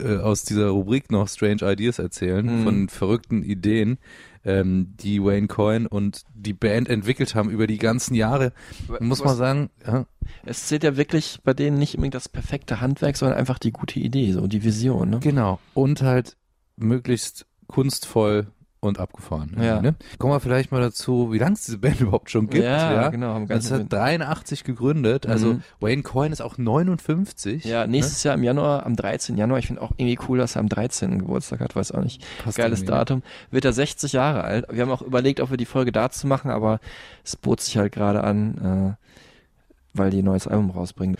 äh, 0.01 0.17
aus 0.17 0.43
dieser 0.43 0.69
Rubrik 0.69 1.11
noch 1.11 1.27
Strange 1.27 1.69
Ideas 1.69 1.99
erzählen, 1.99 2.45
Mhm. 2.45 2.63
von 2.63 2.89
verrückten 2.89 3.43
Ideen, 3.43 3.97
ähm, 4.45 4.93
die 4.99 5.21
Wayne 5.21 5.47
Coyne 5.47 5.87
und 5.89 6.23
die 6.33 6.53
Band 6.53 6.87
entwickelt 6.89 7.35
haben 7.35 7.49
über 7.49 7.67
die 7.67 7.77
ganzen 7.77 8.15
Jahre. 8.15 8.53
Muss 9.01 9.23
man 9.23 9.35
sagen, 9.35 9.69
ja, 9.85 10.05
Es 10.45 10.67
zählt 10.67 10.83
ja 10.83 10.95
wirklich 10.95 11.39
bei 11.43 11.53
denen 11.53 11.77
nicht 11.77 11.95
unbedingt 11.95 12.15
das 12.15 12.29
perfekte 12.29 12.79
Handwerk, 12.79 13.17
sondern 13.17 13.37
einfach 13.37 13.59
die 13.59 13.71
gute 13.71 13.99
Idee, 13.99 14.31
so 14.31 14.47
die 14.47 14.63
Vision. 14.63 15.09
Ne? 15.09 15.19
genau. 15.19 15.59
Und 15.73 16.01
halt 16.01 16.37
möglichst 16.81 17.45
kunstvoll 17.67 18.47
und 18.83 18.99
abgefahren. 18.99 19.55
Ja. 19.61 19.79
Ne? 19.79 19.93
Kommen 20.17 20.33
wir 20.33 20.39
vielleicht 20.39 20.71
mal 20.71 20.81
dazu, 20.81 21.31
wie 21.31 21.37
lange 21.37 21.53
es 21.53 21.65
diese 21.65 21.77
Band 21.77 21.99
überhaupt 22.01 22.31
schon 22.31 22.47
gibt. 22.49 22.63
Ja, 22.63 22.91
Ja, 22.93 23.09
genau, 23.09 23.27
haben 23.27 23.45
ganz 23.47 23.71
1983 23.71 24.63
gegründet. 24.63 25.27
Also 25.27 25.53
Mhm. 25.53 25.63
Wayne 25.79 26.01
Coyne 26.01 26.33
ist 26.33 26.41
auch 26.41 26.57
59. 26.57 27.63
Ja, 27.63 27.85
nächstes 27.85 28.23
Jahr 28.23 28.33
im 28.33 28.41
Januar, 28.43 28.85
am 28.87 28.95
13. 28.95 29.37
Januar, 29.37 29.59
ich 29.59 29.67
finde 29.67 29.83
auch 29.83 29.91
irgendwie 29.97 30.17
cool, 30.27 30.39
dass 30.39 30.55
er 30.55 30.61
am 30.61 30.67
13. 30.69 31.19
Geburtstag 31.19 31.59
hat, 31.59 31.75
weiß 31.75 31.91
auch 31.91 32.01
nicht. 32.01 32.25
Passt 32.43 32.57
Geiles 32.57 32.79
irgendwie, 32.79 32.91
ne? 32.91 32.97
Datum. 32.97 33.23
Wird 33.51 33.65
er 33.65 33.73
60 33.73 34.13
Jahre 34.13 34.43
alt. 34.43 34.65
Wir 34.71 34.81
haben 34.81 34.91
auch 34.91 35.03
überlegt, 35.03 35.41
ob 35.41 35.51
wir 35.51 35.57
die 35.57 35.65
Folge 35.65 35.91
dazu 35.91 36.25
machen, 36.25 36.49
aber 36.49 36.79
es 37.23 37.35
bot 37.35 37.61
sich 37.61 37.77
halt 37.77 37.91
gerade 37.93 38.23
an, 38.23 38.97
äh, 38.97 39.07
weil 39.93 40.09
die 40.09 40.23
ein 40.23 40.25
neues 40.25 40.47
Album 40.47 40.71
rausbringen. 40.71 41.17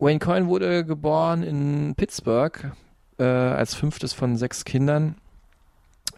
Wayne 0.00 0.18
Coyne 0.18 0.48
wurde 0.48 0.84
geboren 0.84 1.44
in 1.44 1.94
Pittsburgh 1.96 2.72
äh, 3.20 3.24
als 3.24 3.74
fünftes 3.74 4.12
von 4.12 4.36
sechs 4.36 4.64
Kindern. 4.64 5.14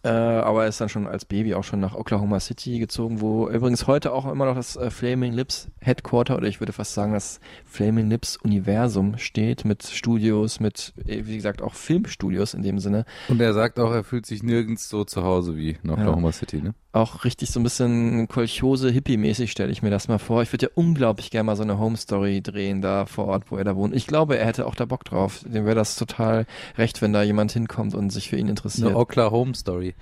Äh, 0.05 0.09
aber 0.09 0.63
er 0.63 0.69
ist 0.69 0.81
dann 0.81 0.89
schon 0.89 1.07
als 1.07 1.25
Baby 1.25 1.55
auch 1.55 1.63
schon 1.63 1.79
nach 1.79 1.95
Oklahoma 1.95 2.41
City 2.41 2.81
gezogen, 2.81 3.21
wo 3.21 3.49
übrigens 3.49 3.87
heute 3.87 4.13
auch 4.13 4.31
immer 4.31 4.47
noch 4.47 4.57
das 4.57 4.75
äh, 4.75 4.91
Flaming 4.91 5.33
Lips 5.33 5.69
Headquarter 5.81 6.37
oder 6.37 6.49
ich 6.49 6.61
würde 6.61 6.73
fast 6.73 6.95
sagen 6.95 7.13
das 7.13 7.39
Flaming 7.65 8.09
Lips 8.09 8.37
Universum 8.37 9.17
steht 9.19 9.65
mit 9.65 9.85
Studios, 9.85 10.59
mit 10.59 10.93
äh, 11.07 11.25
wie 11.27 11.37
gesagt 11.37 11.63
auch 11.63 11.75
Filmstudios 11.75 12.55
in 12.55 12.63
dem 12.63 12.81
Sinne. 12.81 13.05
Und 13.29 13.41
er 13.41 13.53
sagt 13.53 13.79
auch, 13.79 13.93
er 13.93 14.03
fühlt 14.03 14.27
sich 14.27 14.43
nirgends 14.43 14.89
so 14.89 15.05
zu 15.05 15.23
Hause 15.23 15.57
wie 15.57 15.79
in 15.81 15.91
Oklahoma 15.91 16.33
City, 16.33 16.61
ne? 16.61 16.75
Auch 16.95 17.25
richtig 17.25 17.51
so 17.51 17.59
ein 17.59 17.63
bisschen 17.63 18.29
Kolchose 18.29 18.91
Hippie-mäßig 18.91 19.51
stelle 19.51 19.73
ich 19.73 19.81
mir 19.83 19.89
das 19.91 20.09
mal 20.09 20.19
vor. 20.19 20.43
Ich 20.43 20.53
würde 20.53 20.67
ja 20.67 20.73
unglaublich 20.75 21.31
gerne 21.31 21.45
mal 21.45 21.57
so 21.57 21.63
eine 21.63 21.79
Home 21.79 21.97
Story 21.97 22.43
drehen 22.43 22.83
da 22.83 23.07
vor 23.07 23.27
Ort, 23.29 23.51
wo 23.51 23.57
er 23.57 23.65
da 23.65 23.75
wohnt. 23.77 23.95
Ich 23.95 24.07
glaube, 24.07 24.37
er 24.37 24.45
hätte 24.45 24.67
auch 24.67 24.75
da 24.75 24.85
Bock 24.85 25.05
drauf. 25.05 25.41
Dem 25.47 25.65
wäre 25.65 25.75
das 25.75 25.97
total 25.97 26.45
recht, 26.77 27.01
wenn 27.01 27.15
da 27.15 27.23
jemand 27.23 27.53
hinkommt 27.53 27.95
und 27.95 28.11
sich 28.11 28.29
für 28.29 28.37
ihn 28.37 28.49
interessiert. 28.49 28.89
Eine 28.89 28.99
Oklahoma 28.99 29.55
Story. 29.55 29.95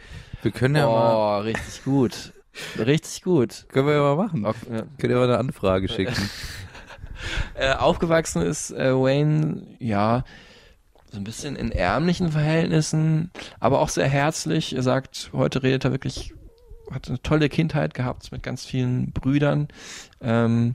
Wir 0.43 0.51
können 0.51 0.75
ja 0.75 0.87
mal, 0.87 1.15
oh, 1.15 1.43
richtig 1.43 1.85
gut. 1.85 2.33
Richtig 2.77 3.23
gut. 3.23 3.67
können 3.69 3.87
wir 3.87 3.95
ja 3.95 4.01
mal 4.01 4.17
machen. 4.17 4.45
Ok- 4.45 4.57
ja. 4.69 4.83
Können 4.99 5.13
ja 5.13 5.19
mal 5.19 5.25
eine 5.25 5.39
Anfrage 5.39 5.89
schicken. 5.89 6.15
Äh, 7.55 7.75
aufgewachsen 7.75 8.41
ist 8.41 8.71
äh, 8.71 8.95
Wayne, 8.95 9.67
ja, 9.79 10.25
so 11.13 11.19
ein 11.19 11.25
bisschen 11.25 11.55
in 11.55 11.71
ärmlichen 11.71 12.33
Verhältnissen, 12.33 13.31
aber 13.59 13.81
auch 13.81 13.91
sehr 13.91 14.09
herzlich. 14.09 14.75
Er 14.75 14.83
sagt, 14.83 15.31
heute 15.35 15.63
redet 15.63 15.85
er 15.85 15.93
wirklich, 15.93 16.33
hat 16.91 17.09
eine 17.09 17.23
tolle 17.23 17.49
Kindheit 17.49 17.95
gehabt 17.95 18.31
mit 18.33 18.43
ganz 18.43 18.65
vielen 18.65 19.13
Brüdern, 19.13 19.69
ähm, 20.21 20.75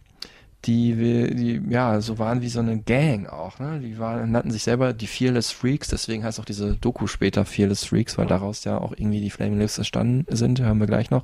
die, 0.65 0.95
die 1.36 1.62
ja 1.69 2.01
so 2.01 2.17
waren 2.17 2.41
wie 2.41 2.49
so 2.49 2.60
eine 2.60 2.80
Gang 2.80 3.28
auch. 3.28 3.60
Ne? 3.60 3.80
Die 3.80 3.99
waren, 3.99 4.32
nannten 4.32 4.51
sich 4.51 4.63
selber 4.63 4.93
die 4.93 5.08
Fearless 5.08 5.51
Freaks, 5.51 5.89
deswegen 5.89 6.23
heißt 6.23 6.39
auch 6.39 6.45
diese 6.45 6.75
Doku 6.75 7.08
später 7.08 7.45
Fearless 7.45 7.86
Freaks, 7.86 8.17
weil 8.17 8.28
daraus 8.28 8.63
ja 8.63 8.80
auch 8.80 8.91
irgendwie 8.91 9.21
die 9.21 9.30
Flaming 9.30 9.60
Lips 9.60 9.78
entstanden 9.78 10.25
sind, 10.36 10.60
hören 10.60 10.80
wir 10.80 10.88
gleich 10.88 11.12
noch. 11.12 11.23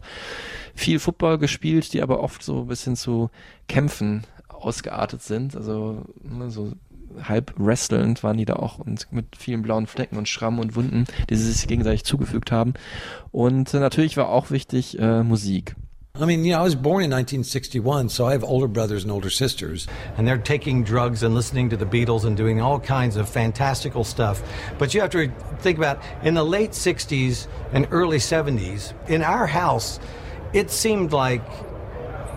Viel 0.75 0.99
Football 0.99 1.39
gespielt, 1.39 1.93
die 1.93 2.01
aber 2.01 2.21
oft 2.21 2.43
so 2.43 2.61
ein 2.61 2.67
bisschen 2.67 2.95
zu 2.95 3.31
Kämpfen 3.67 4.23
ausgeartet 4.47 5.23
sind, 5.23 5.55
also 5.55 6.05
ne, 6.23 6.51
so 6.51 6.73
halb 7.23 7.53
wrestlend 7.57 8.23
waren 8.23 8.37
die 8.37 8.45
da 8.45 8.55
auch 8.55 8.79
und 8.79 9.07
mit 9.11 9.35
vielen 9.37 9.61
blauen 9.61 9.87
Flecken 9.87 10.17
und 10.17 10.27
Schrammen 10.27 10.59
und 10.59 10.75
Wunden, 10.75 11.05
die 11.29 11.35
sie 11.35 11.51
sich 11.51 11.67
gegenseitig 11.67 12.03
zugefügt 12.03 12.51
haben. 12.51 12.73
Und 13.31 13.73
äh, 13.73 13.79
natürlich 13.79 14.17
war 14.17 14.29
auch 14.29 14.51
wichtig 14.51 14.99
äh, 14.99 15.23
Musik. 15.23 15.75
I 16.19 16.25
mean, 16.25 16.43
you 16.43 16.51
know, 16.51 16.59
I 16.59 16.63
was 16.63 16.75
born 16.75 17.03
in 17.03 17.13
1961, 17.13 18.09
so 18.09 18.25
I 18.25 18.33
have 18.33 18.43
older 18.43 18.67
brothers 18.67 19.03
and 19.03 19.11
older 19.13 19.29
sisters. 19.29 19.87
and 20.17 20.27
they're 20.27 20.37
taking 20.37 20.83
drugs 20.83 21.23
and 21.23 21.33
listening 21.33 21.69
to 21.69 21.77
the 21.77 21.85
Beatles 21.85 22.25
and 22.25 22.35
doing 22.35 22.59
all 22.59 22.79
kinds 22.81 23.15
of 23.15 23.29
fantastical 23.29 24.03
stuff. 24.03 24.43
But 24.77 24.93
you 24.93 24.99
have 24.99 25.09
to 25.11 25.31
think 25.59 25.77
about 25.77 25.99
in 26.21 26.33
the 26.33 26.43
late 26.43 26.71
60s 26.71 27.47
and 27.71 27.87
early 27.91 28.17
70s, 28.17 28.93
in 29.07 29.23
our 29.23 29.47
house, 29.47 30.01
it 30.51 30.69
seemed 30.69 31.13
like 31.13 31.41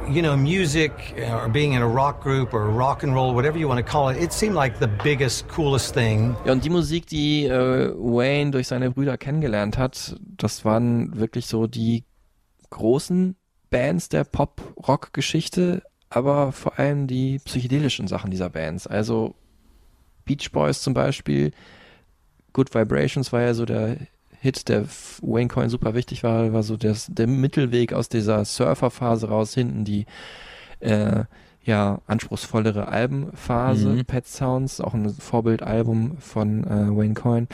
you 0.09 0.23
know, 0.23 0.37
music 0.37 0.93
uh, 1.19 1.45
or 1.45 1.49
being 1.49 1.73
in 1.73 1.83
a 1.83 1.89
rock 1.89 2.23
group 2.23 2.53
or 2.53 2.69
rock 2.69 3.03
and 3.03 3.15
roll, 3.15 3.35
whatever 3.35 3.59
you 3.59 3.69
want 3.69 3.85
to 3.85 3.91
call 3.91 4.09
it, 4.09 4.17
it 4.17 4.33
seemed 4.33 4.55
like 4.55 4.79
the 4.79 4.89
biggest, 5.03 5.49
coolest 5.49 5.95
thing. 5.95 6.37
Ja, 6.45 6.53
und 6.53 6.65
die 6.65 6.71
Musik, 6.71 7.07
die 7.07 7.47
äh, 7.47 7.93
Wayne 7.97 8.51
durch 8.51 8.69
seine 8.69 8.91
Brüder 8.91 9.17
kennengelernt 9.17 9.79
hat, 9.79 10.17
das 10.21 10.65
waren 10.65 11.17
wirklich 11.19 11.47
so 11.47 11.67
die 11.67 12.05
großen 12.71 13.37
Bands 13.71 14.09
der 14.09 14.25
Pop-Rock-Geschichte, 14.25 15.83
aber 16.11 16.53
vor 16.53 16.79
allem 16.79 17.07
die 17.07 17.39
psychedelischen 17.39 18.07
Sachen 18.07 18.31
dieser 18.31 18.51
Bands. 18.51 18.87
Also 18.87 19.35
Beach 20.25 20.51
Boys 20.53 20.83
zum 20.83 20.95
Beispiel, 20.95 21.53
Good 22.53 22.75
Vibrations 22.75 23.33
war 23.33 23.43
ja 23.43 23.55
so 23.55 23.65
der 23.65 23.97
Hit, 24.45 24.69
der 24.69 24.85
Wayne 25.23 25.49
Coyne 25.49 25.71
super 25.71 25.95
wichtig 25.95 26.23
war, 26.23 26.53
war 26.53 26.63
so 26.63 26.77
das, 26.77 27.07
der 27.11 27.27
Mittelweg 27.27 27.95
aus 27.95 28.11
dieser 28.11 28.45
Surfer-Phase 28.45 29.29
raus, 29.29 29.55
hinten 29.55 29.85
die 29.85 30.05
äh, 30.81 31.25
ja, 31.65 32.03
anspruchsvollere 32.07 32.89
Albenphase, 32.89 33.89
Mhm. 33.89 34.05
Pet 34.05 34.27
Sounds, 34.27 34.83
auch 34.83 34.93
ein 34.93 35.09
Vorbildalbum 35.09 36.19
von 36.19 36.63
äh, 36.65 36.95
Wayne 36.95 37.15
Coyne. 37.15 37.47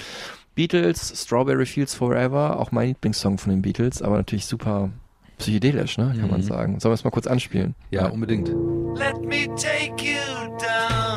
Beatles, 0.57 1.12
Strawberry 1.24 1.64
Fields 1.64 1.94
Forever, 1.94 2.59
auch 2.59 2.72
mein 2.72 2.88
Lieblingssong 2.88 3.38
von 3.38 3.50
den 3.53 3.62
Beatles, 3.62 4.03
aber 4.03 4.16
natürlich 4.16 4.46
super 4.46 4.90
psychedelisch, 5.38 5.96
ne, 5.96 6.12
kann 6.18 6.29
man 6.29 6.40
Mhm. 6.40 6.44
sagen. 6.44 6.81
Sollen 6.81 6.90
wir 6.90 6.94
es 6.96 7.05
mal 7.05 7.11
kurz 7.11 7.29
anspielen? 7.29 7.76
Ja, 7.92 8.09
unbedingt. 8.09 8.48
Let 8.48 9.24
me 9.24 9.46
take 9.55 9.94
you 10.05 10.18
down, 10.59 11.10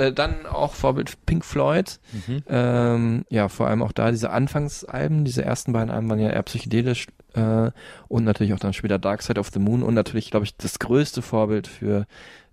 Äh, 0.00 0.12
dann 0.14 0.46
auch 0.46 0.72
Vorbild 0.72 1.26
Pink 1.26 1.44
Floyd. 1.44 2.00
Mhm. 2.12 2.42
Ähm, 2.48 3.24
ja, 3.28 3.48
vor 3.48 3.66
allem 3.66 3.82
auch 3.82 3.92
da 3.92 4.10
diese 4.10 4.30
Anfangsalben, 4.30 5.26
diese 5.26 5.44
ersten 5.44 5.74
beiden 5.74 5.90
Alben 5.90 6.08
waren 6.08 6.18
ja 6.18 6.30
eher 6.30 6.42
psychedelisch 6.42 7.06
äh, 7.34 7.70
und 8.08 8.24
natürlich 8.24 8.54
auch 8.54 8.58
dann 8.58 8.72
später 8.72 8.98
Dark 8.98 9.20
Side 9.20 9.38
of 9.38 9.50
the 9.52 9.58
Moon 9.58 9.82
und 9.82 9.92
natürlich, 9.92 10.30
glaube 10.30 10.46
ich, 10.46 10.56
das 10.56 10.78
größte 10.78 11.20
Vorbild 11.20 11.66
für 11.66 12.06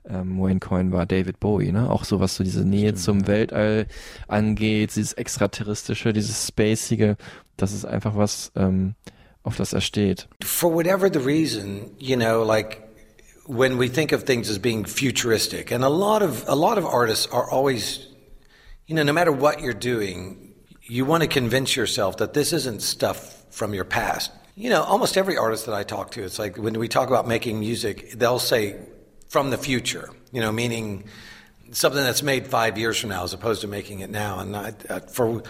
ähm, 0.09 0.41
Wayne 0.41 0.59
Coyne 0.59 0.91
war 0.91 1.05
David 1.05 1.39
Bowie, 1.39 1.71
ne? 1.71 1.89
Auch 1.89 2.03
so 2.03 2.19
was 2.19 2.35
so 2.35 2.43
diese 2.43 2.65
Nähe 2.65 2.95
zum 2.95 3.27
Weltall 3.27 3.87
angeht, 4.27 4.93
dieses 4.93 5.13
extraterrestrische, 5.13 6.11
dieses 6.11 6.47
spacige, 6.47 7.15
das 7.55 7.71
ist 7.71 7.85
einfach 7.85 8.17
was, 8.17 8.51
ähm, 8.57 8.95
auf 9.43 9.55
das 9.55 9.71
er 9.71 9.81
steht. 9.81 10.27
For 10.43 10.73
whatever 10.73 11.09
the 11.11 11.19
reason, 11.19 11.91
you 11.97 12.17
know, 12.17 12.43
like 12.43 12.86
when 13.47 13.77
we 13.77 13.87
think 13.87 14.11
of 14.11 14.23
things 14.23 14.49
as 14.49 14.57
being 14.57 14.83
futuristic, 14.85 15.71
and 15.71 15.83
a 15.83 15.89
lot 15.89 16.21
of 16.21 16.47
a 16.47 16.55
lot 16.55 16.77
of 16.77 16.85
artists 16.85 17.25
are 17.27 17.49
always, 17.49 18.05
you 18.85 18.95
know, 18.95 19.03
no 19.03 19.13
matter 19.13 19.31
what 19.31 19.61
you're 19.61 19.73
doing, 19.73 20.53
you 20.83 21.05
want 21.05 21.23
to 21.23 21.29
convince 21.29 21.75
yourself 21.75 22.17
that 22.17 22.33
this 22.33 22.53
isn't 22.53 22.81
stuff 22.81 23.45
from 23.49 23.73
your 23.73 23.85
past. 23.85 24.31
You 24.55 24.69
know, 24.69 24.83
almost 24.83 25.17
every 25.17 25.37
artist 25.37 25.65
that 25.67 25.75
I 25.75 25.83
talk 25.83 26.11
to, 26.11 26.23
it's 26.23 26.39
like 26.39 26.57
when 26.57 26.77
we 26.77 26.87
talk 26.87 27.07
about 27.07 27.27
making 27.27 27.59
music, 27.59 28.11
they'll 28.11 28.39
say 28.39 28.75
from 29.29 29.49
the 29.49 29.57
future, 29.57 30.09
you 30.31 30.41
know, 30.41 30.51
meaning 30.51 31.05
something 31.71 32.01
that's 32.01 32.23
made 32.23 32.47
five 32.47 32.77
years 32.77 32.99
from 32.99 33.09
now 33.09 33.23
as 33.23 33.33
opposed 33.33 33.61
to 33.61 33.67
making 33.67 33.99
it 33.99 34.09
now. 34.09 34.39
And 34.39 34.55
I, 34.55 34.71
for 35.11 35.43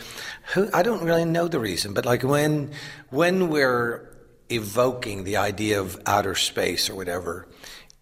who, 0.53 0.69
I 0.73 0.83
don't 0.83 1.03
really 1.03 1.25
know 1.25 1.47
the 1.47 1.59
reason, 1.59 1.93
but 1.93 2.05
like 2.05 2.23
when 2.23 2.71
when 3.09 3.49
we're 3.49 4.15
evoking 4.49 5.23
the 5.23 5.37
idea 5.37 5.79
of 5.79 6.01
outer 6.05 6.35
space 6.35 6.89
or 6.89 6.95
whatever, 6.95 7.47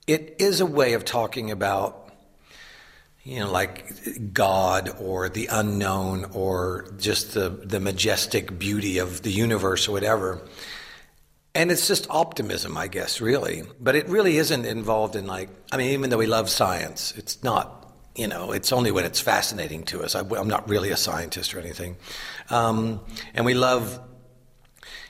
it 0.07 0.35
is 0.39 0.61
a 0.61 0.65
way 0.65 0.93
of 0.93 1.05
talking 1.05 1.51
about 1.51 2.05
you 3.25 3.39
know, 3.39 3.51
like 3.51 4.33
God 4.33 4.95
or 4.99 5.29
the 5.29 5.47
unknown 5.47 6.25
or 6.25 6.93
just 6.97 7.33
the, 7.33 7.49
the 7.49 7.79
majestic 7.79 8.57
beauty 8.59 8.99
of 8.99 9.23
the 9.23 9.31
universe 9.31 9.87
or 9.87 9.93
whatever. 9.93 10.47
And 11.55 11.71
it's 11.71 11.87
just 11.87 12.07
optimism, 12.11 12.77
I 12.77 12.87
guess, 12.87 13.19
really. 13.19 13.63
But 13.79 13.95
it 13.95 14.07
really 14.09 14.37
isn't 14.37 14.65
involved 14.65 15.15
in 15.15 15.25
like, 15.25 15.49
I 15.71 15.77
mean, 15.77 15.91
even 15.91 16.11
though 16.11 16.19
we 16.19 16.27
love 16.27 16.51
science, 16.51 17.15
it's 17.17 17.43
not, 17.43 17.91
you 18.15 18.27
know, 18.27 18.51
it's 18.51 18.71
only 18.71 18.91
when 18.91 19.05
it's 19.05 19.21
fascinating 19.21 19.85
to 19.85 20.03
us. 20.03 20.13
I, 20.13 20.19
am 20.19 20.47
not 20.47 20.69
really 20.69 20.91
a 20.91 20.97
scientist 20.97 21.55
or 21.55 21.59
anything. 21.59 21.95
Um, 22.51 22.99
and 23.33 23.43
we 23.43 23.55
love 23.55 23.99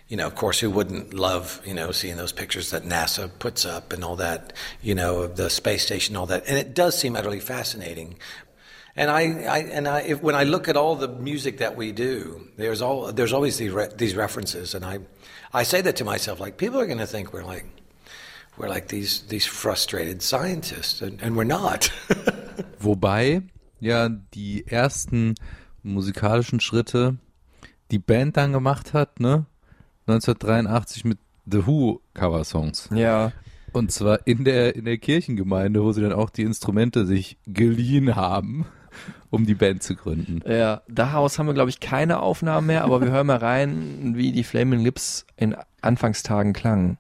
you 0.08 0.18
know, 0.18 0.28
of 0.28 0.36
course, 0.36 0.60
who 0.60 0.70
wouldn't 0.70 1.13
love, 1.13 1.62
you 1.65 1.74
know, 1.74 1.91
seeing 1.91 2.18
those 2.18 2.32
pictures 2.32 2.70
that 2.72 2.84
NASA 2.84 3.30
puts 3.39 3.65
up 3.65 3.91
and 3.91 4.04
all 4.04 4.15
that, 4.18 4.54
you 4.82 4.94
know, 4.94 5.26
the 5.28 5.50
space 5.50 5.84
station, 5.84 6.15
all 6.15 6.28
that. 6.28 6.44
And 6.48 6.58
it 6.58 6.76
does 6.76 6.98
seem 6.98 7.15
utterly 7.15 7.39
fascinating. 7.39 8.18
And 8.96 9.10
I, 9.10 9.22
I 9.44 9.58
and 9.60 9.88
I, 9.88 10.02
if, 10.02 10.22
when 10.22 10.36
I 10.36 10.44
look 10.44 10.69
at 10.69 10.77
all 10.77 10.96
the 10.96 11.08
music 11.08 11.58
that 11.58 11.75
we 11.75 11.92
do, 11.92 12.48
there's 12.56 12.82
all, 12.82 13.12
there's 13.12 13.34
always 13.34 13.58
these, 13.58 13.71
re- 13.71 13.90
these 13.98 14.15
references. 14.15 14.75
And 14.75 14.86
I, 14.86 15.00
I 15.52 15.63
say 15.63 15.82
that 15.82 15.96
to 15.98 16.06
myself, 16.06 16.40
like, 16.40 16.58
people 16.58 16.79
are 16.79 16.86
going 16.86 17.00
to 17.00 17.08
think 17.08 17.34
we're 17.34 17.44
like, 17.44 17.65
we're 18.58 18.69
like 18.69 18.88
these, 18.88 19.21
these 19.23 19.46
frustrated 19.46 20.21
scientists, 20.21 21.02
and, 21.02 21.21
and 21.21 21.36
we're 21.36 21.44
not. 21.44 21.92
Wobei 22.79 23.42
ja 23.82 24.10
die 24.34 24.65
ersten 24.67 25.36
musikalischen 25.84 26.60
Schritte 26.62 27.17
die 27.92 28.00
Band 28.00 28.38
dann 28.38 28.54
gemacht 28.54 28.94
hat, 28.94 29.19
ne? 29.19 29.46
1983 30.08 31.06
mit 31.06 31.19
The 31.45 31.65
Who 31.65 32.01
Coversongs. 32.13 32.89
Ja. 32.93 33.31
Und 33.71 33.91
zwar 33.91 34.25
in 34.25 34.45
der, 34.45 34.75
in 34.75 34.85
der 34.85 34.97
Kirchengemeinde, 34.97 35.83
wo 35.83 35.91
sie 35.91 36.01
dann 36.01 36.13
auch 36.13 36.29
die 36.29 36.43
Instrumente 36.43 37.06
sich 37.06 37.37
geliehen 37.45 38.15
haben, 38.15 38.65
um 39.29 39.45
die 39.45 39.56
Band 39.56 39.83
zu 39.83 39.95
gründen. 39.95 40.41
Ja, 40.49 40.81
daraus 40.87 41.37
haben 41.37 41.47
wir, 41.47 41.53
glaube 41.53 41.69
ich, 41.69 41.79
keine 41.79 42.19
Aufnahmen 42.21 42.67
mehr, 42.67 42.83
aber 42.83 43.01
wir 43.01 43.12
hören 43.12 43.27
mal 43.27 43.37
rein, 43.37 44.13
wie 44.15 44.31
die 44.31 44.43
Flaming 44.43 44.79
Lips 44.79 45.25
in 45.35 45.56
Anfangstagen 45.81 46.53
klangen. 46.53 46.97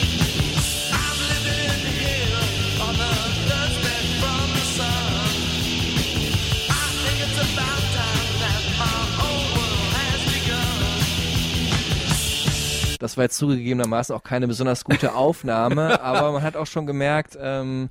Das 13.05 13.17
war 13.17 13.25
jetzt 13.25 13.37
zugegebenermaßen 13.37 14.15
auch 14.15 14.23
keine 14.23 14.47
besonders 14.47 14.83
gute 14.83 15.13
Aufnahme, 15.13 16.01
aber 16.01 16.31
man 16.31 16.41
hat 16.41 16.55
auch 16.55 16.65
schon 16.65 16.87
gemerkt, 16.87 17.37
ähm, 17.39 17.89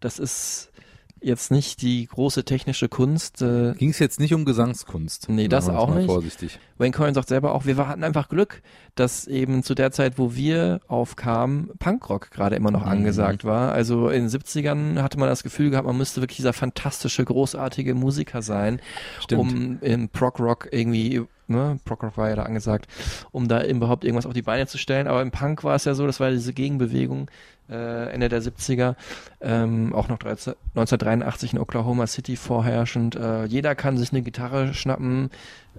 das 0.00 0.18
ist 0.18 0.72
jetzt 1.22 1.50
nicht 1.50 1.82
die 1.82 2.06
große 2.06 2.44
technische 2.44 2.88
Kunst. 2.88 3.42
Äh, 3.42 3.72
Ging 3.78 3.90
es 3.90 3.98
jetzt 4.00 4.20
nicht 4.20 4.34
um 4.34 4.44
Gesangskunst? 4.44 5.28
Nee, 5.28 5.48
das 5.48 5.68
auch 5.68 5.94
nicht. 5.94 6.06
Vorsichtig. 6.06 6.58
Wayne 6.78 6.92
Coyne 6.92 7.14
sagt 7.14 7.28
selber 7.28 7.52
auch, 7.54 7.64
wir 7.64 7.76
hatten 7.88 8.04
einfach 8.04 8.28
Glück, 8.28 8.60
dass 8.96 9.26
eben 9.26 9.62
zu 9.62 9.74
der 9.74 9.92
Zeit, 9.92 10.18
wo 10.18 10.34
wir 10.34 10.80
aufkamen, 10.88 11.70
Punkrock 11.78 12.30
gerade 12.30 12.54
immer 12.56 12.70
noch 12.70 12.82
Mhm. 12.84 12.90
angesagt 12.90 13.44
war. 13.44 13.72
Also 13.72 14.08
in 14.08 14.22
den 14.24 14.28
70ern 14.28 15.00
hatte 15.02 15.18
man 15.18 15.28
das 15.28 15.42
Gefühl 15.42 15.70
gehabt, 15.70 15.86
man 15.86 15.96
müsste 15.96 16.20
wirklich 16.20 16.36
dieser 16.36 16.52
fantastische, 16.52 17.24
großartige 17.24 17.94
Musiker 17.94 18.42
sein, 18.42 18.80
Stimmt. 19.20 19.40
um 19.40 19.78
im 19.80 20.08
Prog-Rock 20.10 20.68
irgendwie, 20.70 21.22
ne, 21.48 21.78
Prog-Rock 21.84 22.16
war 22.16 22.28
ja 22.28 22.36
da 22.36 22.42
angesagt, 22.44 22.86
um 23.30 23.48
da 23.48 23.64
überhaupt 23.64 24.04
irgendwas 24.04 24.26
auf 24.26 24.32
die 24.32 24.42
Beine 24.42 24.66
zu 24.66 24.78
stellen. 24.78 25.06
Aber 25.06 25.22
im 25.22 25.30
Punk 25.30 25.64
war 25.64 25.74
es 25.74 25.84
ja 25.84 25.94
so, 25.94 26.06
das 26.06 26.20
war 26.20 26.30
diese 26.30 26.52
Gegenbewegung, 26.52 27.30
äh, 27.68 28.10
Ende 28.10 28.28
der 28.28 28.42
70er, 28.42 28.94
ähm, 29.40 29.92
auch 29.92 30.08
noch 30.08 30.18
13, 30.18 30.54
1983 30.74 31.54
in 31.54 31.58
Oklahoma 31.58 32.06
City 32.06 32.36
vorherrschend. 32.36 33.16
Äh, 33.16 33.44
jeder 33.46 33.74
kann 33.74 33.96
sich 33.96 34.12
eine 34.12 34.22
Gitarre 34.22 34.74
schnappen, 34.74 35.30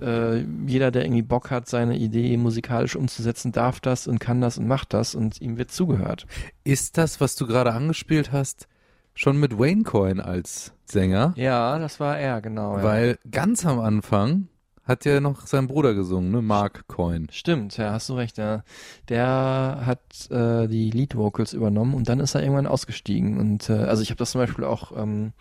äh, 0.02 0.40
jeder, 0.66 0.92
der 0.92 1.06
irgendwie 1.06 1.22
Bock 1.22 1.50
hat, 1.50 1.68
seine 1.68 1.98
Idee 1.98 2.36
musikalisch 2.38 2.96
umzusetzen, 2.96 3.52
darf 3.52 3.80
das 3.80 4.08
und 4.08 4.20
kann 4.20 4.42
das 4.42 4.58
und 4.58 4.68
macht 4.68 4.94
das 4.94 5.16
und 5.16 5.42
ihm 5.42 5.58
wird 5.58 5.72
zugehört. 5.72 6.28
Ist 6.64 6.98
das, 6.98 7.22
was 7.22 7.36
du 7.36 7.48
gerade 7.48 7.74
angespielt 7.74 8.32
hast, 8.32 8.68
schon 9.14 9.40
mit 9.40 9.58
Wayne 9.58 9.84
Coyne 9.84 10.24
als 10.24 10.74
Sänger? 10.86 11.34
Ja, 11.36 11.80
das 11.80 12.00
war 12.00 12.18
er, 12.20 12.42
genau. 12.42 12.78
ja. 12.78 12.84
Weil 12.84 13.20
ganz 13.30 13.66
am 13.66 13.80
Anfang 13.80 14.48
hat 14.88 15.06
ja 15.06 15.20
noch 15.20 15.46
sein 15.46 15.68
Bruder 15.68 15.94
gesungen, 15.94 16.32
ne? 16.32 16.42
Mark 16.42 16.88
Coyne. 16.88 17.28
Stimmt, 17.32 17.78
ja, 17.78 17.92
hast 17.92 18.10
du 18.10 18.14
recht, 18.14 18.38
ja. 18.38 18.64
Der 19.10 19.82
hat 19.86 20.32
äh, 20.32 20.68
die 20.68 20.90
Lead 20.92 21.16
Vocals 21.16 21.54
übernommen 21.54 21.94
und 21.94 22.08
dann 22.08 22.20
ist 22.20 22.36
er 22.36 22.42
irgendwann 22.42 22.68
ausgestiegen. 22.68 23.38
Und 23.38 23.70
äh, 23.70 23.74
also 23.74 24.02
ich 24.02 24.10
habe 24.10 24.18
das 24.18 24.32
zum 24.32 24.40
Beispiel 24.40 24.64
auch 24.64 24.96
ähm, 24.96 25.34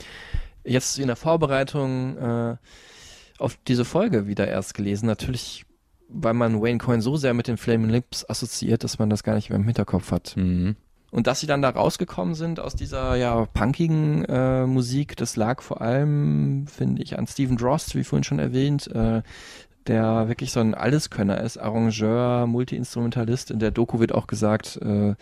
jetzt 0.64 0.99
in 0.99 1.07
der 1.07 1.16
Vorbereitung 1.16 2.16
äh, 2.18 2.57
auf 3.38 3.57
diese 3.68 3.84
Folge 3.84 4.26
wieder 4.26 4.49
erst 4.49 4.74
gelesen. 4.74 5.07
Natürlich, 5.07 5.64
weil 6.09 6.34
man 6.34 6.61
Wayne 6.61 6.78
Coyne 6.78 7.03
so 7.03 7.16
sehr 7.16 7.34
mit 7.34 7.47
den 7.47 7.57
Flaming 7.57 7.90
Lips 7.90 8.28
assoziiert, 8.28 8.82
dass 8.82 8.99
man 8.99 9.11
das 9.11 9.22
gar 9.22 9.34
nicht 9.34 9.51
mehr 9.51 9.59
im 9.59 9.64
Hinterkopf 9.64 10.11
hat. 10.11 10.36
Mhm. 10.36 10.76
Und 11.17 11.27
dass 11.27 11.41
sie 11.41 11.47
dann 11.47 11.62
da 11.62 11.71
rausgekommen 11.71 12.35
sind 12.35 12.61
aus 12.61 12.75
dieser 12.75 13.14
ja 13.17 13.47
punkigen 13.47 14.27
äh, 14.27 14.67
Musik, 14.67 15.17
das 15.17 15.35
lag 15.37 15.62
vor 15.62 15.81
allem, 15.81 16.67
finde 16.67 17.03
ich, 17.03 17.19
an 17.19 17.27
Stephen 17.27 17.57
Drost, 17.57 17.95
wie 17.95 18.05
vorhin 18.05 18.23
schon 18.23 18.39
erwähnt, 18.39 18.87
äh, 18.95 19.23
der 19.87 20.29
wirklich 20.29 20.53
so 20.53 20.61
ein 20.61 20.75
Alleskönner 20.75 21.41
ist, 21.41 21.57
Arrangeur, 21.57 22.47
Multiinstrumentalist. 22.47 23.51
In 23.51 23.61
der 23.61 23.71
Doku 23.71 23.99
wird 23.99 24.12
auch 24.12 24.27
gesagt 24.27 24.77
äh, 24.83 25.14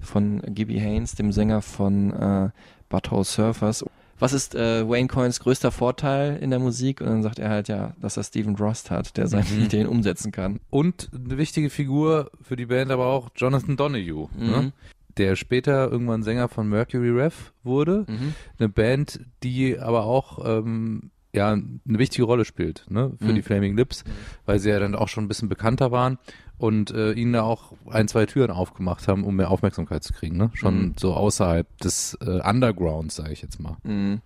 von 0.00 0.40
Gibby 0.46 0.78
Haynes, 0.80 1.14
dem 1.14 1.30
Sänger 1.30 1.60
von 1.60 2.14
äh, 2.14 2.48
Butthole 2.88 3.24
Surfers. 3.24 3.84
Was 4.18 4.32
ist 4.32 4.54
äh, 4.54 4.88
Wayne 4.88 5.08
Coynes 5.08 5.40
größter 5.40 5.72
Vorteil 5.72 6.38
in 6.38 6.48
der 6.48 6.58
Musik? 6.60 7.02
Und 7.02 7.08
dann 7.08 7.22
sagt 7.22 7.38
er 7.38 7.50
halt 7.50 7.68
ja, 7.68 7.92
dass 8.00 8.16
er 8.16 8.22
Stephen 8.22 8.56
Drost 8.56 8.90
hat, 8.90 9.18
der 9.18 9.26
seine 9.26 9.44
Mhm. 9.44 9.64
Ideen 9.64 9.88
umsetzen 9.88 10.32
kann. 10.32 10.60
Und 10.70 11.10
eine 11.14 11.36
wichtige 11.36 11.68
Figur 11.68 12.30
für 12.40 12.56
die 12.56 12.64
Band 12.66 12.90
aber 12.90 13.06
auch 13.06 13.28
Jonathan 13.36 13.76
Donahue, 13.76 14.28
Mhm. 14.38 14.46
ne? 14.50 14.72
Der 15.16 15.36
später 15.36 15.90
irgendwann 15.90 16.22
Sänger 16.22 16.48
von 16.48 16.68
Mercury 16.68 17.10
Rev 17.10 17.52
wurde. 17.62 18.04
Mhm. 18.08 18.34
Eine 18.58 18.68
Band, 18.68 19.20
die 19.42 19.78
aber 19.78 20.04
auch 20.04 20.44
ähm, 20.44 21.10
ja 21.32 21.52
eine 21.52 21.72
wichtige 21.86 22.24
Rolle 22.24 22.44
spielt 22.44 22.86
ne? 22.88 23.12
für 23.18 23.26
Mhm. 23.32 23.34
die 23.34 23.42
Flaming 23.42 23.76
Lips, 23.76 24.04
weil 24.46 24.58
sie 24.60 24.70
ja 24.70 24.78
dann 24.78 24.94
auch 24.94 25.08
schon 25.08 25.24
ein 25.24 25.28
bisschen 25.28 25.48
bekannter 25.48 25.90
waren 25.90 26.18
und 26.58 26.92
äh, 26.92 27.12
ihnen 27.12 27.32
da 27.32 27.42
auch 27.42 27.72
ein, 27.90 28.06
zwei 28.06 28.26
Türen 28.26 28.52
aufgemacht 28.52 29.08
haben, 29.08 29.24
um 29.24 29.34
mehr 29.34 29.50
Aufmerksamkeit 29.50 30.04
zu 30.04 30.12
kriegen. 30.12 30.36
Ne? 30.36 30.50
Schon 30.54 30.78
Mhm. 30.80 30.94
so 30.96 31.12
außerhalb 31.14 31.66
des 31.78 32.16
äh, 32.20 32.40
Undergrounds, 32.48 33.16
sage 33.16 33.32
ich 33.32 33.42
jetzt 33.42 33.58
mal. 33.60 33.76
Mhm. 33.82 34.20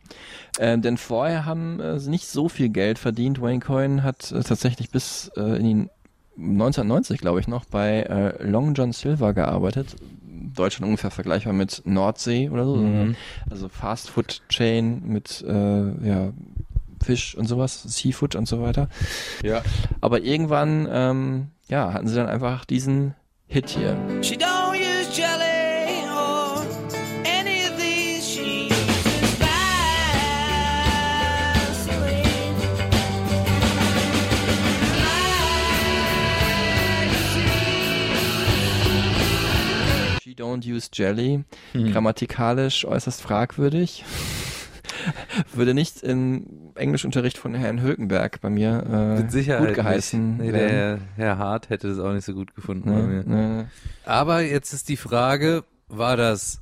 Äh, 0.58 0.78
denn 0.78 0.98
vorher 0.98 1.46
haben 1.46 1.80
äh, 1.80 1.98
sie 1.98 2.10
nicht 2.10 2.26
so 2.28 2.50
viel 2.50 2.68
Geld 2.68 2.98
verdient. 2.98 3.40
Wayne 3.40 3.60
Coyne 3.60 4.02
hat 4.02 4.30
äh, 4.30 4.42
tatsächlich 4.42 4.90
bis 4.90 5.30
äh, 5.36 5.58
in 5.58 5.64
die 5.64 5.88
1990, 6.36 7.18
glaube 7.20 7.40
ich, 7.40 7.48
noch 7.48 7.64
bei 7.64 8.02
äh, 8.02 8.44
Long 8.46 8.74
John 8.74 8.92
Silver 8.92 9.32
gearbeitet. 9.32 9.96
Deutschland 10.54 10.88
ungefähr 10.88 11.10
vergleichbar 11.10 11.52
mit 11.52 11.82
Nordsee 11.84 12.48
oder 12.50 12.64
so. 12.64 12.76
Mhm. 12.76 13.16
Also 13.50 13.68
Fast 13.68 14.10
Food 14.10 14.42
Chain 14.48 15.02
mit 15.06 15.44
äh, 15.46 16.06
ja, 16.06 16.32
Fisch 17.02 17.34
und 17.36 17.46
sowas, 17.46 17.82
Seafood 17.82 18.34
und 18.34 18.48
so 18.48 18.60
weiter. 18.62 18.88
Ja. 19.42 19.62
Aber 20.00 20.22
irgendwann, 20.22 20.88
ähm, 20.90 21.46
ja, 21.68 21.92
hatten 21.92 22.08
sie 22.08 22.16
dann 22.16 22.26
einfach 22.28 22.64
diesen 22.64 23.14
Hit 23.46 23.70
hier. 23.70 23.96
She 24.22 24.36
don't 24.36 24.87
She 40.28 40.34
don't 40.34 40.66
use 40.66 40.90
jelly. 40.92 41.42
Mhm. 41.72 41.90
Grammatikalisch 41.90 42.84
äußerst 42.84 43.22
fragwürdig. 43.22 44.04
Würde 45.54 45.72
nicht 45.72 46.02
im 46.02 46.72
Englischunterricht 46.74 47.38
von 47.38 47.54
Herrn 47.54 47.80
Hülkenberg 47.80 48.38
bei 48.42 48.50
mir 48.50 49.22
äh, 49.32 49.56
gut 49.58 49.72
geheißen. 49.74 50.36
Nee, 50.36 50.52
der 50.52 50.98
Herr 51.16 51.38
Hart 51.38 51.70
hätte 51.70 51.88
das 51.88 51.98
auch 51.98 52.12
nicht 52.12 52.26
so 52.26 52.34
gut 52.34 52.54
gefunden 52.54 52.90
bei 52.92 53.00
Ne, 53.00 53.06
mir. 53.06 53.24
ne. 53.24 53.70
Aber 54.04 54.42
jetzt 54.42 54.74
ist 54.74 54.90
die 54.90 54.98
Frage, 54.98 55.64
war 55.88 56.18
das 56.18 56.60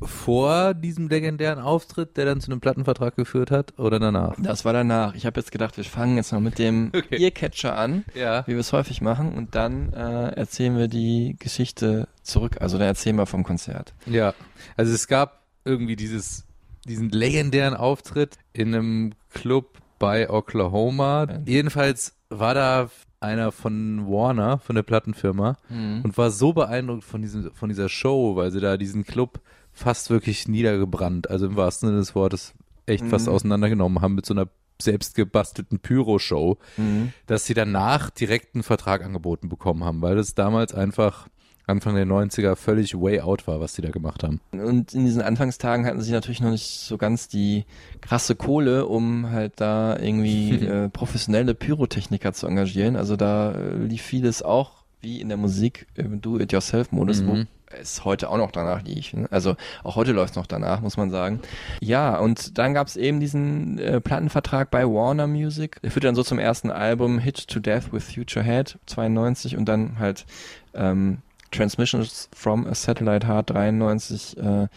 vor 0.00 0.74
diesem 0.74 1.08
legendären 1.08 1.58
Auftritt, 1.58 2.16
der 2.16 2.24
dann 2.24 2.40
zu 2.40 2.50
einem 2.50 2.60
Plattenvertrag 2.60 3.16
geführt 3.16 3.50
hat, 3.50 3.78
oder 3.78 3.98
danach? 3.98 4.36
Das 4.38 4.64
war 4.64 4.72
danach. 4.72 5.14
Ich 5.14 5.26
habe 5.26 5.40
jetzt 5.40 5.50
gedacht, 5.50 5.76
wir 5.76 5.84
fangen 5.84 6.16
jetzt 6.16 6.32
mal 6.32 6.40
mit 6.40 6.58
dem 6.58 6.92
Okay. 6.96 7.22
Earcatcher 7.24 7.76
an, 7.76 8.04
Ja. 8.14 8.46
wie 8.46 8.52
wir 8.52 8.60
es 8.60 8.72
häufig 8.72 9.00
machen, 9.00 9.32
und 9.34 9.54
dann 9.54 9.92
äh, 9.92 10.28
erzählen 10.30 10.76
wir 10.76 10.88
die 10.88 11.36
Geschichte 11.38 12.08
zurück. 12.22 12.56
Also 12.60 12.78
dann 12.78 12.86
erzählen 12.86 13.16
wir 13.16 13.26
vom 13.26 13.42
Konzert. 13.44 13.94
Ja. 14.06 14.34
Also 14.76 14.92
es 14.92 15.08
gab 15.08 15.42
irgendwie 15.64 15.96
dieses, 15.96 16.44
diesen 16.86 17.10
legendären 17.10 17.74
Auftritt 17.74 18.36
in 18.52 18.74
einem 18.74 19.12
Club 19.34 19.78
bei 19.98 20.30
Oklahoma. 20.30 21.26
Jedenfalls 21.44 22.14
war 22.30 22.54
da 22.54 22.88
einer 23.20 23.50
von 23.50 24.06
Warner, 24.06 24.58
von 24.60 24.76
der 24.76 24.84
Plattenfirma, 24.84 25.56
Mhm. 25.68 26.02
und 26.04 26.16
war 26.16 26.30
so 26.30 26.52
beeindruckt 26.52 27.02
von 27.02 27.20
diesem, 27.20 27.50
von 27.52 27.68
dieser 27.68 27.88
Show, 27.88 28.36
weil 28.36 28.52
sie 28.52 28.60
da 28.60 28.76
diesen 28.76 29.04
Club 29.04 29.40
fast 29.78 30.10
wirklich 30.10 30.48
niedergebrannt, 30.48 31.30
also 31.30 31.46
im 31.46 31.56
wahrsten 31.56 31.88
Sinne 31.88 32.00
des 32.00 32.14
Wortes 32.14 32.52
echt 32.86 33.06
fast 33.06 33.26
Mhm. 33.26 33.32
auseinandergenommen 33.34 34.00
haben 34.02 34.14
mit 34.14 34.26
so 34.26 34.34
einer 34.34 34.48
selbst 34.80 35.14
gebastelten 35.14 35.78
Pyro-Show, 35.80 36.56
Mhm. 36.76 37.12
dass 37.26 37.46
sie 37.46 37.54
danach 37.54 38.10
direkt 38.10 38.54
einen 38.54 38.62
Vertrag 38.62 39.04
angeboten 39.04 39.48
bekommen 39.48 39.84
haben, 39.84 40.02
weil 40.02 40.16
das 40.16 40.34
damals 40.34 40.74
einfach 40.74 41.28
Anfang 41.66 41.96
der 41.96 42.06
90er 42.06 42.56
völlig 42.56 42.94
way 42.94 43.20
out 43.20 43.46
war, 43.46 43.60
was 43.60 43.74
die 43.74 43.82
da 43.82 43.90
gemacht 43.90 44.22
haben. 44.22 44.40
Und 44.52 44.94
in 44.94 45.04
diesen 45.04 45.20
Anfangstagen 45.20 45.84
hatten 45.84 46.00
sie 46.00 46.12
natürlich 46.12 46.40
noch 46.40 46.50
nicht 46.50 46.78
so 46.80 46.96
ganz 46.96 47.28
die 47.28 47.66
krasse 48.00 48.36
Kohle, 48.36 48.86
um 48.86 49.28
halt 49.30 49.60
da 49.60 49.98
irgendwie 49.98 50.50
äh, 50.66 50.88
professionelle 50.88 51.54
Pyrotechniker 51.54 52.32
zu 52.32 52.46
engagieren. 52.46 52.96
Also 52.96 53.16
da 53.16 53.52
äh, 53.52 53.74
lief 53.84 54.00
vieles 54.00 54.42
auch 54.42 54.84
wie 55.02 55.20
in 55.20 55.28
der 55.28 55.36
Musik 55.36 55.86
im 55.94 56.22
Do-It-Yourself-Modus, 56.22 57.26
wo 57.26 57.34
Mhm. 57.34 57.46
Es 57.70 58.04
heute 58.04 58.30
auch 58.30 58.36
noch 58.36 58.50
danach 58.50 58.82
liegt. 58.82 59.14
ne? 59.14 59.28
Also 59.30 59.56
auch 59.84 59.96
heute 59.96 60.12
läuft 60.12 60.32
es 60.32 60.36
noch 60.36 60.46
danach, 60.46 60.80
muss 60.80 60.96
man 60.96 61.10
sagen. 61.10 61.40
Ja, 61.80 62.18
und 62.18 62.58
dann 62.58 62.74
gab 62.74 62.86
es 62.86 62.96
eben 62.96 63.20
diesen 63.20 63.78
äh, 63.78 64.00
Plattenvertrag 64.00 64.70
bei 64.70 64.84
Warner 64.84 65.26
Music. 65.26 65.80
Der 65.82 65.90
führte 65.90 66.06
dann 66.06 66.14
so 66.14 66.22
zum 66.22 66.38
ersten 66.38 66.70
Album 66.70 67.18
Hit 67.18 67.48
to 67.48 67.60
Death 67.60 67.92
with 67.92 68.12
Future 68.12 68.44
Head 68.44 68.78
92 68.86 69.56
und 69.56 69.66
dann 69.66 69.98
halt 69.98 70.26
ähm, 70.74 71.18
Transmissions 71.50 72.28
from 72.34 72.66
a 72.66 72.74
Satellite 72.74 73.26
Heart 73.26 73.50
93. 73.50 74.36
Äh, 74.38 74.68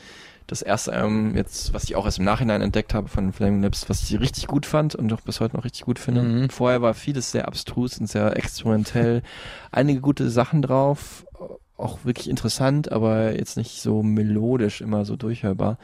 das 0.48 0.62
erste 0.62 0.92
Album 0.92 1.36
jetzt, 1.38 1.74
was 1.74 1.86
ich 1.86 1.96
auch 1.96 2.04
erst 2.04 2.20
im 2.20 2.26
Nachhinein 2.26 2.62
entdeckt 2.62 2.94
habe 2.94 3.08
von 3.08 3.32
Flaming 3.32 3.62
Lips, 3.62 3.88
was 3.88 4.04
ich 4.04 4.20
richtig 4.20 4.48
gut 4.48 4.66
fand 4.66 4.96
und 4.96 5.12
auch 5.14 5.22
bis 5.22 5.39
heute 5.39 5.56
noch 5.56 5.64
richtig 5.64 5.84
gut 5.84 5.98
finde. 5.98 6.24
Mhm. 6.24 6.50
Vorher 6.50 6.82
war 6.82 6.94
vieles 6.94 7.32
sehr 7.32 7.48
abstrus 7.48 7.98
und 8.00 8.08
sehr 8.08 8.36
experimentell. 8.36 9.22
Einige 9.72 10.02
gute 10.02 10.30
Sachen 10.30 10.62
drauf, 10.62 11.26
auch 11.82 12.06
wirklich 12.06 12.30
interessant, 12.30 12.92
aber 12.92 13.36
jetzt 13.36 13.58
nicht 13.58 13.82
so 13.82 14.04
melodisch 14.04 14.82
immer 14.82 15.06
so 15.06 15.16
durchhörbar. 15.16 15.78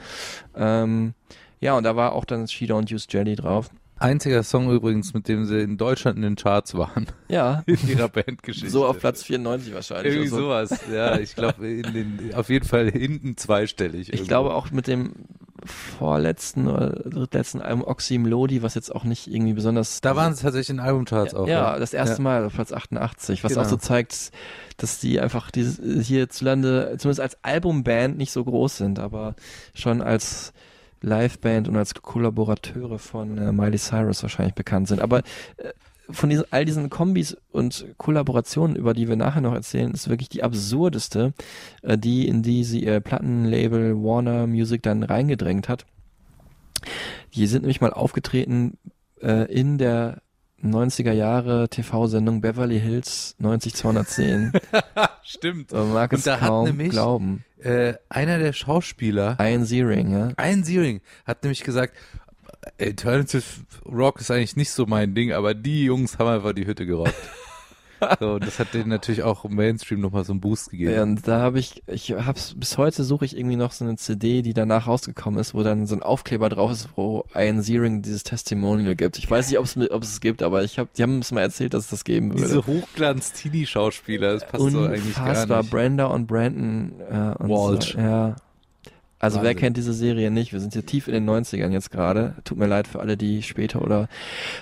Ähm, 0.55 1.13
ja, 1.59 1.75
und 1.75 1.83
da 1.83 1.95
war 1.95 2.13
auch 2.13 2.25
dann 2.25 2.47
She 2.47 2.65
Don't 2.65 2.93
Use 2.93 3.07
Jelly 3.09 3.35
drauf. 3.35 3.69
Einziger 3.99 4.43
Song 4.43 4.71
übrigens, 4.71 5.13
mit 5.13 5.27
dem 5.27 5.45
sie 5.45 5.59
in 5.59 5.77
Deutschland 5.77 6.17
in 6.17 6.21
den 6.21 6.35
Charts 6.35 6.75
waren. 6.75 7.07
Ja. 7.29 7.63
In 7.65 7.89
ihrer 7.89 8.09
Bandgeschichte. 8.09 8.69
So 8.69 8.85
auf 8.85 8.99
Platz 8.99 9.23
94 9.23 9.73
wahrscheinlich. 9.73 10.13
Irgendwie 10.13 10.29
so. 10.29 10.37
sowas. 10.37 10.79
Ja, 10.91 11.17
ich 11.17 11.35
glaube, 11.35 11.81
auf 12.35 12.49
jeden 12.49 12.65
Fall 12.65 12.91
hinten 12.91 13.37
zweistellig. 13.37 14.09
Ich 14.09 14.09
irgendwo. 14.09 14.27
glaube 14.27 14.53
auch 14.53 14.69
mit 14.69 14.85
dem 14.85 15.13
vorletzten 15.67 16.67
oder 16.67 16.89
drittletzten 16.91 17.61
Album 17.61 17.83
Oxy 17.83 18.17
Melody, 18.17 18.63
was 18.63 18.75
jetzt 18.75 18.93
auch 18.93 19.03
nicht 19.03 19.27
irgendwie 19.27 19.53
besonders. 19.53 20.01
Da 20.01 20.15
waren 20.15 20.33
sie 20.33 20.43
tatsächlich 20.43 20.69
in 20.71 20.79
Albumcharts 20.79 21.33
auch. 21.33 21.47
Ja, 21.47 21.77
das 21.79 21.93
erste 21.93 22.17
Ja. 22.17 22.21
Mal 22.23 22.45
auf 22.45 22.53
Platz 22.53 22.71
88, 22.73 23.43
was 23.43 23.53
Genau. 23.53 23.63
auch 23.65 23.69
so 23.69 23.77
zeigt, 23.77 24.31
dass 24.77 24.99
die 24.99 25.19
einfach 25.19 25.51
dieses, 25.51 26.07
hierzulande, 26.07 26.95
zumindest 26.97 27.19
als 27.21 27.37
Albumband 27.43 28.17
nicht 28.17 28.31
so 28.31 28.43
groß 28.43 28.77
sind, 28.77 28.99
aber 28.99 29.35
schon 29.73 30.01
als 30.01 30.53
Liveband 31.01 31.67
und 31.67 31.77
als 31.77 31.93
Kollaborateure 31.93 32.97
von 32.99 33.37
äh, 33.37 33.51
Miley 33.51 33.77
Cyrus 33.77 34.23
wahrscheinlich 34.23 34.55
bekannt 34.55 34.87
sind. 34.87 34.99
Aber 35.01 35.19
äh, 35.19 35.71
von 36.09 36.29
diesen, 36.29 36.45
all 36.51 36.65
diesen 36.65 36.89
Kombis 36.89 37.37
und 37.51 37.85
Kollaborationen, 37.97 38.75
über 38.75 38.93
die 38.93 39.07
wir 39.07 39.15
nachher 39.15 39.41
noch 39.41 39.53
erzählen, 39.53 39.91
ist 39.91 40.09
wirklich 40.09 40.29
die 40.29 40.43
absurdeste, 40.43 41.33
äh, 41.81 41.97
die 41.97 42.27
in 42.27 42.43
die 42.43 42.63
sie 42.63 42.83
ihr 42.83 42.99
Plattenlabel 42.99 43.95
Warner 43.95 44.47
Music 44.47 44.83
dann 44.83 45.03
reingedrängt 45.03 45.69
hat. 45.69 45.85
Die 47.33 47.47
sind 47.47 47.61
nämlich 47.61 47.81
mal 47.81 47.93
aufgetreten 47.93 48.77
äh, 49.21 49.51
in 49.51 49.77
der 49.77 50.21
90er 50.63 51.11
Jahre 51.11 51.69
TV-Sendung 51.69 52.41
Beverly 52.41 52.79
Hills 52.79 53.35
90210. 53.39 54.53
Stimmt. 55.23 55.71
Man 55.71 55.93
mag 55.93 56.11
Und 56.11 56.25
es 56.25 56.39
kaum 56.39 56.65
nämlich 56.65 56.89
glauben. 56.89 57.43
Äh, 57.59 57.95
einer 58.09 58.39
der 58.39 58.53
Schauspieler, 58.53 59.37
Ian 59.39 59.65
Ziering, 59.65 60.11
ja. 60.11 60.29
Ian 60.39 60.63
Ziering, 60.63 61.01
hat 61.25 61.43
nämlich 61.43 61.63
gesagt, 61.63 61.93
Alternative 62.79 63.43
Rock 63.85 64.21
ist 64.21 64.31
eigentlich 64.31 64.55
nicht 64.55 64.71
so 64.71 64.85
mein 64.85 65.15
Ding, 65.15 65.31
aber 65.31 65.53
die 65.53 65.85
Jungs 65.85 66.19
haben 66.19 66.27
einfach 66.27 66.53
die 66.53 66.65
Hütte 66.65 66.85
gerockt. 66.85 67.13
so, 68.19 68.33
und 68.33 68.45
das 68.45 68.59
hat 68.59 68.73
denen 68.73 68.89
natürlich 68.89 69.23
auch 69.23 69.45
im 69.45 69.55
Mainstream 69.55 69.99
nochmal 69.99 70.23
so 70.23 70.33
einen 70.33 70.41
Boost 70.41 70.69
gegeben. 70.69 70.91
Ja, 70.91 71.03
und 71.03 71.27
da 71.27 71.39
habe 71.39 71.59
ich, 71.59 71.83
ich 71.87 72.11
hab's, 72.11 72.53
bis 72.55 72.77
heute 72.77 73.03
suche 73.03 73.25
ich 73.25 73.37
irgendwie 73.37 73.55
noch 73.55 73.71
so 73.71 73.85
eine 73.85 73.95
CD, 73.95 74.41
die 74.41 74.53
danach 74.53 74.87
rausgekommen 74.87 75.39
ist, 75.39 75.53
wo 75.53 75.63
dann 75.63 75.87
so 75.87 75.95
ein 75.95 76.03
Aufkleber 76.03 76.49
drauf 76.49 76.71
ist, 76.71 76.89
wo 76.95 77.25
Ian 77.35 77.61
Ziering 77.61 78.01
dieses 78.01 78.23
Testimonial 78.23 78.95
gibt. 78.95 79.17
Ich 79.17 79.29
weiß 79.29 79.49
nicht, 79.49 79.57
ob 79.57 79.65
es 80.03 80.09
es 80.09 80.21
gibt, 80.21 80.43
aber 80.43 80.63
ich 80.63 80.79
hab, 80.79 80.93
die 80.93 81.03
haben 81.03 81.19
es 81.19 81.31
mal 81.31 81.41
erzählt, 81.41 81.73
dass 81.73 81.85
es 81.85 81.89
das 81.89 82.03
geben 82.03 82.33
würde. 82.33 82.43
Diese 82.43 82.67
Hochglanz-Teenie-Schauspieler, 82.67 84.33
das 84.33 84.47
passt 84.47 84.71
so 84.71 84.81
eigentlich 84.81 85.15
gar 85.15 85.29
Unfassbar, 85.29 85.61
nicht. 85.61 85.71
Brenda 85.71 86.05
und 86.05 86.27
Brandon 86.27 86.93
äh, 87.09 87.43
und 87.43 87.49
Walsh. 87.49 87.93
So, 87.93 87.99
ja. 87.99 88.35
Also 89.19 89.37
wer 89.37 89.45
Wahnsinn. 89.45 89.59
kennt 89.59 89.77
diese 89.77 89.93
Serie 89.93 90.29
nicht? 90.29 90.53
Wir 90.53 90.59
sind 90.59 90.73
hier 90.73 90.85
tief 90.85 91.07
in 91.07 91.13
den 91.13 91.27
90ern 91.27 91.71
jetzt 91.71 91.89
gerade. 91.89 92.35
Tut 92.43 92.57
mir 92.57 92.67
leid 92.67 92.87
für 92.87 92.99
alle, 92.99 93.17
die 93.17 93.41
später 93.41 93.81
oder 93.81 94.09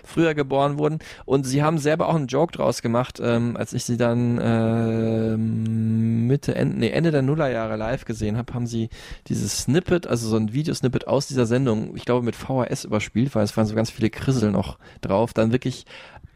früher 0.03 0.33
geboren 0.33 0.77
wurden. 0.77 0.99
Und 1.25 1.45
sie 1.45 1.61
haben 1.61 1.77
selber 1.77 2.07
auch 2.07 2.15
einen 2.15 2.27
Joke 2.27 2.53
draus 2.53 2.81
gemacht, 2.81 3.19
ähm, 3.21 3.57
als 3.57 3.73
ich 3.73 3.83
sie 3.83 3.97
dann 3.97 4.39
ähm, 4.41 6.27
Mitte, 6.27 6.55
Ende, 6.55 6.77
nee, 6.77 6.89
Ende 6.89 7.11
der 7.11 7.21
Nullerjahre 7.21 7.75
live 7.75 8.05
gesehen 8.05 8.37
habe, 8.37 8.53
haben 8.53 8.65
sie 8.65 8.89
dieses 9.27 9.59
Snippet, 9.59 10.07
also 10.07 10.29
so 10.29 10.37
ein 10.37 10.53
Videosnippet 10.53 11.07
aus 11.07 11.27
dieser 11.27 11.45
Sendung, 11.45 11.95
ich 11.95 12.05
glaube 12.05 12.25
mit 12.25 12.35
VHS 12.35 12.85
überspielt, 12.85 13.35
weil 13.35 13.43
es 13.43 13.55
waren 13.57 13.65
so 13.65 13.75
ganz 13.75 13.89
viele 13.89 14.09
Krissel 14.09 14.51
noch 14.51 14.77
drauf, 15.01 15.33
dann 15.33 15.51
wirklich 15.51 15.85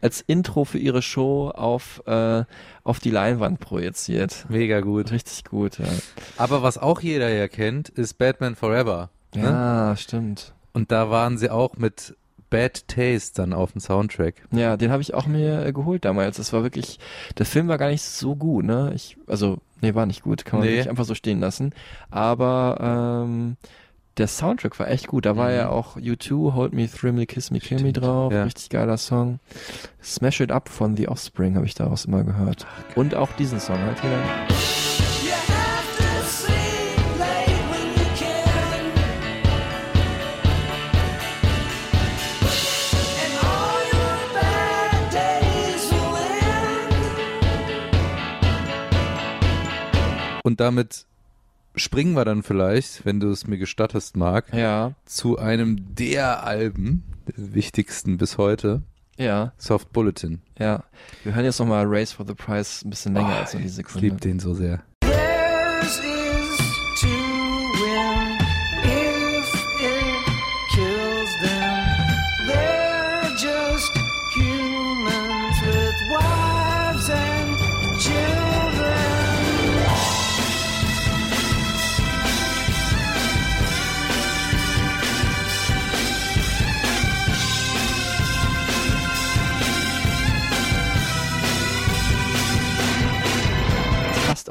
als 0.00 0.20
Intro 0.22 0.64
für 0.64 0.78
ihre 0.78 1.02
Show 1.02 1.48
auf, 1.50 2.02
äh, 2.06 2.44
auf 2.84 3.00
die 3.00 3.10
Leinwand 3.10 3.60
projiziert. 3.60 4.46
Mega 4.48 4.80
gut. 4.80 5.10
Richtig 5.12 5.44
gut, 5.44 5.78
ja. 5.78 5.86
Aber 6.36 6.62
was 6.62 6.78
auch 6.78 7.00
jeder 7.00 7.28
ja 7.28 7.48
kennt, 7.48 7.88
ist 7.90 8.14
Batman 8.18 8.54
Forever. 8.56 9.10
ne? 9.34 9.42
Ja, 9.44 9.96
stimmt. 9.96 10.54
Und 10.72 10.90
da 10.92 11.10
waren 11.10 11.36
sie 11.38 11.50
auch 11.50 11.76
mit 11.76 12.16
Bad 12.48 12.88
Taste 12.88 13.42
dann 13.42 13.52
auf 13.52 13.72
dem 13.72 13.80
Soundtrack. 13.80 14.34
Ja, 14.50 14.76
den 14.76 14.90
habe 14.90 15.02
ich 15.02 15.14
auch 15.14 15.26
mir 15.26 15.64
äh, 15.66 15.72
geholt 15.72 16.04
damals. 16.04 16.36
Das 16.36 16.52
war 16.52 16.62
wirklich, 16.64 16.98
der 17.38 17.46
Film 17.46 17.68
war 17.68 17.78
gar 17.78 17.90
nicht 17.90 18.02
so 18.02 18.34
gut, 18.34 18.64
ne? 18.64 18.92
Ich, 18.94 19.16
also, 19.28 19.58
nee, 19.80 19.94
war 19.94 20.06
nicht 20.06 20.22
gut, 20.22 20.44
kann 20.44 20.58
man 20.60 20.68
Nee. 20.68 20.78
nicht 20.78 20.88
einfach 20.88 21.04
so 21.04 21.14
stehen 21.14 21.38
lassen. 21.38 21.72
Aber 22.10 23.24
ähm, 23.24 23.56
der 24.18 24.26
Soundtrack 24.26 24.78
war 24.78 24.88
echt 24.88 25.06
gut. 25.06 25.24
Da 25.26 25.36
war 25.36 25.48
Mhm. 25.50 25.54
ja 25.56 25.68
auch 25.70 25.96
U2, 25.96 26.54
Hold 26.54 26.72
Me, 26.72 26.88
Thrill 26.90 27.12
Me, 27.12 27.26
Kiss 27.26 27.50
Me, 27.50 27.58
Kill 27.60 27.82
Me 27.82 27.92
drauf. 27.92 28.32
ja. 28.32 28.44
Richtig 28.44 28.68
geiler 28.70 28.96
Song. 28.96 29.38
Smash 30.02 30.40
It 30.40 30.52
Up 30.52 30.68
von 30.68 30.96
The 30.96 31.08
Offspring 31.08 31.56
habe 31.56 31.66
ich 31.66 31.74
daraus 31.74 32.04
immer 32.04 32.22
gehört. 32.24 32.66
Und 32.96 33.14
auch 33.14 33.32
diesen 33.32 33.60
Song 33.60 33.78
halt 33.78 34.00
hier. 34.02 34.18
Und 50.42 50.60
damit 50.60 51.06
springen 51.80 52.14
wir 52.14 52.24
dann 52.24 52.42
vielleicht, 52.42 53.04
wenn 53.04 53.18
du 53.20 53.30
es 53.30 53.46
mir 53.46 53.58
gestattest, 53.58 54.16
Marc, 54.16 54.52
Ja, 54.54 54.92
zu 55.04 55.38
einem 55.38 55.94
der 55.94 56.44
Alben, 56.44 57.02
der 57.26 57.54
wichtigsten 57.54 58.16
bis 58.18 58.38
heute, 58.38 58.82
ja, 59.16 59.52
Soft 59.58 59.92
Bulletin. 59.92 60.40
ja. 60.58 60.84
Wir 61.24 61.34
hören 61.34 61.44
jetzt 61.44 61.58
nochmal 61.58 61.84
Race 61.86 62.12
for 62.12 62.26
the 62.26 62.34
Price 62.34 62.82
ein 62.84 62.90
bisschen 62.90 63.14
länger 63.14 63.32
Oh, 63.36 63.40
als 63.40 63.52
nur 63.54 63.62
die 63.62 63.68
Ich 63.68 63.74
Sekunde. 63.74 64.00
liebe 64.00 64.16
den 64.16 64.38
so 64.40 64.54
sehr. 64.54 64.82
Theirs 65.00 65.98
is 65.98 67.00
to 67.00 67.08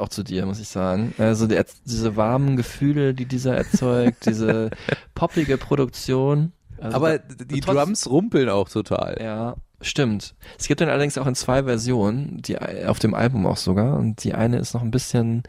auch 0.09 0.13
zu 0.13 0.23
dir, 0.23 0.45
muss 0.45 0.59
ich 0.59 0.67
sagen. 0.67 1.13
Also 1.17 1.47
der, 1.47 1.65
diese 1.85 2.15
warmen 2.15 2.57
Gefühle, 2.57 3.13
die 3.13 3.25
dieser 3.25 3.55
erzeugt, 3.55 4.25
diese 4.25 4.71
poppige 5.15 5.57
Produktion. 5.57 6.51
Also 6.79 6.95
Aber 6.95 7.19
da- 7.19 7.45
die 7.45 7.59
trotz- 7.61 7.75
Drums 7.75 8.09
rumpeln 8.09 8.49
auch 8.49 8.69
total. 8.69 9.17
Ja, 9.21 9.55
stimmt. 9.81 10.35
Es 10.57 10.67
gibt 10.67 10.81
dann 10.81 10.89
allerdings 10.89 11.17
auch 11.17 11.27
in 11.27 11.35
zwei 11.35 11.63
Versionen, 11.63 12.41
die 12.41 12.57
auf 12.59 12.99
dem 12.99 13.13
Album 13.13 13.45
auch 13.45 13.57
sogar. 13.57 13.97
Und 13.97 14.23
die 14.23 14.33
eine 14.33 14.57
ist 14.57 14.73
noch 14.73 14.81
ein 14.81 14.91
bisschen 14.91 15.43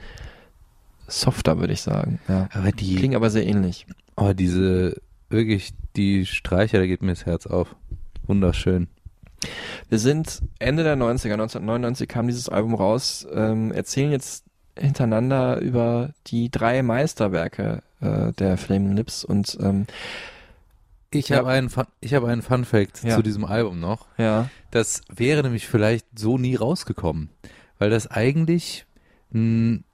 softer, 1.08 1.58
würde 1.58 1.72
ich 1.72 1.80
sagen. 1.82 2.20
Ja. 2.28 2.48
Aber 2.52 2.70
die, 2.72 2.96
Klingen 2.96 3.16
aber 3.16 3.30
sehr 3.30 3.46
ähnlich. 3.46 3.86
oh, 4.16 4.32
diese, 4.32 4.96
wirklich, 5.28 5.72
die 5.96 6.26
Streicher, 6.26 6.78
da 6.78 6.86
geht 6.86 7.02
mir 7.02 7.12
das 7.12 7.26
Herz 7.26 7.46
auf. 7.46 7.74
Wunderschön. 8.26 8.88
Wir 9.88 9.98
sind 9.98 10.40
Ende 10.58 10.82
der 10.84 10.96
90er, 10.96 11.32
1999 11.32 12.06
kam 12.08 12.26
dieses 12.26 12.48
Album 12.50 12.74
raus, 12.74 13.26
ähm, 13.32 13.72
erzählen 13.72 14.10
jetzt 14.12 14.44
hintereinander 14.80 15.60
über 15.60 16.10
die 16.26 16.50
drei 16.50 16.82
Meisterwerke 16.82 17.82
äh, 18.00 18.32
der 18.32 18.56
Flaming 18.56 18.92
Lips 18.96 19.24
und 19.24 19.58
ähm, 19.60 19.86
Ich 21.12 21.28
Ja. 21.28 21.38
habe 21.38 21.48
einen, 21.50 21.70
Fun- 21.70 21.86
ich 22.00 22.14
habe 22.14 22.28
einen 22.28 22.42
Fun 22.42 22.64
Fact 22.64 23.02
Ja. 23.02 23.16
zu 23.16 23.22
diesem 23.22 23.44
Album 23.44 23.80
noch. 23.80 24.06
ja, 24.16 24.48
Das 24.70 25.02
wäre 25.14 25.42
nämlich 25.42 25.66
vielleicht 25.66 26.06
so 26.18 26.38
nie 26.38 26.54
rausgekommen, 26.54 27.28
weil 27.78 27.90
das 27.90 28.06
eigentlich 28.06 28.86
ein 29.34 29.84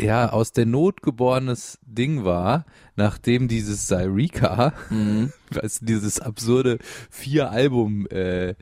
ja 0.00 0.28
aus 0.30 0.52
der 0.52 0.66
Not 0.66 1.00
geborenes 1.02 1.78
Ding 1.82 2.24
war, 2.24 2.66
nachdem 2.96 3.48
dieses 3.48 3.86
Cyreka, 3.86 4.74
mhm. 4.90 5.32
dieses 5.80 6.20
absurde 6.20 6.78
vier 7.10 7.50
Album 7.50 8.06
äh, 8.08 8.54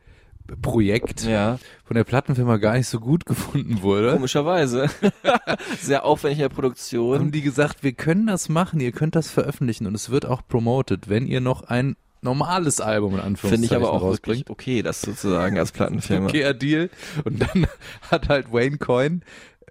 Projekt 0.62 1.24
Ja, 1.24 1.58
von 1.84 1.94
der 1.96 2.04
Plattenfirma 2.04 2.58
gar 2.58 2.74
nicht 2.76 2.86
so 2.88 3.00
gut 3.00 3.24
gefunden 3.26 3.82
wurde. 3.82 4.12
komischerweise. 4.12 4.88
Sehr 5.80 6.04
aufwendige 6.04 6.48
Produktion. 6.48 7.18
Haben 7.18 7.32
die 7.32 7.42
gesagt, 7.42 7.82
wir 7.82 7.92
können 7.92 8.26
das 8.26 8.48
machen, 8.48 8.80
ihr 8.80 8.92
könnt 8.92 9.14
das 9.16 9.30
veröffentlichen 9.30 9.86
und 9.86 9.94
es 9.94 10.10
wird 10.10 10.26
auch 10.26 10.42
promoted, 10.46 11.08
wenn 11.08 11.26
ihr 11.26 11.40
noch 11.40 11.62
ein 11.64 11.96
normales 12.20 12.80
Album 12.80 13.14
in 13.14 13.20
Anführungszeichen 13.20 13.50
Finde 13.50 13.66
ich 13.66 13.74
aber 13.76 13.92
auch 13.92 14.02
rausbringt. 14.02 14.40
wirklich 14.48 14.50
okay, 14.50 14.82
das 14.82 15.00
sozusagen 15.02 15.58
als 15.58 15.72
Plattenfirma. 15.72 16.26
okayer 16.28 16.54
Deal. 16.54 16.90
Und 17.24 17.40
dann 17.42 17.66
hat 18.10 18.28
halt 18.28 18.52
Wayne 18.52 18.78
Coyne 18.78 19.20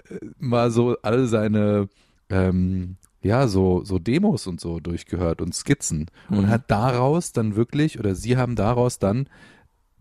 äh, 0.10 0.18
mal 0.40 0.70
so 0.72 0.96
alle 1.02 1.28
seine 1.28 1.88
ähm, 2.30 2.98
ja, 3.22 3.48
so, 3.48 3.84
so 3.86 4.00
Demos 4.00 4.48
und 4.48 4.60
so 4.60 4.80
durchgehört 4.82 5.42
und 5.42 5.56
Skizzen 5.56 6.08
und 6.30 6.42
Mhm. 6.44 6.50
hat 6.50 6.70
daraus 6.70 7.32
dann 7.32 7.56
wirklich, 7.56 7.98
oder 7.98 8.16
sie 8.16 8.36
haben 8.38 8.56
daraus 8.56 9.00
dann 9.00 9.28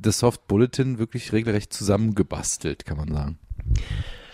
das 0.03 0.19
Soft 0.19 0.47
Bulletin 0.49 0.99
wirklich 0.99 1.33
regelrecht 1.33 1.73
zusammengebastelt, 1.73 2.85
kann 2.85 2.97
man 2.97 3.13
sagen. 3.13 3.39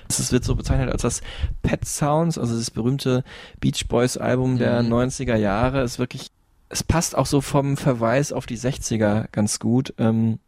Es 0.08 0.32
wird 0.32 0.44
so 0.44 0.54
bezeichnet 0.54 0.90
als 0.90 1.02
das 1.02 1.20
Pet 1.62 1.84
Sounds, 1.84 2.38
also 2.38 2.56
das 2.56 2.70
berühmte 2.70 3.24
Beach 3.60 3.86
Boys 3.88 4.16
Album 4.16 4.56
der 4.58 4.82
Mhm. 4.82 4.88
90er 4.92 5.36
Jahre. 5.36 5.82
Ist 5.82 5.98
wirklich, 5.98 6.28
es 6.70 6.82
passt 6.82 7.16
auch 7.16 7.26
so 7.26 7.40
vom 7.40 7.76
Verweis 7.76 8.32
auf 8.32 8.46
die 8.46 8.56
60er 8.56 9.26
ganz 9.32 9.58
gut. 9.58 9.92
Ähm, 9.98 10.38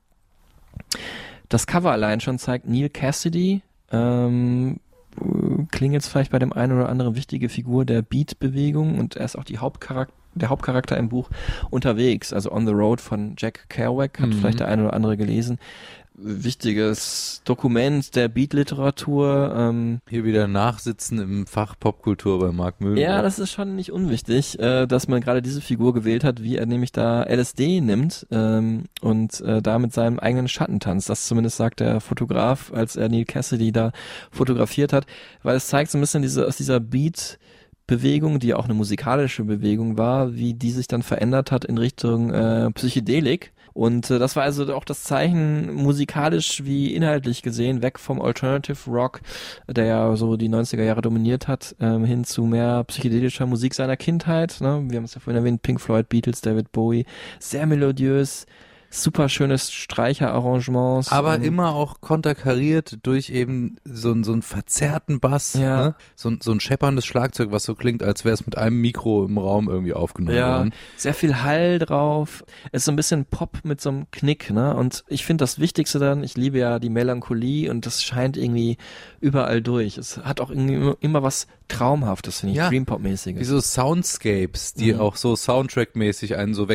das 1.48 1.66
Cover 1.66 1.90
allein 1.92 2.20
schon 2.20 2.38
zeigt 2.38 2.66
Neil 2.66 2.88
Cassidy, 2.88 3.62
ähm, 3.92 4.80
klingelt 5.70 6.04
vielleicht 6.04 6.30
bei 6.32 6.38
dem 6.38 6.52
einen 6.52 6.72
oder 6.72 6.88
anderen 6.88 7.16
wichtige 7.16 7.48
Figur 7.48 7.84
der 7.84 8.00
Beat-Bewegung 8.02 8.98
und 8.98 9.16
er 9.16 9.24
ist 9.24 9.36
auch 9.36 9.44
die 9.44 9.58
Hauptcharakter 9.58 10.14
der 10.34 10.48
Hauptcharakter 10.48 10.96
im 10.96 11.08
Buch 11.08 11.28
unterwegs, 11.70 12.32
also 12.32 12.52
On 12.52 12.66
the 12.66 12.72
Road 12.72 13.00
von 13.00 13.34
Jack 13.38 13.68
Kerouac, 13.68 14.18
hat 14.20 14.28
Mhm. 14.28 14.32
vielleicht 14.34 14.60
der 14.60 14.68
eine 14.68 14.84
oder 14.84 14.94
andere 14.94 15.16
gelesen. 15.16 15.58
Wichtiges 16.22 17.40
Dokument 17.44 18.14
der 18.14 18.28
Beat-Literatur. 18.28 19.54
Ähm, 19.56 20.00
Hier 20.08 20.24
wieder 20.24 20.48
Nachsitzen 20.48 21.18
im 21.18 21.46
Fach 21.46 21.74
Popkultur 21.78 22.38
bei 22.40 22.52
Mark 22.52 22.80
Müller. 22.80 23.00
ja, 23.00 23.22
das 23.22 23.38
ist 23.38 23.52
schon 23.52 23.74
nicht 23.76 23.90
unwichtig, 23.92 24.58
äh, 24.58 24.86
dass 24.86 25.08
man 25.08 25.20
gerade 25.20 25.42
diese 25.42 25.60
Figur 25.60 25.94
gewählt 25.94 26.24
hat, 26.24 26.42
wie 26.42 26.56
er 26.56 26.66
nämlich 26.66 26.92
da 26.92 27.22
LSD 27.24 27.80
nimmt 27.80 28.26
ähm, 28.30 28.84
und 29.00 29.40
äh, 29.40 29.62
da 29.62 29.78
mit 29.78 29.92
seinem 29.92 30.18
eigenen 30.18 30.48
Schatten 30.48 30.80
tanzt. 30.80 31.08
Das 31.08 31.26
zumindest 31.26 31.56
sagt 31.56 31.80
der 31.80 32.00
Fotograf, 32.00 32.72
als 32.72 32.96
er 32.96 33.08
Neil 33.08 33.24
Cassidy 33.24 33.72
da 33.72 33.92
fotografiert 34.30 34.92
hat, 34.92 35.06
weil 35.42 35.56
es 35.56 35.68
zeigt 35.68 35.90
so 35.90 35.98
ein 35.98 36.02
bisschen 36.02 36.22
diese 36.22 36.46
aus 36.46 36.56
dieser 36.56 36.80
Beat 36.80 37.38
Bewegung, 37.90 38.38
die 38.38 38.54
auch 38.54 38.66
eine 38.66 38.74
musikalische 38.74 39.42
Bewegung 39.42 39.98
war, 39.98 40.36
wie 40.36 40.54
die 40.54 40.70
sich 40.70 40.86
dann 40.86 41.02
verändert 41.02 41.50
hat 41.50 41.64
in 41.64 41.76
Richtung 41.76 42.32
äh, 42.32 42.70
Psychedelik. 42.70 43.52
Und 43.72 44.08
äh, 44.12 44.20
das 44.20 44.36
war 44.36 44.44
also 44.44 44.72
auch 44.72 44.84
das 44.84 45.02
Zeichen 45.02 45.74
musikalisch 45.74 46.64
wie 46.64 46.94
inhaltlich 46.94 47.42
gesehen, 47.42 47.82
weg 47.82 47.98
vom 47.98 48.22
Alternative 48.22 48.78
Rock, 48.88 49.22
der 49.66 49.86
ja 49.86 50.14
so 50.14 50.36
die 50.36 50.48
90er 50.48 50.84
Jahre 50.84 51.02
dominiert 51.02 51.48
hat, 51.48 51.74
ähm, 51.80 52.04
hin 52.04 52.22
zu 52.22 52.44
mehr 52.44 52.84
psychedelischer 52.84 53.46
Musik 53.46 53.74
seiner 53.74 53.96
Kindheit. 53.96 54.58
Ne? 54.60 54.84
Wir 54.88 54.98
haben 54.98 55.04
es 55.04 55.14
ja 55.14 55.20
vorhin 55.20 55.42
erwähnt, 55.42 55.62
Pink 55.62 55.80
Floyd, 55.80 56.08
Beatles, 56.08 56.42
David 56.42 56.70
Bowie. 56.70 57.06
Sehr 57.40 57.66
melodiös, 57.66 58.46
super 58.92 59.28
schönes 59.28 59.70
Streicherarrangements. 59.72 61.12
Aber 61.12 61.36
immer 61.38 61.74
auch 61.74 62.00
konterkariert 62.00 62.98
durch 63.04 63.30
eben 63.30 63.76
so, 63.84 64.10
einen- 64.10 64.24
so 64.24 64.32
einen 64.32 64.42
verzerrten 64.42 65.20
Bass, 65.20 65.54
Ja. 65.54 65.84
ne? 65.84 65.94
so, 66.16 66.28
ein- 66.30 66.40
so 66.42 66.50
ein 66.52 66.60
schepperndes 66.60 67.06
Schlagzeug, 67.06 67.52
was 67.52 67.64
so 67.64 67.74
klingt, 67.74 68.02
als 68.02 68.24
wäre 68.24 68.34
es 68.34 68.44
mit 68.44 68.58
einem 68.58 68.80
Mikro 68.80 69.24
im 69.24 69.38
Raum 69.38 69.68
irgendwie 69.68 69.92
aufgenommen 69.94 70.36
Ja, 70.36 70.58
worden. 70.58 70.72
sehr 70.96 71.14
viel 71.14 71.42
Hall 71.42 71.78
drauf. 71.78 72.44
Ist 72.72 72.84
so 72.84 72.92
ein 72.92 72.96
bisschen 72.96 73.24
Pop 73.26 73.58
mit 73.62 73.80
so 73.80 73.90
einem 73.90 74.10
Knick, 74.10 74.50
ne? 74.50 74.74
Und 74.74 75.04
ich 75.08 75.24
finde 75.24 75.42
das 75.42 75.58
Wichtigste 75.60 75.98
dann, 75.98 76.24
ich 76.24 76.36
liebe 76.36 76.58
ja 76.58 76.78
die 76.78 76.90
Melancholie 76.90 77.70
und 77.70 77.86
das 77.86 78.02
scheint 78.02 78.36
irgendwie 78.36 78.76
überall 79.20 79.62
durch. 79.62 79.98
Es 79.98 80.18
hat 80.18 80.40
auch 80.40 80.50
irgendwie 80.50 80.94
immer, 81.00 81.22
was 81.22 81.46
Traumhaftes, 81.68 82.40
finde 82.40 82.52
ich, 82.52 82.56
Ja. 82.58 82.70
Wie 82.70 82.76
Dreampop-mäßiges. 82.80 83.46
so 83.46 83.60
Soundscapes, 83.60 84.74
die 84.74 84.94
Mhm. 84.94 85.00
auch 85.00 85.16
so 85.16 85.34
Soundtrack-mäßig 85.36 86.36
einen 86.36 86.54
so 86.54 86.68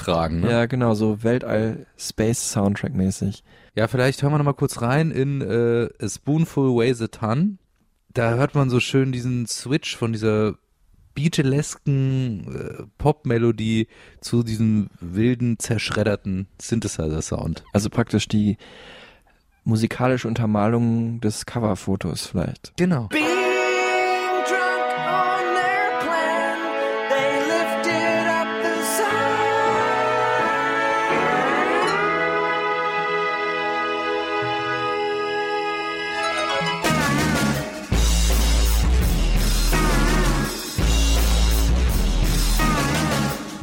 wegtragen. 0.00 0.40
Ne? 0.40 0.50
Ja, 0.50 0.66
genau, 0.66 0.94
so 0.94 1.22
Weltall-Space-Soundtrack-mäßig. 1.22 3.44
Ja, 3.74 3.86
vielleicht 3.88 4.22
hören 4.22 4.32
wir 4.32 4.38
noch 4.38 4.44
mal 4.44 4.54
kurz 4.54 4.80
rein 4.82 5.10
in 5.10 5.42
äh, 5.42 5.88
A 6.02 6.08
Spoonful 6.08 6.76
Weighs 6.76 7.02
a 7.02 7.08
Ton. 7.08 7.58
Da 8.12 8.34
hört 8.34 8.54
man 8.54 8.70
so 8.70 8.78
schön 8.80 9.12
diesen 9.12 9.46
Switch 9.46 9.96
von 9.96 10.12
dieser 10.12 10.54
Beatlesken 11.14 12.54
äh, 12.54 12.82
Pop-Melodie 12.98 13.86
zu 14.20 14.42
diesem 14.42 14.90
wilden, 15.00 15.58
zerschredderten 15.58 16.48
Synthesizer-Sound. 16.60 17.62
Also 17.72 17.88
praktisch 17.90 18.28
die 18.28 18.56
musikalische 19.64 20.26
Untermalung 20.26 21.20
des 21.20 21.44
Coverfotos 21.46 22.26
vielleicht. 22.26 22.72
Genau. 22.76 23.06
Being 23.08 23.39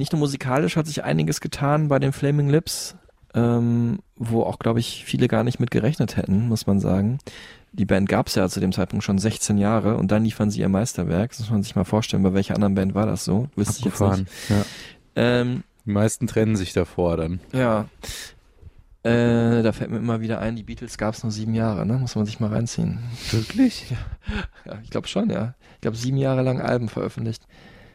Nicht 0.07 0.13
nur 0.13 0.19
musikalisch 0.21 0.77
hat 0.77 0.87
sich 0.87 1.03
einiges 1.03 1.41
getan 1.41 1.89
bei 1.89 1.99
den 1.99 2.13
Flaming 2.13 2.47
Lips, 2.47 2.95
ähm, 3.33 3.99
wo 4.15 4.43
auch, 4.43 4.57
glaube 4.57 4.79
ich, 4.79 5.03
viele 5.03 5.27
gar 5.27 5.43
nicht 5.43 5.59
mit 5.59 5.69
gerechnet 5.69 6.15
hätten, 6.15 6.47
muss 6.47 6.65
man 6.65 6.79
sagen. 6.79 7.17
Die 7.73 7.83
Band 7.83 8.07
gab 8.07 8.27
es 8.27 8.35
ja 8.35 8.47
zu 8.47 8.61
dem 8.61 8.71
Zeitpunkt 8.71 9.03
schon 9.03 9.19
16 9.19 9.57
Jahre 9.57 9.97
und 9.97 10.09
dann 10.09 10.23
liefern 10.23 10.49
sie 10.49 10.61
ihr 10.61 10.69
Meisterwerk. 10.69 11.31
Das 11.31 11.41
muss 11.41 11.49
man 11.49 11.61
sich 11.61 11.75
mal 11.75 11.83
vorstellen, 11.83 12.23
bei 12.23 12.33
welcher 12.33 12.55
anderen 12.55 12.73
Band 12.75 12.95
war 12.95 13.05
das 13.05 13.25
so? 13.25 13.49
Wüsste 13.57 13.79
ich 13.79 13.85
jetzt 13.93 13.99
nicht. 13.99 14.27
Ja. 14.47 14.63
Ähm, 15.17 15.63
Die 15.85 15.91
meisten 15.91 16.25
trennen 16.25 16.55
sich 16.55 16.71
davor 16.71 17.17
dann. 17.17 17.41
ja. 17.51 17.89
Äh, 19.03 19.61
da 19.61 19.73
fällt 19.73 19.91
mir 19.91 19.97
immer 19.97 20.21
wieder 20.21 20.39
ein, 20.39 20.55
die 20.55 20.63
Beatles 20.63 20.97
gab 20.97 21.13
es 21.15 21.23
nur 21.23 21.31
sieben 21.33 21.53
Jahre, 21.53 21.85
ne? 21.85 21.93
Muss 21.97 22.15
man 22.15 22.25
sich 22.25 22.39
mal 22.39 22.49
reinziehen. 22.49 22.99
Wirklich? 23.31 23.93
Ja, 24.65 24.79
ich 24.83 24.89
glaube 24.89 25.07
schon, 25.07 25.29
ja. 25.29 25.53
Ich 25.75 25.81
glaube, 25.81 25.95
sieben 25.97 26.17
Jahre 26.17 26.41
lang 26.43 26.59
Alben 26.61 26.89
veröffentlicht. 26.89 27.45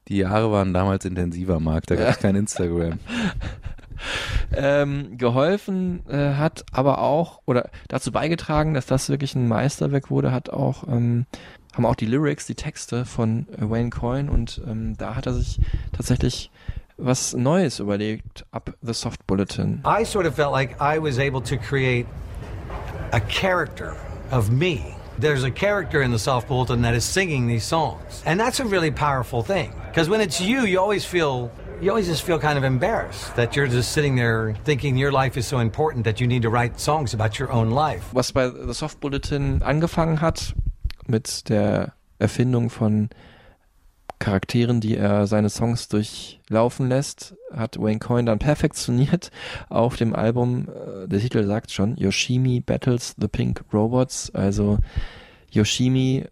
Die 0.08 0.16
Jahre 0.18 0.50
waren 0.50 0.74
damals 0.74 1.04
intensiver, 1.04 1.60
Marc. 1.60 1.86
Da 1.86 1.94
gab 1.96 2.08
es 2.08 2.16
Ja. 2.16 2.22
kein 2.22 2.36
Instagram. 2.36 2.98
ähm, 4.54 5.16
geholfen 5.16 6.02
äh, 6.08 6.34
hat, 6.34 6.64
aber 6.72 6.98
auch 6.98 7.40
oder 7.46 7.70
dazu 7.88 8.12
beigetragen, 8.12 8.74
dass 8.74 8.86
das 8.86 9.08
wirklich 9.08 9.34
ein 9.34 9.48
Meisterwerk 9.48 10.10
wurde, 10.10 10.32
hat 10.32 10.50
auch 10.50 10.86
ähm, 10.88 11.26
haben 11.74 11.86
auch 11.86 11.94
die 11.94 12.06
Lyrics, 12.06 12.46
die 12.46 12.54
Texte 12.54 13.04
von 13.04 13.46
äh, 13.52 13.70
Wayne 13.70 13.90
Coyne 13.90 14.30
und 14.30 14.60
ähm, 14.66 14.96
da 14.98 15.14
hat 15.14 15.26
er 15.26 15.34
sich 15.34 15.60
tatsächlich 15.92 16.50
was 16.98 17.32
Neues 17.34 17.78
überlegt 17.78 18.44
ab 18.50 18.74
The 18.82 18.92
Soft 18.92 19.26
Bulletin. 19.26 19.82
I 19.86 20.04
sort 20.04 20.26
of 20.26 20.34
felt 20.34 20.52
like 20.52 20.76
I 20.80 20.98
was 21.00 21.18
able 21.18 21.40
to 21.42 21.56
create 21.56 22.06
a 23.12 23.20
character 23.20 23.94
of 24.30 24.50
me. 24.50 24.80
There's 25.18 25.44
a 25.44 25.50
character 25.50 26.02
in 26.02 26.10
the 26.10 26.18
Soft 26.18 26.48
Bulletin 26.48 26.82
that 26.82 26.94
is 26.94 27.04
singing 27.04 27.46
these 27.46 27.64
songs. 27.64 28.22
And 28.24 28.40
that's 28.40 28.60
a 28.60 28.64
really 28.64 28.90
powerful 28.90 29.42
thing. 29.42 29.72
Because 29.88 30.08
when 30.08 30.20
it's 30.20 30.40
you, 30.40 30.62
you 30.62 30.80
always 30.80 31.04
feel, 31.04 31.50
you 31.80 31.90
always 31.90 32.06
just 32.06 32.22
feel 32.22 32.38
kind 32.38 32.56
of 32.58 32.64
embarrassed 32.64 33.36
that 33.36 33.54
you're 33.54 33.68
just 33.68 33.92
sitting 33.92 34.16
there 34.16 34.54
thinking 34.64 34.96
your 34.96 35.12
life 35.12 35.36
is 35.36 35.46
so 35.46 35.58
important 35.58 36.04
that 36.04 36.20
you 36.20 36.26
need 36.26 36.42
to 36.42 36.50
write 36.50 36.80
songs 36.80 37.14
about 37.14 37.38
your 37.38 37.52
own 37.52 37.70
life. 37.70 38.12
Was 38.14 38.32
bei 38.32 38.48
The 38.48 38.74
Soft 38.74 39.00
Bulletin 39.00 39.62
angefangen 39.62 40.20
hat 40.20 40.54
mit 41.06 41.48
der 41.48 41.92
Erfindung 42.18 42.70
von 42.70 43.10
Charakteren, 44.22 44.80
die 44.80 44.96
er 44.96 45.26
seine 45.26 45.50
Songs 45.50 45.88
durchlaufen 45.88 46.88
lässt, 46.88 47.34
hat 47.52 47.76
Wayne 47.76 47.98
Coyne 47.98 48.26
dann 48.26 48.38
perfektioniert 48.38 49.32
auf 49.68 49.96
dem 49.96 50.14
Album, 50.14 50.68
äh, 50.68 51.08
der 51.08 51.18
Titel 51.18 51.44
sagt 51.44 51.72
schon, 51.72 51.96
Yoshimi 51.96 52.60
Battles 52.60 53.16
the 53.20 53.26
Pink 53.26 53.64
Robots, 53.72 54.32
also 54.32 54.78
Yoshimi 55.50 56.26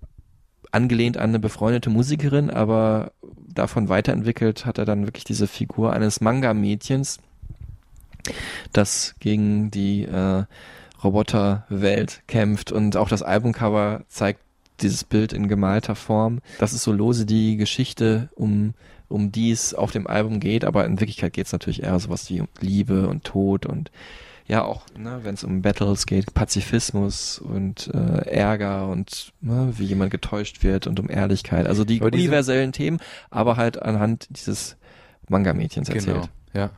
angelehnt 0.71 1.17
an 1.17 1.31
eine 1.31 1.41
befreundete 1.41 1.91
Musikerin, 1.91 2.49
aber 2.49 3.11
davon 3.37 3.89
weiterentwickelt 3.89 4.67
hat 4.67 4.79
er 4.79 4.85
dann 4.85 5.07
wirklich 5.07 5.25
diese 5.25 5.49
Figur 5.49 5.93
eines 5.93 6.21
Manga-Mädchens, 6.21 7.19
das 8.73 9.17
gegen 9.19 9.73
die 9.73 10.05
äh, 10.05 10.45
Roboterwelt 11.03 12.23
kämpft. 12.29 12.71
Und 12.71 12.97
auch 12.97 13.09
das 13.09 13.23
Albumcover 13.23 14.05
zeigt 14.07 14.43
dieses 14.83 15.05
Bild 15.05 15.33
in 15.33 15.49
gemalter 15.49 15.95
Form. 15.95 16.41
Das 16.59 16.73
ist 16.73 16.83
so 16.83 16.93
lose 16.93 17.27
die 17.27 17.57
Geschichte, 17.57 18.29
um, 18.35 18.75
um 19.09 19.33
die 19.33 19.51
es 19.51 19.75
auf 19.75 19.93
dem 19.93 20.07
Album 20.07 20.41
geht, 20.41 20.65
aber 20.65 20.85
in 20.85 21.01
Wirklichkeit 21.01 21.33
geht 21.33 21.47
es 21.47 21.53
natürlich 21.53 21.83
eher 21.83 21.99
sowas 21.99 22.29
wie 22.31 22.41
um 22.41 22.49
Liebe 22.61 23.09
und 23.09 23.25
Tod 23.25 23.67
und 23.67 23.91
ja 24.47 24.65
auch, 24.65 24.83
ne, 24.99 25.21
wenn 25.23 25.35
es 25.35 25.45
um 25.45 25.63
Battles 25.63 26.07
geht, 26.07 26.35
Pazifismus 26.35 27.39
und 27.39 27.89
äh, 27.95 28.29
Ärger 28.29 28.89
und 28.89 29.33
ne, 29.41 29.73
wie 29.77 29.85
jemand 29.85 30.11
getäuscht 30.11 30.65
wird 30.65 30.89
und 30.89 30.99
um 30.99 31.09
Ehrlichkeit. 31.09 31.67
Also 31.67 31.85
die 31.85 32.01
Aber 32.01 32.07
universellen 32.07 32.73
Themen, 32.73 32.99
aber 33.31 33.57
halt 33.57 33.81
anhand 33.81 34.27
dieses 34.31 34.77
Manga-Mädchens 35.29 35.89
erzählt. 35.89 36.17
Genau. 36.17 36.29
Ja. 36.53 36.71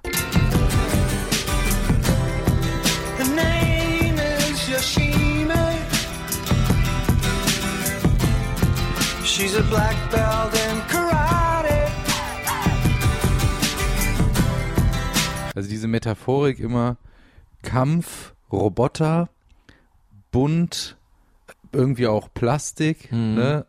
She's 9.34 9.56
a 9.56 9.62
black 9.62 9.96
belt 10.10 10.52
in 10.54 10.78
karate. 10.88 11.88
Also 15.54 15.68
diese 15.70 15.88
Metaphorik 15.88 16.58
immer 16.60 16.96
Kampf, 17.62 18.34
Roboter, 18.52 19.28
bunt, 20.30 20.96
irgendwie 21.72 22.06
auch 22.08 22.28
Plastik, 22.34 23.10
Mhm. 23.10 23.34
ne? 23.34 23.66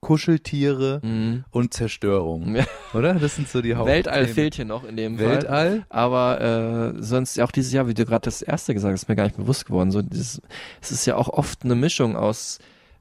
Kuscheltiere 0.00 1.00
Mhm. 1.02 1.44
und 1.50 1.72
Zerstörung. 1.72 2.56
Oder? 2.94 3.14
Das 3.14 3.36
sind 3.36 3.48
so 3.48 3.62
die 3.62 3.74
Haupt. 3.74 3.88
Weltall 3.88 4.26
fehlt 4.28 4.54
hier 4.54 4.64
noch 4.66 4.84
in 4.84 4.96
dem 4.96 5.16
Fall. 5.18 5.28
Weltall? 5.28 5.86
Aber 5.88 6.94
äh, 6.98 7.02
sonst 7.02 7.36
ja 7.36 7.44
auch 7.44 7.50
dieses 7.50 7.72
Jahr, 7.72 7.88
wie 7.88 7.94
du 7.94 8.04
gerade 8.04 8.24
das 8.26 8.42
erste 8.42 8.74
gesagt 8.74 8.92
hast, 8.92 9.02
ist 9.04 9.08
mir 9.08 9.16
gar 9.16 9.24
nicht 9.24 9.36
bewusst 9.38 9.64
geworden. 9.66 9.90
So 9.90 10.02
dieses, 10.02 10.42
es 10.82 10.92
ist 10.92 11.06
ja 11.06 11.16
auch 11.16 11.28
oft 11.30 11.64
eine 11.64 11.74
Mischung 11.74 12.14
aus 12.16 12.58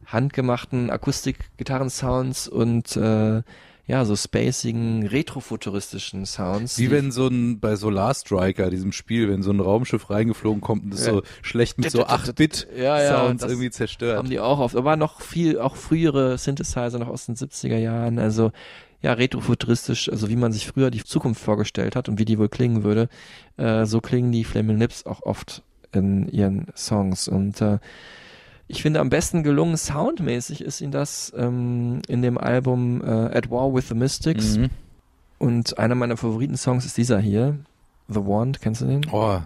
handgemachten 0.08 0.89
Akustik-Gitarren-Sounds 0.89 2.47
und 2.47 2.95
äh, 2.97 3.41
ja, 3.88 4.03
so 4.03 4.16
spacigen, 4.16 5.06
retrofuturistischen 5.06 6.26
Sounds. 6.26 6.80
Wie 6.80 6.89
wenn 6.89 7.12
so 7.12 7.28
ein, 7.28 7.60
bei 7.60 7.76
Solar 7.76 8.16
Striker, 8.16 8.72
diesem 8.72 8.91
Spiel, 8.91 9.30
wenn 9.30 9.43
so 9.43 9.51
ein 9.51 9.60
Raumschiff 9.60 10.10
reingeflogen 10.10 10.60
kommt 10.60 10.86
und 10.86 10.93
das 10.93 11.06
Ja. 11.06 11.14
so 11.14 11.22
schlecht 11.43 11.78
mit 11.78 11.91
so 11.91 12.03
8-Bit-Sounds 12.08 12.76
Ja, 12.76 12.99
ja, 13.01 13.30
irgendwie 13.30 13.70
zerstört. 13.70 14.18
Haben 14.18 14.30
die 14.32 14.39
auch 14.39 14.58
oft. 14.58 14.76
Aber 14.76 14.95
noch 14.95 15.22
viel, 15.22 15.60
auch 15.60 15.76
frühere 15.76 16.39
Synthesizer 16.39 16.97
noch 16.97 17.10
aus 17.10 17.28
den 17.28 17.36
70er 17.36 17.78
Jahren. 17.78 18.18
Also 18.18 18.51
ja, 19.03 19.14
retrofuturistisch, 19.14 20.10
also 20.10 20.30
wie 20.30 20.36
man 20.36 20.51
sich 20.51 20.66
früher 20.66 20.89
die 20.89 21.03
Zukunft 21.03 21.39
vorgestellt 21.43 21.95
hat 21.95 22.10
und 22.10 22.18
wie 22.18 22.26
die 22.26 22.39
wohl 22.39 22.49
klingen 22.49 22.84
würde. 22.84 23.08
Äh, 23.58 23.86
so 23.86 24.01
klingen 24.01 24.32
die 24.32 24.45
Flaming 24.45 24.80
Lips 24.80 25.06
auch 25.06 25.22
oft 25.22 25.62
in 25.91 26.28
ihren 26.30 26.66
Songs. 26.76 27.28
Und 27.28 27.62
äh, 27.62 27.78
ich 28.68 28.82
finde 28.82 28.99
am 28.99 29.09
besten 29.09 29.43
gelungen 29.43 29.78
soundmäßig 29.78 30.61
ist 30.61 30.82
ihnen 30.82 30.91
das 30.91 31.32
ähm, 31.38 32.01
in 32.07 32.22
dem 32.22 32.38
Album 32.38 33.01
äh, 33.03 33.38
At 33.38 33.51
War 33.51 33.74
with 33.74 33.89
the 33.89 33.95
Mystics. 33.95 34.57
Mhm. 34.57 34.70
Und 35.38 35.78
einer 35.78 35.95
meiner 35.95 36.18
Favoriten-Songs 36.18 36.86
ist 36.86 36.97
dieser 36.97 37.20
hier. 37.20 37.57
The 38.07 38.26
Wand, 38.26 38.61
kennst 38.61 38.82
du 38.82 38.86
den? 38.86 39.05
Oh, 39.11 39.39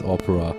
Space 0.00 0.08
Opera. 0.08 0.54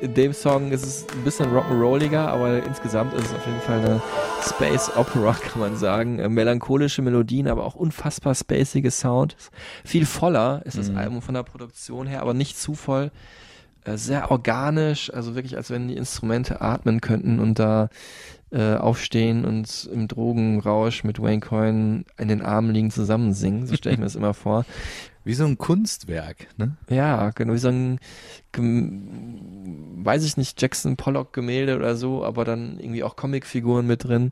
in 0.00 0.14
dem 0.14 0.32
Song 0.32 0.72
ist 0.72 0.84
es 0.84 1.06
ein 1.16 1.22
bisschen 1.22 1.46
rock'n'rolliger, 1.52 2.26
aber 2.26 2.62
insgesamt 2.64 3.14
ist 3.14 3.26
es 3.26 3.34
auf 3.34 3.46
jeden 3.46 3.60
Fall 3.60 3.78
eine 3.80 4.02
Space 4.44 4.90
Opera, 4.96 5.32
kann 5.40 5.60
man 5.60 5.76
sagen. 5.76 6.18
Äh, 6.18 6.28
melancholische 6.28 7.02
Melodien, 7.02 7.46
aber 7.46 7.64
auch 7.64 7.76
unfassbar 7.76 8.34
spacige 8.34 8.90
Sound. 8.90 9.36
Viel 9.84 10.04
voller 10.06 10.62
ist 10.64 10.76
das 10.78 10.90
Mhm. 10.90 10.96
Album 10.98 11.22
von 11.22 11.34
der 11.34 11.44
Produktion 11.44 12.06
her, 12.08 12.22
aber 12.22 12.34
nicht 12.34 12.58
zu 12.58 12.74
voll. 12.74 13.12
Äh, 13.84 13.96
sehr 13.96 14.30
organisch, 14.32 15.12
also 15.14 15.36
wirklich, 15.36 15.56
als 15.56 15.70
wenn 15.70 15.86
die 15.86 15.96
Instrumente 15.96 16.60
atmen 16.60 17.00
könnten 17.00 17.38
und 17.38 17.58
da 17.60 17.88
äh, 18.50 18.74
aufstehen 18.74 19.44
und 19.44 19.88
im 19.92 20.08
Drogenrausch 20.08 21.04
mit 21.04 21.22
Wayne 21.22 21.40
Coyne 21.40 22.04
in 22.18 22.28
den 22.28 22.42
Armen 22.42 22.72
liegen 22.74 22.90
zusammen 22.90 23.32
singen. 23.32 23.66
So 23.66 23.76
stelle 23.76 23.94
ich 23.94 23.98
mir 24.00 24.06
das 24.06 24.16
immer 24.16 24.34
vor. 24.34 24.64
Wie 25.24 25.34
so 25.34 25.44
ein 25.44 25.56
Kunstwerk, 25.56 26.48
ne? 26.56 26.76
Ja, 26.88 27.30
genau, 27.30 27.52
wie 27.54 27.58
so 27.58 27.68
ein, 27.68 28.00
weiß 28.54 30.24
ich 30.24 30.36
nicht, 30.36 30.60
Jackson 30.60 30.96
Pollock 30.96 31.32
Gemälde 31.32 31.76
oder 31.76 31.96
so, 31.96 32.24
aber 32.24 32.44
dann 32.44 32.78
irgendwie 32.80 33.04
auch 33.04 33.14
Comicfiguren 33.16 33.86
mit 33.86 34.04
drin. 34.04 34.30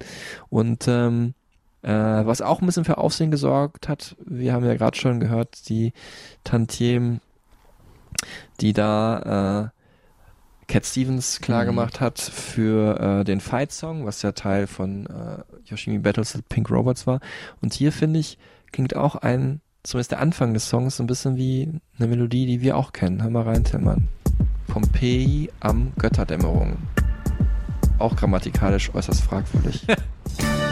Und 0.49 0.89
ähm, 0.89 1.35
äh, 1.83 1.91
was 1.91 2.43
auch 2.43 2.61
ein 2.61 2.67
bisschen 2.67 2.85
für 2.85 2.99
Aufsehen 2.99 3.31
gesorgt 3.31 3.89
hat, 3.89 4.17
wir 4.25 4.53
haben 4.53 4.65
ja 4.65 4.75
gerade 4.75 4.97
schon 4.99 5.21
gehört, 5.21 5.69
die 5.69 5.93
Tantiem, 6.45 7.21
die 8.61 8.73
da 8.73 9.71
äh, 9.73 9.81
Cat 10.67 10.87
Stevens 10.87 11.41
klar 11.41 11.65
Mhm. 11.65 12.01
hat 12.01 12.19
für 12.21 13.21
äh, 13.21 13.25
den 13.25 13.41
Fight-Song, 13.41 14.07
was 14.07 14.23
ja 14.23 14.33
Teil 14.33 14.67
von 14.67 15.07
äh, 15.07 15.43
Yoshimi 15.65 15.99
Battles 15.99 16.35
with 16.35 16.43
Pink 16.49 16.71
Robots 16.71 17.07
war. 17.07 17.21
Und 17.61 17.75
hier 17.75 17.93
finde 17.93 18.21
ich, 18.21 18.39
klingt 18.73 18.95
auch 18.95 19.17
ein, 19.17 19.61
zumindest 19.83 20.13
der 20.13 20.21
Anfang 20.21 20.55
des 20.55 20.69
Songs, 20.69 20.97
so 20.97 21.03
ein 21.03 21.07
bisschen 21.07 21.37
wie 21.37 21.69
eine 21.99 22.09
Melodie, 22.09 22.47
die 22.47 22.61
wir 22.61 22.77
auch 22.77 22.93
kennen. 22.93 23.23
Hör 23.23 23.31
mal 23.31 23.43
rein, 23.43 23.65
Tillmann. 23.65 24.09
Pompeji 24.67 25.51
am 25.61 25.93
Götterdämmerung. 25.99 26.77
Auch 27.99 28.17
grammatikalisch 28.17 28.95
äußerst 28.95 29.23
fragwürdig. 29.23 29.87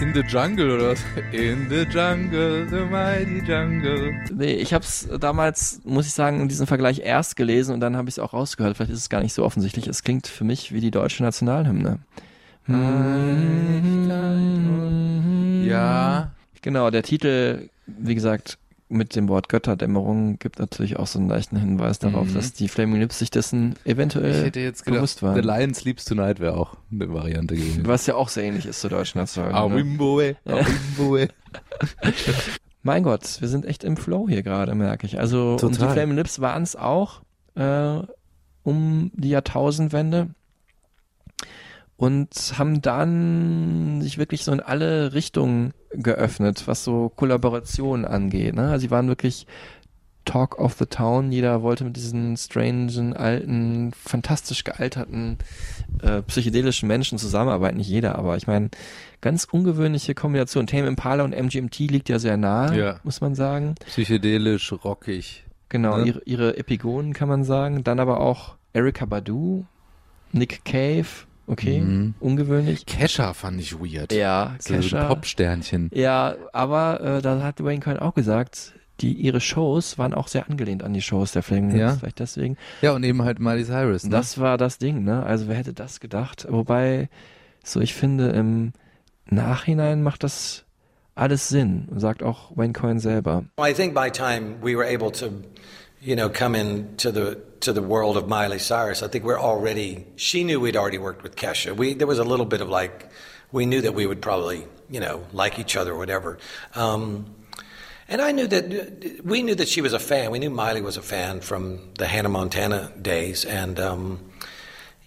In 0.00 0.14
the 0.14 0.20
Jungle 0.20 0.70
oder 0.70 0.90
was? 0.92 1.04
In 1.32 1.68
the 1.68 1.84
Jungle, 1.84 2.68
the 2.68 2.84
mighty 2.84 3.40
jungle. 3.44 4.14
Nee, 4.32 4.54
ich 4.54 4.72
habe 4.72 4.84
es 4.84 5.08
damals, 5.18 5.80
muss 5.84 6.06
ich 6.06 6.12
sagen, 6.12 6.48
diesen 6.48 6.68
Vergleich 6.68 7.00
erst 7.00 7.34
gelesen 7.34 7.74
und 7.74 7.80
dann 7.80 7.96
habe 7.96 8.08
ich 8.08 8.14
es 8.14 8.18
auch 8.20 8.32
rausgehört. 8.32 8.76
Vielleicht 8.76 8.92
ist 8.92 9.00
es 9.00 9.08
gar 9.08 9.22
nicht 9.22 9.32
so 9.34 9.44
offensichtlich. 9.44 9.88
Es 9.88 10.04
klingt 10.04 10.28
für 10.28 10.44
mich 10.44 10.72
wie 10.72 10.80
die 10.80 10.92
deutsche 10.92 11.24
Nationalhymne. 11.24 11.98
Ja. 15.68 16.30
Genau, 16.62 16.90
der 16.90 17.02
Titel, 17.02 17.68
wie 17.86 18.14
gesagt, 18.14 18.58
mit 18.90 19.14
dem 19.16 19.28
Wort 19.28 19.48
Götterdämmerung 19.48 20.38
gibt 20.38 20.58
natürlich 20.58 20.96
auch 20.98 21.06
so 21.06 21.18
einen 21.18 21.28
leichten 21.28 21.56
Hinweis 21.58 21.98
darauf, 21.98 22.28
Mhm. 22.28 22.34
dass 22.34 22.52
die 22.54 22.68
Flaming 22.68 23.00
Lips 23.00 23.18
sich 23.18 23.30
dessen 23.30 23.74
eventuell 23.84 24.34
Ich 24.40 24.44
hätte 24.46 24.60
jetzt 24.60 24.84
gedacht, 24.84 24.98
bewusst 25.00 25.22
waren. 25.22 25.34
The 25.34 25.40
Lion 25.46 25.74
Sleeps 25.74 26.04
Tonight 26.06 26.40
wäre 26.40 26.56
auch 26.56 26.76
eine 26.90 27.12
Variante 27.12 27.54
gewesen. 27.54 27.86
Was 27.86 28.06
ja 28.06 28.14
auch 28.14 28.28
sehr 28.28 28.44
ähnlich 28.44 28.66
ist 28.66 28.80
zur 28.80 28.90
deutschen 28.90 29.18
Nationalhymne. 29.18 30.36
Ja. 30.46 30.54
Awimboe. 30.56 31.28
Mein 32.82 33.02
Gott, 33.02 33.40
wir 33.40 33.48
sind 33.48 33.66
echt 33.66 33.84
im 33.84 33.96
Flow 33.96 34.28
hier 34.28 34.42
gerade, 34.42 34.74
merke 34.74 35.06
ich. 35.06 35.18
Also 35.18 35.56
und 35.60 35.74
die. 35.80 35.84
Flaming 35.86 36.16
Lips 36.16 36.40
waren 36.40 36.62
es 36.62 36.76
auch 36.76 37.20
äh, 37.54 37.98
um 38.62 39.10
die 39.14 39.30
Jahrtausendwende 39.30 40.28
und 41.98 42.54
haben 42.56 42.80
dann 42.80 44.00
sich 44.00 44.16
wirklich 44.18 44.44
so 44.44 44.52
in 44.52 44.60
alle 44.60 45.12
Richtungen 45.12 45.74
geöffnet, 45.90 46.62
was 46.66 46.84
so 46.84 47.10
Kollaborationen 47.14 48.04
angeht. 48.06 48.54
Ne? 48.54 48.70
Also 48.70 48.82
sie 48.86 48.90
waren 48.90 49.08
wirklich 49.08 49.46
Talk 50.24 50.58
of 50.60 50.74
the 50.78 50.86
Town. 50.86 51.32
Jeder 51.32 51.62
wollte 51.62 51.82
mit 51.84 51.96
diesen 51.96 52.36
strangen, 52.36 53.14
alten, 53.16 53.92
fantastisch 53.92 54.62
gealterten, 54.62 55.38
äh, 56.02 56.22
psychedelischen 56.22 56.86
Menschen 56.86 57.18
zusammenarbeiten. 57.18 57.78
Nicht 57.78 57.88
jeder, 57.88 58.16
aber 58.16 58.36
ich 58.36 58.46
meine, 58.46 58.68
ganz 59.20 59.44
ungewöhnliche 59.50 60.14
Kombination. 60.14 60.66
Tame 60.68 60.86
Impala 60.86 61.24
und 61.24 61.32
MGMT 61.34 61.78
liegt 61.90 62.08
ja 62.10 62.18
sehr 62.20 62.36
nah, 62.36 62.72
Ja. 62.74 63.00
muss 63.02 63.20
man 63.20 63.34
sagen. 63.34 63.74
Psychedelisch, 63.86 64.72
rockig. 64.84 65.44
Genau, 65.68 65.96
Ne? 65.98 66.04
ihre, 66.06 66.22
ihre 66.26 66.56
Epigonen 66.58 67.12
kann 67.12 67.28
man 67.28 67.42
sagen. 67.42 67.82
Dann 67.82 67.98
aber 67.98 68.20
auch 68.20 68.54
Erika 68.72 69.04
Badu, 69.06 69.64
Nick 70.30 70.64
Cave, 70.64 71.06
okay, 71.48 71.80
Mhm. 71.80 72.14
ungewöhnlich. 72.20 72.86
Kesha 72.86 73.32
fand 73.34 73.60
ich 73.60 73.78
weird. 73.80 74.12
Ja, 74.12 74.54
So 74.60 74.74
ein 74.74 74.80
Kesha. 74.80 75.08
Popsternchen. 75.08 75.90
Ja, 75.92 76.36
aber 76.52 77.00
äh, 77.00 77.22
da 77.22 77.42
hat 77.42 77.62
Wayne 77.64 77.80
Coyne 77.80 78.00
auch 78.00 78.14
gesagt, 78.14 78.74
die 79.00 79.12
ihre 79.12 79.40
Shows 79.40 79.96
waren 79.98 80.12
auch 80.14 80.26
sehr 80.28 80.48
angelehnt 80.50 80.82
an 80.82 80.92
die 80.92 81.02
Shows 81.02 81.32
der 81.32 81.42
Flaming 81.42 81.70
Lips, 81.70 81.80
Ja. 81.80 81.92
vielleicht 81.96 82.18
deswegen. 82.20 82.56
Ja, 82.82 82.92
und 82.92 83.04
eben 83.04 83.22
halt 83.22 83.38
Miley 83.38 83.64
Cyrus, 83.64 84.04
ne? 84.04 84.10
Das 84.10 84.38
war 84.38 84.56
das 84.58 84.78
Ding, 84.78 85.04
ne? 85.04 85.22
Also 85.24 85.46
wer 85.48 85.54
hätte 85.56 85.72
das 85.72 86.00
gedacht? 86.00 86.46
Wobei, 86.50 87.08
so 87.62 87.80
ich 87.80 87.94
finde, 87.94 88.30
im 88.30 88.72
Nachhinein 89.26 90.02
macht 90.02 90.24
das 90.24 90.64
alles 91.14 91.48
Sinn, 91.48 91.88
sagt 91.96 92.22
auch 92.22 92.56
Wayne 92.56 92.72
Coyne 92.72 93.00
selber. 93.00 93.44
Well, 93.56 93.70
I 93.70 93.74
think 93.74 93.94
by 93.94 94.10
time 94.10 94.56
we 94.62 94.76
were 94.76 94.86
able 94.86 95.10
to, 95.12 95.26
you 96.00 96.16
know, 96.16 96.28
come 96.28 96.54
into 96.54 97.10
the 97.10 97.40
to 97.60 97.72
the 97.72 97.82
world 97.82 98.16
of 98.16 98.28
Miley 98.28 98.58
Cyrus, 98.58 99.02
I 99.02 99.08
think 99.08 99.24
we're 99.24 99.40
already. 99.40 100.06
She 100.16 100.44
knew 100.44 100.60
we'd 100.60 100.76
already 100.76 100.98
worked 100.98 101.22
with 101.22 101.36
Kesha. 101.36 101.76
We 101.76 101.94
there 101.94 102.06
was 102.06 102.18
a 102.18 102.24
little 102.24 102.46
bit 102.46 102.60
of 102.60 102.68
like, 102.68 103.10
we 103.50 103.66
knew 103.66 103.80
that 103.80 103.94
we 103.94 104.06
would 104.06 104.22
probably, 104.22 104.66
you 104.88 105.00
know, 105.00 105.24
like 105.32 105.58
each 105.58 105.76
other 105.76 105.92
or 105.92 105.98
whatever. 105.98 106.38
Um, 106.74 107.34
and 108.08 108.22
I 108.22 108.32
knew 108.32 108.46
that 108.46 109.22
we 109.24 109.42
knew 109.42 109.54
that 109.54 109.68
she 109.68 109.80
was 109.80 109.92
a 109.92 109.98
fan. 109.98 110.30
We 110.30 110.38
knew 110.38 110.50
Miley 110.50 110.82
was 110.82 110.96
a 110.96 111.02
fan 111.02 111.40
from 111.40 111.92
the 111.98 112.06
Hannah 112.06 112.28
Montana 112.28 112.92
days, 113.00 113.44
and 113.44 113.78
um, 113.80 114.30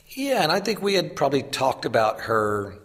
yeah, 0.09 0.43
and 0.43 0.51
I 0.51 0.59
think 0.59 0.81
we 0.81 0.95
had 0.95 1.15
probably 1.15 1.41
talked 1.41 1.85
about 1.85 2.21
her 2.21 2.75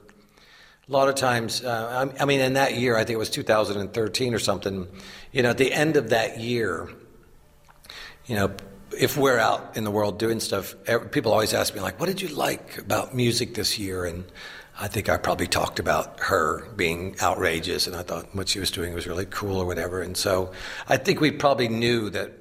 a 0.88 0.92
lot 0.92 1.08
of 1.08 1.16
times, 1.16 1.64
uh, 1.64 2.08
I, 2.16 2.22
I 2.22 2.24
mean, 2.26 2.40
in 2.40 2.52
that 2.52 2.74
year, 2.74 2.96
I 2.96 3.00
think 3.00 3.16
it 3.16 3.18
was 3.18 3.30
2013 3.30 4.34
or 4.34 4.38
something, 4.38 4.86
you 5.32 5.42
know, 5.42 5.50
at 5.50 5.58
the 5.58 5.72
end 5.72 5.96
of 5.96 6.10
that 6.10 6.38
year, 6.38 6.88
you 8.26 8.34
know, 8.34 8.52
if 8.98 9.16
we're 9.16 9.38
out 9.38 9.76
in 9.76 9.84
the 9.84 9.90
world 9.90 10.18
doing 10.18 10.40
stuff, 10.40 10.74
people 11.10 11.32
always 11.32 11.54
ask 11.54 11.74
me 11.74 11.80
like, 11.80 12.00
"What 12.00 12.06
did 12.06 12.20
you 12.20 12.28
like 12.28 12.78
about 12.78 13.14
music 13.14 13.54
this 13.54 13.78
year?" 13.78 14.04
And 14.04 14.24
I 14.78 14.88
think 14.88 15.08
I 15.08 15.16
probably 15.16 15.46
talked 15.46 15.78
about 15.78 16.20
her 16.20 16.66
being 16.76 17.16
outrageous, 17.20 17.86
and 17.86 17.96
I 17.96 18.02
thought 18.02 18.34
what 18.34 18.48
she 18.48 18.60
was 18.60 18.70
doing 18.70 18.94
was 18.94 19.06
really 19.06 19.26
cool 19.26 19.58
or 19.58 19.66
whatever. 19.66 20.02
And 20.02 20.16
so 20.16 20.52
I 20.88 20.96
think 20.96 21.20
we 21.20 21.30
probably 21.30 21.68
knew 21.68 22.10
that 22.10 22.32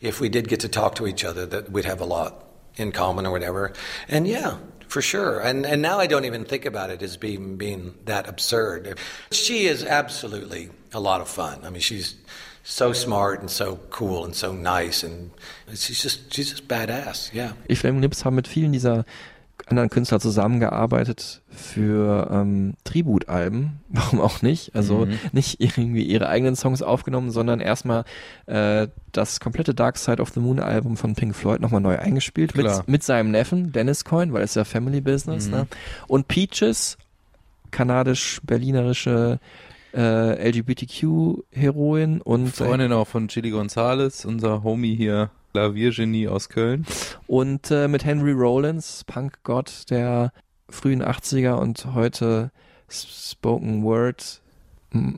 if 0.00 0.20
we 0.20 0.28
did 0.28 0.48
get 0.48 0.60
to 0.60 0.68
talk 0.68 0.94
to 0.96 1.06
each 1.06 1.24
other, 1.24 1.46
that 1.46 1.70
we'd 1.70 1.84
have 1.84 2.00
a 2.00 2.04
lot 2.04 2.44
in 2.76 2.92
common 2.92 3.26
or 3.26 3.32
whatever. 3.32 3.72
And 4.08 4.26
yeah, 4.26 4.58
for 4.86 5.02
sure. 5.02 5.40
And 5.40 5.66
and 5.66 5.82
now 5.82 5.98
I 5.98 6.06
don't 6.06 6.24
even 6.24 6.44
think 6.44 6.64
about 6.64 6.90
it 6.90 7.02
as 7.02 7.16
being 7.16 7.56
being 7.56 7.94
that 8.04 8.28
absurd. 8.28 8.98
She 9.30 9.66
is 9.66 9.84
absolutely 9.84 10.70
a 10.92 11.00
lot 11.00 11.20
of 11.20 11.28
fun. 11.28 11.60
I 11.64 11.70
mean, 11.70 11.80
she's 11.80 12.14
so 12.70 12.92
smart 12.92 13.40
and 13.40 13.48
so 13.50 13.78
cool 13.98 14.24
and 14.26 14.34
so 14.34 14.52
nice 14.52 15.02
and 15.02 15.30
she's 15.74 16.02
just 16.02 16.34
she's 16.34 16.50
just 16.50 16.68
badass. 16.68 17.32
Yeah. 17.34 17.52
Die 17.68 17.76
Flaming 17.76 18.02
Lips 18.02 18.24
haben 18.24 18.36
mit 18.36 18.46
vielen 18.46 18.72
dieser 18.72 19.04
anderen 19.66 19.90
Künstler 19.90 20.20
zusammengearbeitet 20.20 21.40
für 21.50 22.28
ähm, 22.30 22.74
Tributalben, 22.84 23.80
warum 23.88 24.20
auch 24.20 24.40
nicht? 24.42 24.74
Also 24.74 25.06
Mhm. 25.06 25.18
nicht 25.32 25.60
irgendwie 25.60 26.02
ihre 26.04 26.28
eigenen 26.28 26.56
Songs 26.56 26.80
aufgenommen, 26.82 27.30
sondern 27.30 27.60
erstmal 27.60 28.04
äh, 28.46 28.88
das 29.12 29.40
komplette 29.40 29.74
Dark 29.74 29.96
Side 29.98 30.20
of 30.22 30.30
the 30.34 30.40
Moon 30.40 30.60
Album 30.60 30.96
von 30.96 31.14
Pink 31.14 31.34
Floyd 31.34 31.60
nochmal 31.60 31.80
neu 31.80 31.98
eingespielt 31.98 32.54
mit, 32.54 32.66
mit 32.86 33.02
seinem 33.02 33.30
Neffen 33.30 33.72
Dennis 33.72 34.04
Coyne, 34.04 34.32
weil 34.32 34.42
es 34.42 34.54
ja 34.54 34.64
Family 34.64 35.00
Business, 35.00 35.46
Mhm. 35.46 35.52
ne? 35.52 35.66
Und 36.06 36.28
Peaches, 36.28 36.96
kanadisch-berlinerische 37.70 39.38
äh, 39.94 40.48
LGBTQ-Heroin 40.50 42.20
und 42.20 42.54
Freundin 42.54 42.92
auch 42.92 43.06
von 43.06 43.28
Chili 43.28 43.50
Gonzalez, 43.50 44.24
unser 44.24 44.62
Homie 44.62 44.94
hier, 44.94 45.30
Klaviergenie 45.52 46.28
aus 46.28 46.48
Köln. 46.48 46.86
Und 47.26 47.70
äh, 47.70 47.88
mit 47.88 48.04
Henry 48.04 48.32
Rollins, 48.32 49.04
Punkgott 49.04 49.90
der 49.90 50.32
frühen 50.68 51.02
80er 51.02 51.54
und 51.54 51.94
heute 51.94 52.50
Spoken 52.88 53.82
Word 53.82 54.40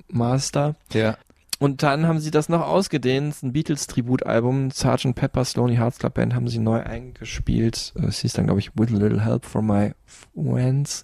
Master. 0.09 0.77
Ja. 0.93 1.17
Und 1.59 1.83
dann 1.83 2.07
haben 2.07 2.21
sie 2.21 2.31
das 2.31 2.49
noch 2.49 2.63
ausgedehnt, 2.63 3.43
ein 3.43 3.53
Beatles-Tributalbum, 3.53 4.71
Sgt. 4.71 5.15
Pepper's 5.15 5.57
Lonely 5.57 5.77
Hearts 5.77 5.99
Club 5.99 6.15
Band 6.15 6.35
haben 6.35 6.49
sie 6.49 6.59
neu 6.59 6.81
eingespielt. 6.83 7.93
Äh, 7.97 8.07
Es 8.07 8.21
hieß 8.21 8.33
dann, 8.33 8.47
glaube 8.47 8.61
ich, 8.61 8.71
With 8.77 8.95
a 8.95 8.97
Little 8.97 9.23
Help 9.23 9.45
from 9.45 9.67
My 9.67 9.93
Friends. 10.07 11.03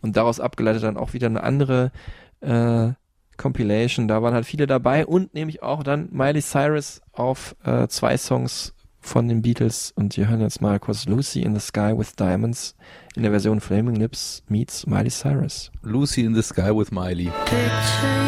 Und 0.00 0.16
daraus 0.16 0.40
abgeleitet 0.40 0.84
dann 0.84 0.96
auch 0.96 1.12
wieder 1.12 1.26
eine 1.26 1.42
andere 1.42 1.92
äh, 2.40 2.92
Compilation. 3.40 4.06
Da 4.06 4.22
waren 4.22 4.34
halt 4.34 4.46
viele 4.46 4.66
dabei 4.66 5.06
und 5.06 5.34
nämlich 5.34 5.62
auch 5.62 5.82
dann 5.82 6.08
Miley 6.12 6.42
Cyrus 6.42 7.00
auf 7.12 7.56
äh, 7.64 7.88
zwei 7.88 8.16
Songs 8.16 8.74
von 9.00 9.28
den 9.28 9.42
Beatles. 9.42 9.92
Und 9.96 10.16
wir 10.16 10.28
hören 10.28 10.40
jetzt 10.40 10.60
mal 10.60 10.78
kurz 10.78 11.06
Lucy 11.06 11.40
in 11.42 11.54
the 11.54 11.60
Sky 11.60 11.94
with 11.96 12.14
Diamonds 12.16 12.76
in 13.16 13.22
der 13.22 13.32
Version 13.32 13.60
Flaming 13.60 13.96
Lips 13.96 14.42
meets 14.48 14.86
Miley 14.86 15.10
Cyrus. 15.10 15.70
Lucy 15.82 16.24
in 16.24 16.34
the 16.34 16.42
Sky 16.42 16.70
with 16.70 16.92
Miley. 16.92 17.30
Picture 17.46 17.70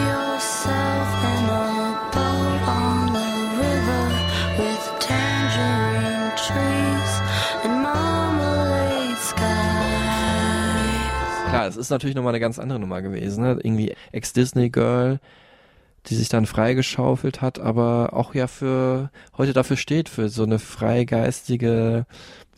yourself 0.09 1.09
in 1.25 1.49
a 1.49 2.11
boat 2.13 2.69
on 2.69 3.13
the 3.13 3.32
Klar, 11.63 11.69
es 11.69 11.77
ist 11.77 11.91
natürlich 11.91 12.17
nochmal 12.17 12.33
eine 12.33 12.41
ganz 12.41 12.59
andere 12.59 12.79
Nummer 12.81 13.03
gewesen. 13.03 13.45
Ne? 13.45 13.59
Irgendwie 13.63 13.95
Ex-Disney-Girl, 14.11 15.21
die 16.07 16.15
sich 16.17 16.29
dann 16.29 16.47
freigeschaufelt 16.47 17.41
hat, 17.41 17.61
aber 17.61 18.15
auch 18.15 18.35
ja 18.35 18.49
für 18.49 19.11
heute 19.39 19.53
dafür 19.53 19.77
steht, 19.77 20.09
für 20.09 20.29
so 20.29 20.43
eine 20.43 20.59
freigeistige 20.59 22.07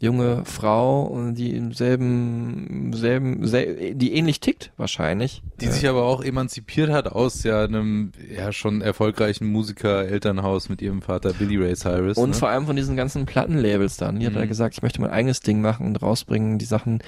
junge 0.01 0.45
Frau, 0.45 1.03
und 1.03 1.35
die 1.35 1.55
im 1.57 1.73
selben, 1.73 2.93
selben, 2.95 3.47
sel 3.47 3.95
die 3.95 4.15
ähnlich 4.15 4.41
tickt 4.41 4.73
wahrscheinlich. 4.77 5.43
Die 5.61 5.69
sich 5.69 5.89
aber 5.89 6.05
auch 6.05 6.23
emanzipiert 6.23 6.91
hat 6.91 7.07
aus 7.07 7.43
ja 7.43 7.65
einem 7.65 8.13
ja 8.35 8.53
schon 8.53 8.83
erfolgreichen 8.83 9.47
Musiker-Elternhaus 9.47 10.69
mit 10.69 10.83
ihrem 10.83 11.01
Vater 11.01 11.33
Billy 11.33 11.57
Ray 11.57 11.75
Cyrus. 11.75 12.19
Und 12.19 12.31
ne? 12.31 12.37
vor 12.37 12.49
allem 12.49 12.67
von 12.67 12.77
diesen 12.77 12.97
ganzen 12.97 13.25
Plattenlabels 13.25 13.97
dann. 13.97 14.19
Die 14.21 14.27
hat 14.27 14.33
Mhm. 14.35 14.41
er 14.41 14.47
gesagt, 14.47 14.75
ich 14.75 14.83
möchte 14.83 15.01
mein 15.01 15.11
eigenes 15.11 15.41
Ding 15.41 15.61
machen 15.61 15.87
und 15.87 16.03
rausbringen, 16.03 16.59
die 16.59 16.65
Sachen, 16.67 17.03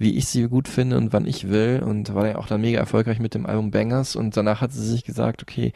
wie 0.00 0.16
ich 0.16 0.28
sie 0.28 0.48
gut 0.48 0.66
finde 0.66 0.96
und 0.96 1.12
wann 1.12 1.26
ich 1.26 1.50
will. 1.50 1.82
Und 1.84 2.14
war 2.14 2.26
ja 2.26 2.38
auch 2.38 2.46
dann 2.46 2.62
mega 2.62 2.80
erfolgreich 2.80 3.18
mit 3.20 3.34
dem 3.34 3.44
Album 3.44 3.70
Bangers. 3.70 4.16
Und 4.16 4.34
danach 4.34 4.62
hat 4.62 4.72
sie 4.72 4.84
sich 4.84 5.04
gesagt, 5.04 5.42
okay, 5.42 5.74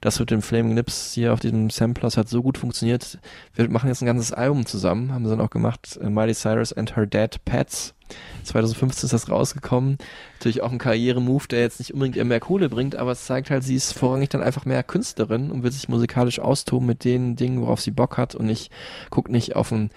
das 0.00 0.20
mit 0.20 0.30
dem 0.30 0.42
Flaming 0.42 0.76
Lips 0.76 1.12
hier 1.12 1.32
auf 1.32 1.40
diesem 1.40 1.70
Samplers 1.70 2.16
hat 2.16 2.28
so 2.28 2.40
gut 2.40 2.56
funktioniert. 2.56 3.18
Wir 3.52 3.68
machen 3.68 3.88
jetzt 3.88 4.00
ein 4.00 4.06
ganzes 4.06 4.32
Album 4.32 4.64
zusammen. 4.64 5.12
Haben 5.12 5.24
sie 5.24 5.30
dann 5.30 5.40
auch 5.40 5.50
gemacht, 5.50 5.98
äh, 6.00 6.08
Miley 6.08 6.34
Cyrus 6.34 6.72
and 6.72 6.94
Her 6.94 7.06
Dead 7.06 7.44
Pets. 7.44 7.94
2015 8.44 9.06
ist 9.06 9.12
das 9.12 9.28
rausgekommen. 9.28 9.98
Natürlich 10.34 10.62
auch 10.62 10.70
ein 10.70 10.78
Karrieremove, 10.78 11.48
der 11.48 11.60
jetzt 11.60 11.80
nicht 11.80 11.94
unbedingt 11.94 12.24
mehr 12.28 12.38
Kohle 12.38 12.68
bringt, 12.68 12.94
aber 12.94 13.10
es 13.12 13.24
zeigt 13.24 13.50
halt, 13.50 13.64
sie 13.64 13.74
ist 13.74 13.92
vorrangig 13.92 14.28
dann 14.28 14.42
einfach 14.42 14.66
mehr 14.66 14.84
Künstlerin 14.84 15.50
und 15.50 15.64
will 15.64 15.72
sich 15.72 15.88
musikalisch 15.88 16.38
austoben 16.38 16.86
mit 16.86 17.02
den 17.04 17.34
Dingen, 17.34 17.60
worauf 17.60 17.80
sie 17.80 17.90
Bock 17.90 18.18
hat 18.18 18.36
und 18.36 18.46
nicht, 18.46 18.70
guckt 19.10 19.30
nicht 19.30 19.56
auf 19.56 19.70
den, 19.70 19.90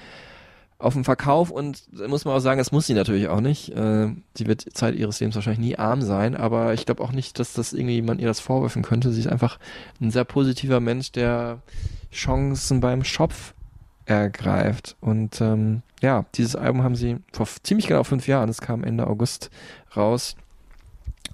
auf 0.80 0.94
den 0.94 1.04
Verkauf 1.04 1.50
und 1.50 1.84
muss 2.08 2.26
man 2.26 2.36
auch 2.36 2.40
sagen, 2.40 2.60
das 2.60 2.72
muss 2.72 2.86
sie 2.86 2.94
natürlich 2.94 3.30
auch 3.30 3.42
nicht. 3.42 3.70
Äh, 3.70 4.10
sie 4.36 4.46
wird 4.46 4.66
Zeit 4.74 4.96
ihres 4.96 5.20
Lebens 5.20 5.36
wahrscheinlich 5.36 5.66
nie 5.66 5.78
arm 5.78 6.02
sein, 6.02 6.36
aber 6.36 6.74
ich 6.74 6.86
glaube 6.86 7.04
auch 7.04 7.12
nicht, 7.12 7.40
dass 7.40 7.54
das 7.54 7.74
irgendwie 7.74 8.02
man 8.02 8.20
ihr 8.20 8.28
das 8.28 8.40
vorwerfen 8.40 8.84
könnte. 8.84 9.12
Sie 9.12 9.22
ist 9.22 9.28
einfach 9.28 9.58
ein 10.00 10.12
sehr 10.12 10.24
positiver 10.24 10.80
Mensch, 10.80 11.12
der 11.12 11.60
Chancen 12.12 12.80
beim 12.80 13.04
Schopf 13.04 13.54
ergreift. 14.06 14.96
Und 15.02 15.42
ähm, 15.42 15.82
ja, 16.02 16.26
dieses 16.36 16.56
Album 16.56 16.84
haben 16.84 16.96
sie 16.96 17.18
vor 17.34 17.48
ziemlich 17.64 17.88
genau 17.88 18.04
fünf 18.04 18.28
Jahren, 18.28 18.50
es 18.50 18.62
kam 18.62 18.84
Ende 18.84 19.08
August 19.08 19.50
raus, 19.96 20.36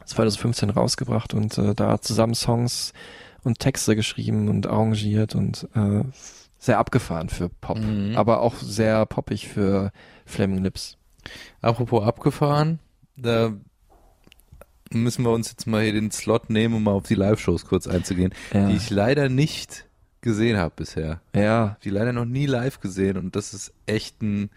2015 0.06 0.70
rausgebracht 0.70 1.34
und 1.34 1.58
äh, 1.58 1.76
da 1.76 2.00
zusammen 2.02 2.34
Songs 2.34 2.94
und 3.44 3.60
Texte 3.60 3.96
geschrieben 3.96 4.48
und 4.48 4.68
arrangiert 4.68 5.36
und 5.36 5.68
äh, 5.76 6.04
sehr 6.64 6.78
abgefahren 6.80 7.28
für 7.28 7.50
Pop, 7.50 7.78
Mhm. 7.78 8.16
aber 8.16 8.40
auch 8.42 8.56
sehr 8.56 9.06
poppig 9.06 9.48
für 9.50 9.92
Flaming 10.26 10.64
Lips. 10.64 10.98
Apropos 11.62 12.04
abgefahren, 12.06 12.80
da 13.18 13.52
müssen 14.92 15.26
wir 15.26 15.32
uns 15.32 15.50
jetzt 15.50 15.66
mal 15.68 15.82
hier 15.84 15.94
den 15.94 16.12
Slot 16.12 16.50
nehmen, 16.50 16.76
um 16.76 16.84
mal 16.84 16.92
auf 16.92 17.08
die 17.08 17.16
Live-Shows 17.16 17.66
kurz 17.66 17.88
einzugehen, 17.88 18.34
Ja. 18.54 18.68
die 18.68 18.76
ich 18.76 18.90
leider 18.90 19.28
nicht 19.28 19.86
gesehen 20.22 20.58
habe 20.58 20.74
bisher. 20.76 21.20
Ja, 21.36 21.78
Die 21.84 21.90
leider 21.90 22.14
noch 22.14 22.26
nie 22.26 22.46
live 22.46 22.80
gesehen 22.80 23.18
und 23.18 23.36
das 23.36 23.54
ist 23.54 23.74
echt 23.86 24.22
ein, 24.22 24.50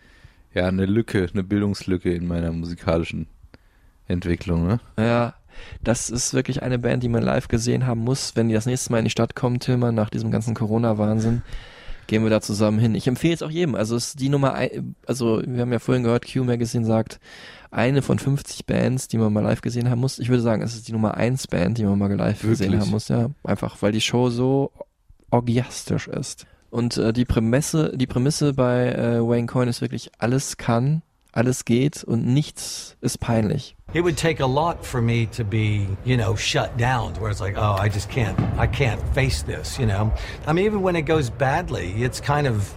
ja, 0.55 0.67
eine 0.69 0.87
Lücke, 0.87 1.29
eine 1.33 1.43
Bildungslücke 1.43 2.13
in 2.15 2.27
meiner 2.29 2.53
musikalischen 2.53 3.27
Entwicklung, 4.07 4.67
ne? 4.67 4.81
Ja, 4.97 5.35
das 5.83 6.11
ist 6.11 6.35
wirklich 6.35 6.63
eine 6.63 6.79
Band, 6.79 7.03
die 7.03 7.09
man 7.09 7.23
live 7.25 7.49
gesehen 7.49 7.87
haben 7.87 8.01
muss, 8.01 8.37
wenn 8.37 8.47
die 8.49 8.55
das 8.55 8.67
nächste 8.67 8.93
Mal 8.93 8.99
in 8.99 9.05
die 9.07 9.11
Stadt 9.11 9.35
kommen, 9.35 9.59
Tillmann, 9.59 9.95
nach 9.97 10.11
diesem 10.11 10.31
ganzen 10.31 10.55
Corona-Wahnsinn. 10.55 11.43
Gehen 12.07 12.23
wir 12.23 12.31
da 12.31 12.41
zusammen 12.41 12.79
hin. 12.79 12.95
Ich 12.95 13.07
empfehle 13.09 13.35
es 13.35 13.43
auch 13.43 13.51
jedem. 13.51 13.75
Also 13.75 13.97
es 13.97 14.09
ist 14.09 14.21
die 14.21 14.29
Nummer 14.29 14.55
ein, 14.55 14.95
also 15.07 15.43
wir 15.45 15.61
haben 15.61 15.73
ja 15.73 15.79
vorhin 15.79 16.05
gehört, 16.05 16.31
Q 16.31 16.45
Magazine 16.45 16.87
sagt, 16.87 17.19
eine 17.71 18.01
von 18.03 18.19
50 18.19 18.67
Bands, 18.67 19.09
die 19.09 19.19
man 19.19 19.33
mal 19.33 19.43
live 19.43 19.61
gesehen 19.61 19.91
haben 19.91 20.01
muss. 20.01 20.19
Ich 20.19 20.29
würde 20.29 20.43
sagen, 20.43 20.63
es 20.63 20.75
ist 20.75 20.89
die 20.89 20.93
Nummer 20.93 21.17
eins 21.17 21.47
Band, 21.47 21.79
die 21.79 21.85
man 21.85 21.99
mal 21.99 22.13
live 22.13 22.41
gesehen 22.43 22.73
Wirklich? 22.73 22.81
haben 22.81 22.91
muss. 22.91 23.09
Ja, 23.09 23.31
einfach, 23.45 23.77
weil 23.83 23.93
die 23.93 24.01
Show 24.01 24.31
so 24.31 24.71
orgiastisch 25.31 26.09
ist. 26.09 26.47
Und 26.71 26.97
äh, 26.97 27.13
die 27.13 27.25
Prämisse, 27.25 27.97
die 27.97 28.07
Prämisse 28.07 28.55
bei 28.55 28.93
äh, 28.93 29.21
Wayne 29.21 29.47
Coyne 29.47 29.71
ist 29.71 29.81
wirklich, 29.81 30.11
alles 30.19 30.57
kann, 30.57 31.03
alles 31.37 31.65
geht 31.65 32.03
und 32.03 32.27
nichts 32.27 32.97
ist 33.01 33.21
peinlich. 33.21 33.77
It 33.93 34.03
would 34.03 34.17
take 34.17 34.43
a 34.43 34.47
lot 34.47 34.85
for 34.85 35.01
me 35.01 35.27
to 35.37 35.45
be, 35.45 35.87
you 36.05 36.17
know, 36.17 36.35
shut 36.35 36.77
down 36.77 37.15
to 37.15 37.21
where 37.21 37.31
it's 37.31 37.41
like, 37.41 37.57
oh, 37.57 37.77
I 37.79 37.89
just 37.89 38.11
can't, 38.11 38.39
I 38.59 38.67
can't 38.67 39.01
face 39.15 39.43
this, 39.43 39.79
you 39.79 39.87
know. 39.87 40.13
I 40.47 40.53
mean, 40.53 40.65
even 40.65 40.83
when 40.83 40.97
it 40.97 41.03
goes 41.07 41.31
badly, 41.31 42.03
it's 42.03 42.21
kind 42.21 42.47
of, 42.47 42.75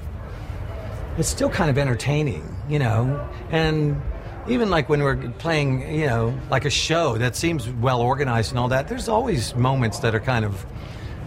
it's 1.18 1.30
still 1.30 1.50
kind 1.50 1.70
of 1.70 1.78
entertaining, 1.78 2.44
you 2.70 2.80
know. 2.80 3.20
And 3.52 4.02
even 4.48 4.70
like 4.70 4.90
when 4.90 5.02
we're 5.02 5.18
playing, 5.40 5.82
you 5.94 6.06
know, 6.06 6.34
like 6.50 6.66
a 6.66 6.70
show 6.70 7.18
that 7.18 7.36
seems 7.36 7.70
well 7.82 8.02
organized 8.02 8.52
and 8.52 8.60
all 8.60 8.70
that, 8.70 8.88
there's 8.88 9.10
always 9.10 9.56
moments 9.56 10.00
that 10.00 10.14
are 10.14 10.22
kind 10.22 10.46
of, 10.46 10.66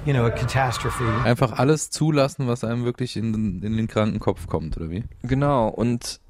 you 0.06 0.12
know, 0.12 0.26
a 0.26 0.30
catastrophe. 0.30 1.04
Einfach 1.24 1.58
alles 1.58 1.90
zulassen, 1.90 2.46
was 2.46 2.64
einem 2.64 2.84
wirklich 2.84 3.16
in, 3.16 3.62
in 3.62 3.76
den 3.76 3.88
kranken 3.88 4.20
Kopf 4.20 4.46
kommt, 4.46 4.76
oder 4.76 4.90
wie? 4.90 5.04
Genau, 5.22 5.68
und 5.68 6.20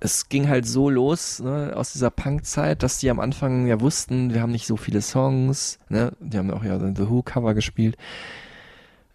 es 0.00 0.28
ging 0.28 0.48
halt 0.48 0.66
so 0.66 0.90
los, 0.90 1.40
ne, 1.40 1.72
aus 1.74 1.92
dieser 1.92 2.10
Punk-Zeit, 2.10 2.82
dass 2.82 2.98
die 2.98 3.10
am 3.10 3.20
Anfang 3.20 3.66
ja 3.66 3.80
wussten, 3.80 4.34
wir 4.34 4.42
haben 4.42 4.52
nicht 4.52 4.66
so 4.66 4.76
viele 4.76 5.00
Songs, 5.00 5.78
ne, 5.88 6.12
die 6.20 6.36
haben 6.38 6.50
auch 6.50 6.64
ja 6.64 6.78
The 6.78 7.08
Who 7.08 7.22
Cover 7.22 7.54
gespielt. 7.54 7.96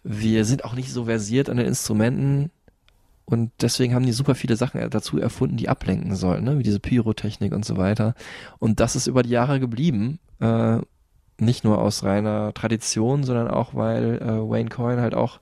Wir 0.02 0.44
sind 0.44 0.64
auch 0.64 0.74
nicht 0.74 0.92
so 0.92 1.04
versiert 1.04 1.48
an 1.48 1.56
den 1.56 1.66
Instrumenten 1.66 2.50
und 3.24 3.52
deswegen 3.60 3.94
haben 3.94 4.04
die 4.06 4.12
super 4.12 4.34
viele 4.34 4.56
Sachen 4.56 4.90
dazu 4.90 5.18
erfunden, 5.18 5.56
die 5.56 5.68
ablenken 5.68 6.16
sollen, 6.16 6.44
ne, 6.44 6.58
wie 6.58 6.64
diese 6.64 6.80
Pyrotechnik 6.80 7.52
und 7.52 7.64
so 7.64 7.76
weiter. 7.76 8.14
Und 8.58 8.80
das 8.80 8.96
ist 8.96 9.06
über 9.06 9.22
die 9.22 9.30
Jahre 9.30 9.60
geblieben, 9.60 10.18
äh, 10.40 10.78
nicht 11.38 11.64
nur 11.64 11.78
aus 11.78 12.02
reiner 12.02 12.52
Tradition, 12.54 13.24
sondern 13.24 13.48
auch, 13.48 13.74
weil 13.74 14.20
äh, 14.20 14.50
Wayne 14.50 14.68
Coyne 14.68 15.00
halt 15.00 15.14
auch 15.14 15.40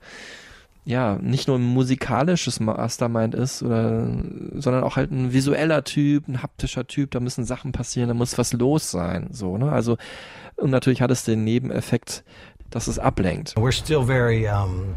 ja, 0.83 1.17
nicht 1.21 1.47
nur 1.47 1.57
ein 1.57 1.63
musikalisches 1.63 2.59
Mastermind 2.59 3.35
ist, 3.35 3.61
oder, 3.61 4.07
sondern 4.55 4.83
auch 4.83 4.95
halt 4.95 5.11
ein 5.11 5.31
visueller 5.31 5.83
Typ, 5.83 6.27
ein 6.27 6.41
haptischer 6.41 6.87
Typ, 6.87 7.11
da 7.11 7.19
müssen 7.19 7.45
Sachen 7.45 7.71
passieren, 7.71 8.07
da 8.07 8.13
muss 8.13 8.37
was 8.37 8.53
los 8.53 8.89
sein, 8.89 9.29
so, 9.31 9.57
ne? 9.57 9.71
Also, 9.71 9.97
und 10.55 10.71
natürlich 10.71 11.01
hat 11.01 11.11
es 11.11 11.23
den 11.23 11.43
Nebeneffekt, 11.43 12.23
dass 12.71 12.87
es 12.87 12.97
ablenkt. 12.97 13.55
We're 13.57 13.71
still 13.71 14.03
very 14.03 14.47
um, 14.47 14.95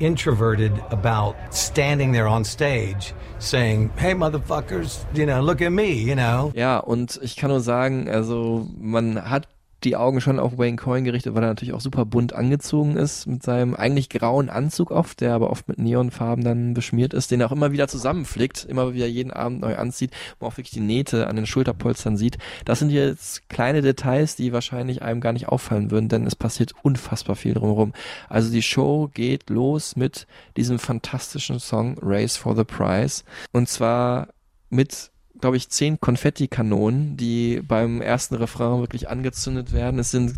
introverted 0.00 0.72
about 0.90 1.36
standing 1.52 2.12
there 2.12 2.28
on 2.28 2.44
stage 2.44 3.14
saying, 3.38 3.90
hey, 3.96 4.14
motherfuckers, 4.14 5.04
you 5.14 5.26
know, 5.26 5.40
look 5.40 5.60
at 5.60 5.72
me, 5.72 5.92
you 5.92 6.14
know. 6.14 6.52
Ja, 6.54 6.78
und 6.78 7.18
ich 7.22 7.36
kann 7.36 7.50
nur 7.50 7.60
sagen, 7.60 8.08
also 8.08 8.68
man 8.78 9.28
hat 9.28 9.48
die 9.84 9.96
Augen 9.96 10.20
schon 10.20 10.38
auf 10.38 10.58
Wayne 10.58 10.76
Coyne 10.76 11.04
gerichtet, 11.04 11.34
weil 11.34 11.42
er 11.42 11.48
natürlich 11.48 11.74
auch 11.74 11.80
super 11.80 12.04
bunt 12.04 12.32
angezogen 12.32 12.96
ist 12.96 13.26
mit 13.26 13.42
seinem 13.42 13.74
eigentlich 13.74 14.08
grauen 14.08 14.50
Anzug 14.50 14.90
oft, 14.90 15.20
der 15.20 15.34
aber 15.34 15.50
oft 15.50 15.68
mit 15.68 15.78
Neonfarben 15.78 16.44
dann 16.44 16.74
beschmiert 16.74 17.14
ist, 17.14 17.30
den 17.30 17.40
er 17.40 17.48
auch 17.48 17.52
immer 17.52 17.72
wieder 17.72 17.88
zusammenflickt, 17.88 18.64
immer 18.64 18.94
wieder 18.94 19.06
jeden 19.06 19.30
Abend 19.30 19.60
neu 19.60 19.76
anzieht, 19.76 20.10
wo 20.38 20.46
man 20.46 20.52
auch 20.52 20.56
wirklich 20.56 20.72
die 20.72 20.80
Nähte 20.80 21.26
an 21.26 21.36
den 21.36 21.46
Schulterpolstern 21.46 22.16
sieht. 22.16 22.38
Das 22.64 22.78
sind 22.78 22.90
jetzt 22.90 23.48
kleine 23.48 23.82
Details, 23.82 24.36
die 24.36 24.52
wahrscheinlich 24.52 25.02
einem 25.02 25.20
gar 25.20 25.32
nicht 25.32 25.48
auffallen 25.48 25.90
würden, 25.90 26.08
denn 26.08 26.26
es 26.26 26.36
passiert 26.36 26.72
unfassbar 26.82 27.36
viel 27.36 27.54
drumherum. 27.54 27.92
Also 28.28 28.50
die 28.50 28.62
Show 28.62 29.10
geht 29.12 29.50
los 29.50 29.96
mit 29.96 30.26
diesem 30.56 30.78
fantastischen 30.78 31.60
Song 31.60 31.96
Race 32.02 32.36
for 32.36 32.56
the 32.56 32.64
Prize 32.64 33.22
und 33.52 33.68
zwar 33.68 34.28
mit 34.70 35.11
glaube 35.42 35.56
ich, 35.58 35.68
zehn 35.68 36.00
Konfettikanonen, 36.00 37.16
die 37.18 37.60
beim 37.66 38.00
ersten 38.00 38.36
Refrain 38.36 38.80
wirklich 38.80 39.08
angezündet 39.10 39.72
werden. 39.72 39.98
Es 40.00 40.10
sind 40.10 40.34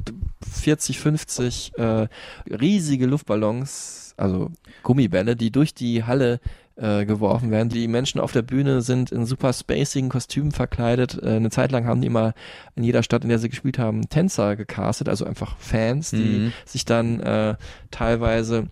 40, 0.50 0.98
50 0.98 1.72
äh, 1.76 2.08
riesige 2.50 3.06
Luftballons, 3.06 4.14
also 4.16 4.50
Gummibälle, 4.82 5.36
die 5.36 5.50
durch 5.52 5.74
die 5.74 6.04
Halle 6.04 6.40
äh, 6.76 7.04
geworfen 7.04 7.50
werden. 7.50 7.68
Die 7.68 7.86
Menschen 7.86 8.20
auf 8.20 8.32
der 8.32 8.42
Bühne 8.42 8.80
sind 8.80 9.12
in 9.12 9.26
super 9.26 9.52
spacigen 9.52 10.08
Kostümen 10.08 10.52
verkleidet. 10.52 11.22
Äh, 11.22 11.36
eine 11.36 11.50
Zeit 11.50 11.70
lang 11.70 11.86
haben 11.86 12.00
die 12.00 12.06
immer 12.08 12.32
in 12.74 12.82
jeder 12.82 13.02
Stadt, 13.02 13.22
in 13.24 13.28
der 13.28 13.38
sie 13.38 13.48
gespielt 13.50 13.78
haben, 13.78 14.08
Tänzer 14.08 14.56
gecastet, 14.56 15.08
also 15.08 15.24
einfach 15.26 15.56
Fans, 15.58 16.10
die 16.10 16.16
Mhm. 16.16 16.52
sich 16.64 16.84
dann 16.84 17.20
äh, 17.20 17.56
teilweise 17.90 18.68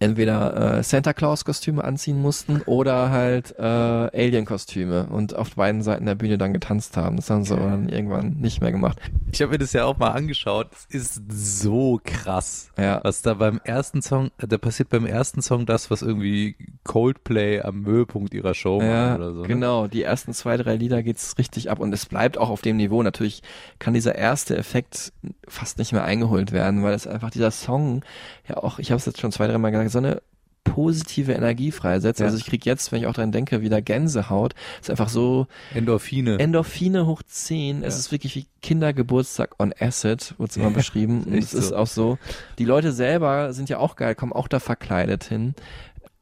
entweder 0.00 0.78
äh, 0.78 0.82
Santa 0.82 1.12
Claus 1.12 1.44
Kostüme 1.44 1.84
anziehen 1.84 2.20
mussten 2.20 2.62
oder 2.66 3.10
halt 3.10 3.54
äh, 3.58 3.62
Alien 3.62 4.44
Kostüme 4.44 5.06
und 5.06 5.34
auf 5.34 5.54
beiden 5.54 5.82
Seiten 5.82 6.06
der 6.06 6.14
Bühne 6.14 6.38
dann 6.38 6.52
getanzt 6.52 6.96
haben. 6.96 7.16
Das 7.16 7.30
haben 7.30 7.44
sie 7.44 7.54
aber 7.54 7.70
dann 7.70 7.88
irgendwann 7.88 8.36
nicht 8.38 8.60
mehr 8.60 8.72
gemacht. 8.72 8.98
Ich 9.32 9.40
habe 9.42 9.52
mir 9.52 9.58
das 9.58 9.72
ja 9.72 9.84
auch 9.84 9.98
mal 9.98 10.10
angeschaut. 10.10 10.68
Es 10.90 10.94
ist 10.94 11.22
so 11.30 12.00
krass, 12.04 12.70
Ja. 12.78 13.00
was 13.02 13.22
da 13.22 13.34
beim 13.34 13.60
ersten 13.64 14.02
Song, 14.02 14.30
da 14.38 14.58
passiert 14.58 14.88
beim 14.88 15.06
ersten 15.06 15.42
Song 15.42 15.66
das, 15.66 15.90
was 15.90 16.02
irgendwie 16.02 16.56
Coldplay 16.84 17.60
am 17.60 17.84
Höhepunkt 17.86 18.34
ihrer 18.34 18.54
Show 18.54 18.80
Ja, 18.82 19.10
macht 19.10 19.18
oder 19.18 19.34
so. 19.34 19.42
ne? 19.42 19.48
genau. 19.48 19.86
Die 19.86 20.02
ersten 20.02 20.32
zwei, 20.32 20.56
drei 20.56 20.76
Lieder 20.76 21.02
geht's 21.02 21.36
richtig 21.38 21.70
ab 21.70 21.80
und 21.80 21.92
es 21.92 22.06
bleibt 22.06 22.38
auch 22.38 22.50
auf 22.50 22.62
dem 22.62 22.76
Niveau. 22.76 23.02
Natürlich 23.02 23.42
kann 23.78 23.94
dieser 23.94 24.14
erste 24.14 24.56
Effekt 24.56 25.12
fast 25.46 25.78
nicht 25.78 25.92
mehr 25.92 26.04
eingeholt 26.04 26.52
werden, 26.52 26.82
weil 26.82 26.94
es 26.94 27.06
einfach 27.06 27.30
dieser 27.30 27.50
Song 27.50 28.02
ja 28.48 28.56
auch, 28.58 28.78
ich 28.78 28.90
habe 28.90 28.98
es 28.98 29.06
jetzt 29.06 29.20
schon 29.20 29.32
zwei, 29.32 29.46
drei 29.46 29.58
Mal 29.58 29.70
gesagt, 29.70 29.90
so 29.90 29.98
eine 29.98 30.22
positive 30.64 31.32
Energie 31.32 31.70
freisetzt. 31.72 32.20
Ja. 32.20 32.26
Also 32.26 32.38
ich 32.38 32.44
krieg 32.44 32.66
jetzt, 32.66 32.92
wenn 32.92 33.00
ich 33.00 33.06
auch 33.06 33.14
dran 33.14 33.32
denke, 33.32 33.62
wieder 33.62 33.80
Gänsehaut. 33.80 34.54
Es 34.76 34.88
ist 34.88 34.90
einfach 34.90 35.08
so 35.08 35.46
Endorphine. 35.74 36.38
Endorphine 36.38 37.06
hoch 37.06 37.22
10. 37.26 37.82
Es 37.82 37.94
Ja. 37.94 37.98
ist 38.00 38.12
wirklich 38.12 38.36
wie 38.36 38.46
Kindergeburtstag 38.60 39.54
on 39.58 39.72
Acid, 39.78 40.34
wurde 40.38 40.50
es 40.50 40.56
immer 40.56 40.70
beschrieben. 40.70 41.24
Und 41.24 41.34
es 41.34 41.54
ist 41.54 41.68
so. 41.68 41.76
auch 41.76 41.86
so. 41.86 42.18
Die 42.58 42.64
Leute 42.64 42.92
selber 42.92 43.52
sind 43.54 43.68
ja 43.68 43.78
auch 43.78 43.96
geil, 43.96 44.14
kommen 44.14 44.32
auch 44.32 44.48
da 44.48 44.60
verkleidet 44.60 45.24
hin 45.24 45.54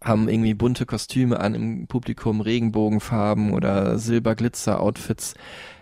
haben 0.05 0.29
irgendwie 0.29 0.55
bunte 0.55 0.87
Kostüme 0.87 1.41
an 1.41 1.55
im 1.55 1.87
Publikum, 1.89 2.41
Regenbogenfarben 2.41 3.53
oder 3.53 3.99
Silberglitzer-Outfits. 3.99 5.35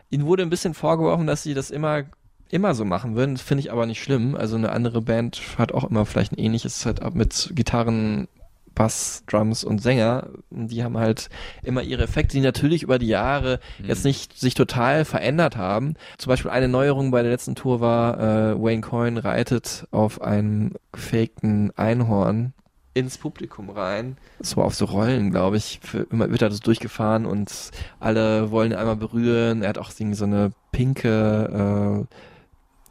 Ihnen 0.09 0.24
wurde 0.24 0.45
ein 0.45 0.51
bisschen 0.51 0.72
vorgeworfen, 0.72 1.26
dass 1.26 1.42
sie 1.42 1.53
das 1.53 1.70
immer 1.70 2.05
immer 2.51 2.74
so 2.74 2.84
machen 2.84 3.16
würden. 3.16 3.36
Finde 3.36 3.61
ich 3.61 3.72
aber 3.72 3.86
nicht 3.86 4.03
schlimm. 4.03 4.34
Also 4.34 4.57
eine 4.57 4.70
andere 4.70 5.03
Band 5.03 5.40
hat 5.59 5.72
auch 5.72 5.84
immer 5.84 6.07
vielleicht 6.07 6.32
ein 6.32 6.38
ähnliches 6.38 6.80
Setup 6.80 7.14
mit 7.14 7.51
Gitarren, 7.55 8.28
Bass, 8.74 9.22
Drums 9.26 9.64
und 9.64 9.80
Sänger. 9.80 10.28
Die 10.51 10.82
haben 10.82 10.99
halt 10.99 11.28
immer 11.62 11.82
ihre 11.82 12.03
Effekte, 12.03 12.36
die 12.36 12.42
natürlich 12.42 12.82
über 12.82 12.99
die 12.99 13.09
Jahre 13.09 13.61
jetzt 13.82 14.05
nicht 14.05 14.38
sich 14.38 14.55
total 14.55 15.05
verändert 15.05 15.57
haben. 15.57 15.95
Zum 16.18 16.30
Beispiel 16.30 16.51
eine 16.51 16.68
Neuerung 16.68 17.11
bei 17.11 17.22
der 17.22 17.30
letzten 17.30 17.55
Tour 17.55 17.80
war, 17.80 18.18
äh, 18.18 18.62
Wayne 18.62 18.82
Coyne 18.82 19.24
reitet 19.24 19.86
auf 19.90 20.20
einem 20.20 20.72
gefakten 20.92 21.70
Einhorn 21.76 22.53
ins 22.95 23.18
Publikum 23.18 23.70
rein. 23.70 24.16
So 24.40 24.62
auf 24.62 24.74
so 24.74 24.84
Rollen, 24.84 25.30
glaube 25.32 25.57
ich. 25.57 25.80
Für, 25.82 26.07
immer 26.11 26.30
wird 26.30 26.42
er 26.42 26.49
das 26.49 26.61
durchgefahren 26.61 27.26
und 27.26 27.70
alle 27.99 28.51
wollen 28.53 28.70
ihn 28.70 28.78
einmal 28.78 28.97
berühren. 28.97 29.62
Er 29.62 29.70
hat 29.70 29.78
auch 29.78 29.90
so 29.90 30.24
eine 30.24 30.53
pinke 30.70 32.07
äh, 32.09 32.14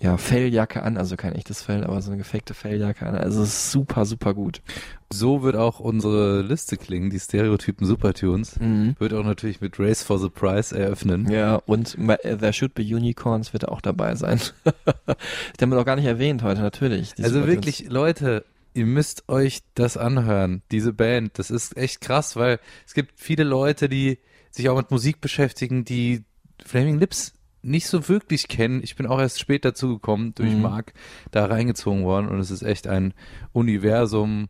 ja, 0.03 0.17
Felljacke 0.17 0.83
an, 0.83 0.97
also 0.97 1.15
kein 1.15 1.33
echtes 1.33 1.61
Fell, 1.61 1.85
aber 1.85 2.01
so 2.01 2.11
eine 2.11 2.17
gefakte 2.17 2.53
Felljacke 2.53 3.05
an. 3.05 3.15
Also 3.15 3.41
es 3.41 3.49
ist 3.49 3.71
super, 3.71 4.05
super 4.05 4.33
gut. 4.33 4.61
So 5.09 5.43
wird 5.43 5.55
auch 5.55 5.79
unsere 5.79 6.41
Liste 6.41 6.75
klingen, 6.75 7.09
die 7.09 7.19
Stereotypen 7.19 7.87
Supertunes. 7.87 8.59
Mhm. 8.59 8.97
Wird 8.99 9.13
auch 9.13 9.23
natürlich 9.23 9.61
mit 9.61 9.79
Race 9.79 10.03
for 10.03 10.19
the 10.19 10.27
Prize 10.27 10.77
eröffnen. 10.77 11.31
Ja, 11.31 11.55
und 11.55 11.97
äh, 11.97 12.35
There 12.35 12.51
Should 12.51 12.73
Be 12.73 12.81
Unicorns 12.83 13.53
wird 13.53 13.69
auch 13.69 13.79
dabei 13.79 14.15
sein. 14.15 14.41
Die 14.65 15.61
haben 15.61 15.69
wir 15.69 15.77
noch 15.77 15.85
gar 15.85 15.95
nicht 15.95 16.05
erwähnt 16.05 16.43
heute, 16.43 16.59
natürlich. 16.59 17.11
Also 17.19 17.35
Supertunes. 17.35 17.47
wirklich, 17.47 17.89
Leute, 17.89 18.43
ihr 18.73 18.85
müsst 18.85 19.29
euch 19.29 19.61
das 19.73 19.95
anhören, 19.95 20.63
diese 20.69 20.91
Band. 20.91 21.39
Das 21.39 21.49
ist 21.49 21.77
echt 21.77 22.01
krass, 22.01 22.35
weil 22.35 22.59
es 22.85 22.93
gibt 22.93 23.13
viele 23.15 23.45
Leute, 23.45 23.87
die 23.87 24.19
sich 24.51 24.67
auch 24.67 24.75
mit 24.75 24.91
Musik 24.91 25.21
beschäftigen, 25.21 25.85
die 25.85 26.25
Flaming 26.65 26.99
Lips 26.99 27.31
nicht 27.63 27.87
so 27.87 28.07
wirklich 28.09 28.47
kennen. 28.47 28.81
Ich 28.83 28.95
bin 28.95 29.07
auch 29.07 29.19
erst 29.19 29.39
spät 29.39 29.65
dazu 29.65 29.93
gekommen, 29.95 30.33
durch 30.35 30.51
Mhm. 30.53 30.61
Marc 30.61 30.93
da 31.31 31.45
reingezogen 31.45 32.03
worden 32.03 32.27
und 32.27 32.39
es 32.39 32.51
ist 32.51 32.61
echt 32.63 32.87
ein 32.87 33.13
Universum 33.53 34.47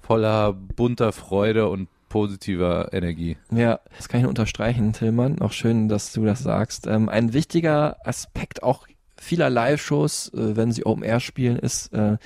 voller 0.00 0.52
bunter 0.52 1.12
Freude 1.12 1.68
und 1.68 1.88
positiver 2.08 2.92
Energie. 2.92 3.36
Ja, 3.50 3.80
das 3.96 4.08
kann 4.08 4.20
ich 4.20 4.26
unterstreichen, 4.26 4.92
Tillmann. 4.92 5.40
Auch 5.40 5.52
schön, 5.52 5.88
dass 5.88 6.12
du 6.12 6.24
das 6.24 6.40
sagst. 6.40 6.86
Ähm, 6.86 7.08
ein 7.08 7.32
wichtiger 7.32 7.96
Aspekt 8.06 8.62
auch 8.62 8.86
vieler 9.16 9.50
Live-Shows, 9.50 10.32
äh, 10.34 10.56
wenn 10.56 10.70
sie 10.70 10.84
Open 10.86 11.02
Air 11.02 11.20
spielen, 11.20 11.58
ist 11.58 11.92
äh, 11.92 12.18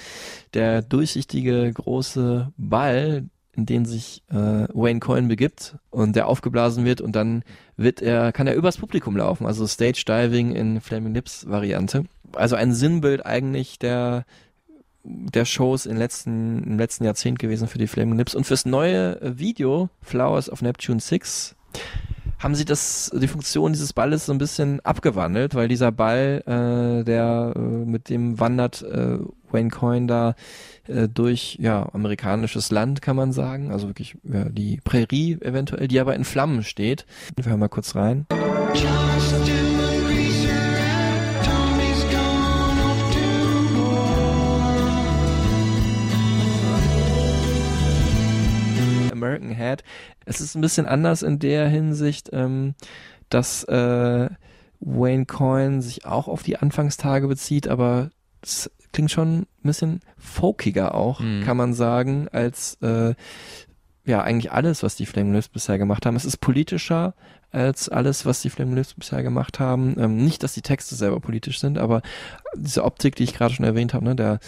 der 0.55 0.83
durchsichtige 0.83 1.73
große 1.73 2.53
Ball, 2.57 3.25
in 3.59 3.67
den 3.67 3.85
sich 3.85 4.23
äh, 4.31 4.69
Wayne 4.73 5.01
Coyne 5.01 5.27
begibt 5.27 5.77
und 5.91 6.15
der 6.15 6.29
aufgeblasen 6.29 6.85
wird 6.85 7.01
und 7.01 7.17
dann 7.17 7.43
wird 7.77 8.01
er, 8.01 8.33
kann 8.33 8.47
er 8.47 8.55
übers 8.55 8.79
Publikum 8.79 9.17
laufen, 9.17 9.47
also 9.47 9.67
Stage 9.67 10.05
Diving 10.07 10.55
in 10.55 10.81
Flaming 10.81 11.13
Lips 11.13 11.49
Variante. 11.49 12.05
Also 12.33 12.55
ein 12.55 12.73
Sinnbild 12.73 13.27
eigentlich 13.27 13.79
der 13.79 14.25
der 15.05 15.45
Shows 15.45 15.87
im 15.87 15.97
letzten, 15.97 16.63
im 16.65 16.79
letzten 16.79 17.05
Jahrzehnt 17.05 17.39
gewesen 17.39 17.67
für 17.67 17.79
die 17.79 17.87
Flaming 17.87 18.19
Lips. 18.19 18.35
Und 18.35 18.45
fürs 18.45 18.67
neue 18.67 19.19
Video, 19.23 19.89
Flowers 20.03 20.51
of 20.51 20.61
Neptune 20.61 21.01
6, 21.01 21.57
haben 22.39 22.55
sie 22.55 22.65
das, 22.65 23.11
die 23.15 23.27
Funktion 23.27 23.73
dieses 23.73 23.93
Balles 23.93 24.27
so 24.27 24.33
ein 24.33 24.39
bisschen 24.39 24.81
abgewandelt, 24.81 25.55
weil 25.55 25.69
dieser 25.69 25.91
Ball, 25.93 26.43
äh, 26.47 27.05
der 27.05 27.55
äh, 27.57 27.59
mit 27.59 28.11
dem 28.11 28.39
wandert 28.39 28.83
äh, 28.83 29.19
Wayne 29.51 29.71
Coyne 29.71 30.07
da 30.07 30.35
äh, 30.89 31.09
durch 31.09 31.59
ja 31.61 31.89
amerikanisches 31.93 32.71
Land, 32.71 33.03
kann 33.03 33.17
man 33.17 33.33
sagen, 33.33 33.71
also 33.71 33.89
wirklich 33.89 34.17
ja, 34.25 34.49
die 34.49 34.81
Prärie 34.83 35.39
eventuell, 35.41 35.89
die 35.89 36.01
aber 36.01 36.15
in 36.15 36.25
Flammen 36.25 36.63
steht. 36.63 37.07
Wir 37.37 37.45
hören 37.45 37.61
mal 37.61 37.69
kurz 37.69 37.95
rein. 37.95 38.27
American 49.11 49.51
Head. 49.51 49.83
Es 50.25 50.41
ist 50.41 50.55
ein 50.55 50.61
bisschen 50.61 50.87
anders 50.87 51.23
in 51.23 51.39
der 51.39 51.69
Hinsicht, 51.69 52.31
ähm, 52.33 52.75
dass 53.29 53.65
äh, 53.65 54.29
Wayne 54.81 55.27
Coyne 55.27 55.83
sich 55.83 56.07
auch 56.07 56.29
auf 56.29 56.43
die 56.43 56.57
Anfangstage 56.57 57.27
bezieht, 57.27 57.69
aber 57.69 58.11
es 58.43 58.71
klingt 58.93 59.11
schon 59.11 59.41
ein 59.41 59.47
bisschen 59.63 60.01
folkiger 60.17 60.95
auch, 60.95 61.21
Mhm. 61.21 61.43
kann 61.45 61.57
man 61.57 61.75
sagen, 61.75 62.29
als 62.33 62.79
äh, 62.83 63.15
ja 64.05 64.23
eigentlich 64.23 64.51
alles, 64.53 64.83
was 64.83 64.97
die 64.97 65.07
Flaming 65.07 65.35
Lips 65.35 65.49
bisher 65.49 65.79
gemacht 65.79 66.07
haben. 66.07 66.17
Es 66.17 66.25
ist 66.25 66.39
politischer 66.39 67.15
als 67.51 67.89
alles, 67.89 68.25
was 68.27 68.41
die 68.43 68.51
Flaming 68.51 68.75
Lips 68.77 68.95
bisher 68.95 69.23
gemacht 69.23 69.59
haben. 69.61 69.97
Ähm, 69.99 70.17
nicht, 70.25 70.43
dass 70.43 70.55
die 70.55 70.63
Texte 70.63 70.95
selber 70.95 71.21
politisch 71.21 71.61
sind, 71.61 71.79
aber 71.79 72.03
diese 72.57 72.85
Optik, 72.85 73.17
die 73.17 73.25
ich 73.25 73.35
gerade 73.35 73.55
schon 73.55 73.65
erwähnt 73.67 73.95
habe, 73.95 74.05
ne, 74.05 74.15
der 74.17 74.39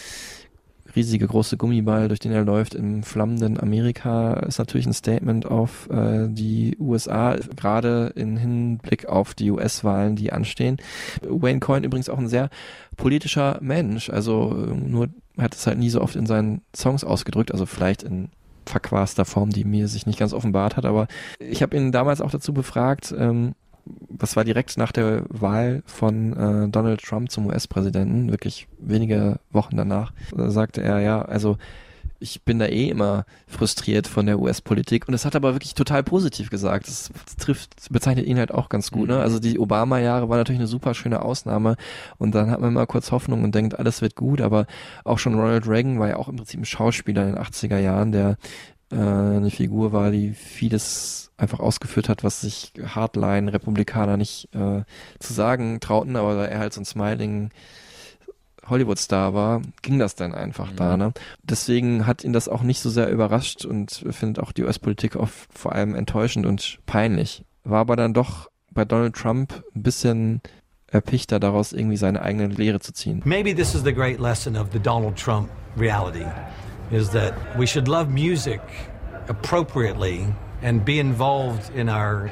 riesige 0.94 1.26
große 1.26 1.56
Gummiball, 1.56 2.08
durch 2.08 2.20
den 2.20 2.32
er 2.32 2.44
läuft 2.44 2.74
im 2.74 3.02
flammenden 3.02 3.58
Amerika, 3.60 4.34
ist 4.34 4.58
natürlich 4.58 4.86
ein 4.86 4.92
Statement 4.92 5.46
auf 5.46 5.88
äh, 5.90 6.28
die 6.28 6.76
USA, 6.78 7.36
gerade 7.56 8.12
in 8.16 8.36
Hinblick 8.36 9.06
auf 9.06 9.34
die 9.34 9.50
US-Wahlen, 9.50 10.16
die 10.16 10.32
anstehen. 10.32 10.78
Wayne 11.22 11.60
Coyne 11.60 11.86
übrigens 11.86 12.08
auch 12.08 12.18
ein 12.18 12.28
sehr 12.28 12.50
politischer 12.96 13.58
Mensch, 13.60 14.10
also 14.10 14.66
äh, 14.68 14.74
nur 14.74 15.08
hat 15.38 15.54
es 15.54 15.66
halt 15.66 15.78
nie 15.78 15.90
so 15.90 16.00
oft 16.00 16.16
in 16.16 16.26
seinen 16.26 16.62
Songs 16.74 17.04
ausgedrückt, 17.04 17.52
also 17.52 17.66
vielleicht 17.66 18.02
in 18.02 18.28
verquaster 18.66 19.24
Form, 19.24 19.50
die 19.50 19.64
mir 19.64 19.88
sich 19.88 20.06
nicht 20.06 20.18
ganz 20.18 20.32
offenbart 20.32 20.76
hat, 20.76 20.84
aber 20.84 21.08
ich 21.38 21.62
habe 21.62 21.76
ihn 21.76 21.92
damals 21.92 22.20
auch 22.20 22.30
dazu 22.30 22.52
befragt, 22.52 23.14
ähm, 23.16 23.54
das 23.84 24.36
war 24.36 24.44
direkt 24.44 24.76
nach 24.76 24.92
der 24.92 25.24
Wahl 25.28 25.82
von 25.86 26.32
äh, 26.32 26.68
Donald 26.68 27.02
Trump 27.02 27.30
zum 27.30 27.46
US-Präsidenten, 27.46 28.30
wirklich 28.30 28.68
wenige 28.78 29.40
Wochen 29.50 29.76
danach, 29.76 30.12
da 30.34 30.50
sagte 30.50 30.82
er, 30.82 31.00
ja, 31.00 31.22
also 31.22 31.56
ich 32.20 32.42
bin 32.42 32.58
da 32.58 32.66
eh 32.66 32.88
immer 32.88 33.24
frustriert 33.46 34.06
von 34.06 34.26
der 34.26 34.38
US-Politik 34.38 35.08
und 35.08 35.14
es 35.14 35.24
hat 35.24 35.34
aber 35.34 35.54
wirklich 35.54 35.74
total 35.74 36.02
positiv 36.02 36.50
gesagt. 36.50 36.86
Das, 36.86 37.10
trifft, 37.38 37.74
bezeichnet 37.90 38.26
ihn 38.26 38.38
halt 38.38 38.52
auch 38.52 38.68
ganz 38.68 38.90
gut. 38.90 39.08
Ne? 39.08 39.16
Mhm. 39.16 39.20
Also 39.22 39.40
die 39.40 39.58
Obama-Jahre 39.58 40.28
war 40.28 40.36
natürlich 40.36 40.60
eine 40.60 40.68
super 40.68 40.92
schöne 40.92 41.22
Ausnahme 41.22 41.76
und 42.18 42.34
dann 42.34 42.50
hat 42.50 42.60
man 42.60 42.74
mal 42.74 42.86
kurz 42.86 43.10
Hoffnung 43.10 43.42
und 43.42 43.54
denkt, 43.54 43.78
alles 43.78 44.02
wird 44.02 44.16
gut, 44.16 44.42
aber 44.42 44.66
auch 45.02 45.18
schon 45.18 45.34
Ronald 45.34 45.66
Reagan 45.66 45.98
war 45.98 46.08
ja 46.08 46.16
auch 46.16 46.28
im 46.28 46.36
Prinzip 46.36 46.60
ein 46.60 46.66
Schauspieler 46.66 47.26
in 47.26 47.34
den 47.34 47.42
80er 47.42 47.78
Jahren, 47.78 48.12
der 48.12 48.36
äh, 48.92 48.96
eine 48.96 49.50
Figur 49.50 49.92
war, 49.92 50.10
die 50.10 50.32
vieles 50.32 51.30
einfach 51.36 51.60
ausgeführt 51.60 52.08
hat, 52.08 52.22
was 52.24 52.40
sich 52.42 52.72
Hardline-Republikaner 52.84 54.16
nicht 54.16 54.48
äh, 54.54 54.82
zu 55.18 55.32
sagen 55.32 55.80
trauten, 55.80 56.16
aber 56.16 56.34
da 56.34 56.44
er 56.44 56.58
halt 56.58 56.72
so 56.74 56.80
ein 56.80 56.84
smiling 56.84 57.50
Hollywood-Star 58.68 59.34
war, 59.34 59.62
ging 59.82 59.98
das 59.98 60.14
dann 60.14 60.34
einfach 60.34 60.70
Mhm. 60.72 60.76
da. 60.76 60.96
Ne? 60.96 61.12
Deswegen 61.42 62.06
hat 62.06 62.24
ihn 62.24 62.32
das 62.32 62.48
auch 62.48 62.62
nicht 62.62 62.80
so 62.80 62.90
sehr 62.90 63.10
überrascht 63.10 63.64
und 63.64 64.04
findet 64.10 64.42
auch 64.42 64.52
die 64.52 64.62
US-Politik 64.64 65.16
oft 65.16 65.48
vor 65.52 65.72
allem 65.72 65.94
enttäuschend 65.94 66.46
und 66.46 66.78
peinlich. 66.86 67.44
War 67.64 67.80
aber 67.80 67.96
dann 67.96 68.14
doch 68.14 68.48
bei 68.72 68.84
Donald 68.84 69.14
Trump 69.16 69.64
ein 69.74 69.82
bisschen 69.82 70.40
erpichter 70.86 71.40
daraus, 71.40 71.72
irgendwie 71.72 71.96
seine 71.96 72.22
eigene 72.22 72.48
Lehre 72.48 72.80
zu 72.80 72.92
ziehen. 72.92 73.22
Maybe 73.24 73.54
this 73.54 73.74
is 73.74 73.82
the 73.82 73.92
great 73.94 74.20
lesson 74.20 74.56
of 74.56 74.68
the 74.72 74.78
Donald 74.78 75.16
Trump 75.16 75.48
reality 75.78 76.24
is 76.90 77.10
that 77.10 77.56
we 77.56 77.66
should 77.66 77.88
love 77.88 78.10
music 78.10 78.60
appropriately 79.28 80.26
and 80.62 80.84
be 80.84 80.98
involved 80.98 81.74
in 81.74 81.88
our 81.88 82.30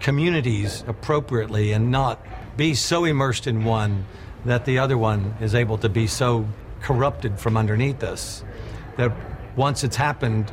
communities 0.00 0.82
appropriately 0.86 1.72
and 1.72 1.90
not 1.90 2.18
be 2.56 2.74
so 2.74 3.04
immersed 3.04 3.46
in 3.46 3.64
one 3.64 4.04
that 4.44 4.64
the 4.64 4.78
other 4.78 4.96
one 4.96 5.34
is 5.40 5.54
able 5.54 5.76
to 5.78 5.88
be 5.88 6.06
so 6.06 6.46
corrupted 6.80 7.38
from 7.38 7.56
underneath 7.56 8.02
us 8.02 8.42
that 8.96 9.12
once 9.56 9.84
it's 9.84 9.96
happened, 9.96 10.50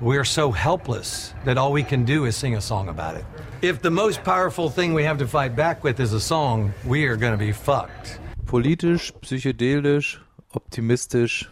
we're 0.00 0.24
so 0.24 0.50
helpless 0.50 1.32
that 1.44 1.56
all 1.56 1.72
we 1.72 1.82
can 1.82 2.04
do 2.04 2.24
is 2.24 2.36
sing 2.36 2.56
a 2.56 2.60
song 2.60 2.88
about 2.88 3.16
it. 3.16 3.24
If 3.62 3.80
the 3.80 3.90
most 3.90 4.24
powerful 4.24 4.68
thing 4.68 4.92
we 4.92 5.04
have 5.04 5.18
to 5.18 5.26
fight 5.26 5.54
back 5.54 5.84
with 5.84 6.00
is 6.00 6.12
a 6.12 6.20
song, 6.20 6.74
we 6.84 7.06
are 7.06 7.16
going 7.16 7.32
to 7.32 7.38
be 7.38 7.52
fucked. 7.52 8.18
Politisch, 8.44 9.12
psychedelisch, 9.22 10.18
optimistisch, 10.54 11.46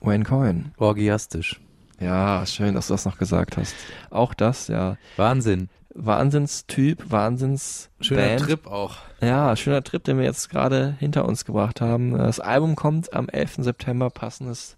Wayne 0.00 0.24
Coyne. 0.24 0.72
orgiastisch. 0.76 1.60
Ja, 2.00 2.46
schön, 2.46 2.74
dass 2.74 2.86
du 2.88 2.94
das 2.94 3.04
noch 3.04 3.18
gesagt 3.18 3.56
hast. 3.56 3.74
Auch 4.10 4.32
das, 4.34 4.68
ja. 4.68 4.96
Wahnsinn. 5.16 5.68
Wahnsinnstyp, 5.94 7.10
Wahnsinns 7.10 7.90
Schöner 8.00 8.22
Band. 8.22 8.40
Trip 8.42 8.66
auch. 8.68 8.96
Ja, 9.20 9.56
schöner 9.56 9.82
Trip, 9.82 10.02
den 10.04 10.16
wir 10.18 10.24
jetzt 10.24 10.48
gerade 10.48 10.94
hinter 11.00 11.24
uns 11.24 11.44
gebracht 11.44 11.80
haben. 11.80 12.16
Das 12.16 12.38
Album 12.38 12.76
kommt 12.76 13.12
am 13.12 13.28
11. 13.28 13.56
September, 13.58 14.08
passendes 14.10 14.76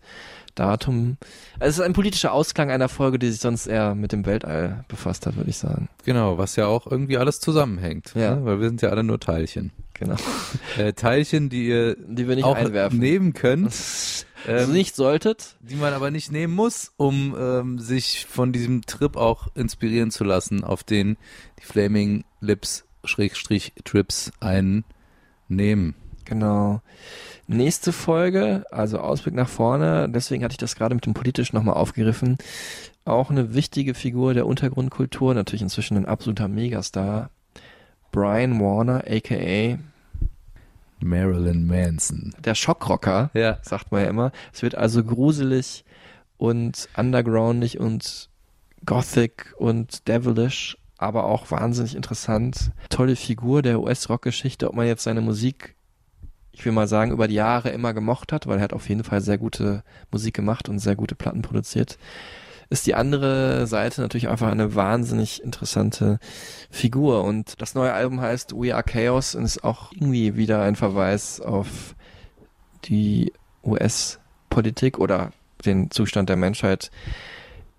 Datum. 0.54 1.18
Also 1.58 1.68
es 1.68 1.78
ist 1.78 1.84
ein 1.84 1.92
politischer 1.92 2.32
Ausklang 2.32 2.70
einer 2.70 2.88
Folge, 2.88 3.18
die 3.18 3.30
sich 3.30 3.40
sonst 3.40 3.66
eher 3.66 3.94
mit 3.94 4.12
dem 4.12 4.24
Weltall 4.24 4.84
befasst 4.88 5.26
hat, 5.26 5.36
würde 5.36 5.50
ich 5.50 5.58
sagen. 5.58 5.88
Genau, 6.04 6.38
was 6.38 6.56
ja 6.56 6.66
auch 6.66 6.86
irgendwie 6.90 7.18
alles 7.18 7.38
zusammenhängt. 7.40 8.12
Ja. 8.14 8.36
Ne? 8.36 8.44
Weil 8.46 8.60
wir 8.60 8.68
sind 8.68 8.80
ja 8.80 8.88
alle 8.88 9.04
nur 9.04 9.20
Teilchen. 9.20 9.72
Genau. 9.94 10.16
Äh, 10.78 10.94
Teilchen, 10.94 11.50
die 11.50 11.68
ihr 11.68 11.96
Die 11.96 12.26
wir 12.26 12.34
nicht 12.34 12.44
auch 12.46 12.56
einwerfen. 12.56 12.98
nehmen 12.98 13.34
könnt, 13.34 13.74
also 14.46 14.72
nicht 14.72 14.96
solltet. 14.96 15.56
die 15.60 15.76
man 15.76 15.92
aber 15.92 16.10
nicht 16.10 16.32
nehmen 16.32 16.54
muss, 16.54 16.92
um 16.96 17.34
ähm, 17.38 17.78
sich 17.78 18.26
von 18.26 18.52
diesem 18.52 18.82
Trip 18.82 19.16
auch 19.16 19.48
inspirieren 19.54 20.10
zu 20.10 20.24
lassen, 20.24 20.64
auf 20.64 20.82
den 20.82 21.16
die 21.60 21.66
Flaming 21.66 22.24
Lips 22.40 22.84
Schrägstrich 23.04 23.72
Trips 23.84 24.32
einnehmen. 24.40 25.94
Genau. 26.24 26.80
Nächste 27.46 27.92
Folge, 27.92 28.64
also 28.70 28.98
Ausblick 29.00 29.34
nach 29.34 29.48
vorne, 29.48 30.08
deswegen 30.08 30.44
hatte 30.44 30.52
ich 30.52 30.58
das 30.58 30.76
gerade 30.76 30.94
mit 30.94 31.04
dem 31.04 31.14
politisch 31.14 31.52
nochmal 31.52 31.74
aufgegriffen. 31.74 32.38
Auch 33.04 33.30
eine 33.30 33.54
wichtige 33.54 33.94
Figur 33.94 34.34
der 34.34 34.46
Untergrundkultur, 34.46 35.34
natürlich 35.34 35.62
inzwischen 35.62 35.96
ein 35.96 36.06
absoluter 36.06 36.46
Megastar. 36.46 37.30
Brian 38.12 38.60
Warner, 38.60 39.02
aka 39.08 39.78
Marilyn 41.02 41.66
Manson. 41.66 42.34
der 42.44 42.54
Schockrocker, 42.54 43.30
Ja. 43.34 43.58
sagt 43.62 43.92
man 43.92 44.02
ja 44.02 44.08
immer. 44.08 44.32
Es 44.52 44.62
wird 44.62 44.74
also 44.74 45.02
gruselig 45.04 45.84
und 46.36 46.88
undergroundig 46.96 47.78
und 47.78 48.28
gothic 48.86 49.54
und 49.58 50.08
devilish, 50.08 50.78
aber 50.98 51.24
auch 51.24 51.50
wahnsinnig 51.50 51.94
interessant. 51.94 52.72
Tolle 52.88 53.16
Figur 53.16 53.62
der 53.62 53.80
US-Rock-Geschichte, 53.80 54.68
ob 54.68 54.74
man 54.76 54.86
jetzt 54.86 55.04
seine 55.04 55.20
Musik, 55.20 55.74
ich 56.52 56.64
will 56.64 56.72
mal 56.72 56.88
sagen, 56.88 57.12
über 57.12 57.28
die 57.28 57.34
Jahre 57.34 57.70
immer 57.70 57.92
gemocht 57.94 58.32
hat, 58.32 58.46
weil 58.46 58.58
er 58.58 58.64
hat 58.64 58.72
auf 58.72 58.88
jeden 58.88 59.04
Fall 59.04 59.20
sehr 59.20 59.38
gute 59.38 59.82
Musik 60.10 60.34
gemacht 60.34 60.68
und 60.68 60.78
sehr 60.78 60.96
gute 60.96 61.14
Platten 61.14 61.42
produziert. 61.42 61.98
Ist 62.70 62.86
die 62.86 62.94
andere 62.94 63.66
Seite 63.66 64.00
natürlich 64.00 64.28
einfach 64.28 64.48
eine 64.50 64.76
wahnsinnig 64.76 65.42
interessante 65.42 66.20
Figur. 66.70 67.24
Und 67.24 67.60
das 67.60 67.74
neue 67.74 67.92
Album 67.92 68.20
heißt 68.20 68.52
We 68.52 68.74
Are 68.74 68.84
Chaos 68.84 69.34
und 69.34 69.44
ist 69.44 69.64
auch 69.64 69.92
irgendwie 69.92 70.36
wieder 70.36 70.62
ein 70.62 70.76
Verweis 70.76 71.40
auf 71.40 71.96
die 72.84 73.32
US-Politik 73.64 74.98
oder 74.98 75.32
den 75.64 75.90
Zustand 75.90 76.28
der 76.28 76.36
Menschheit 76.36 76.90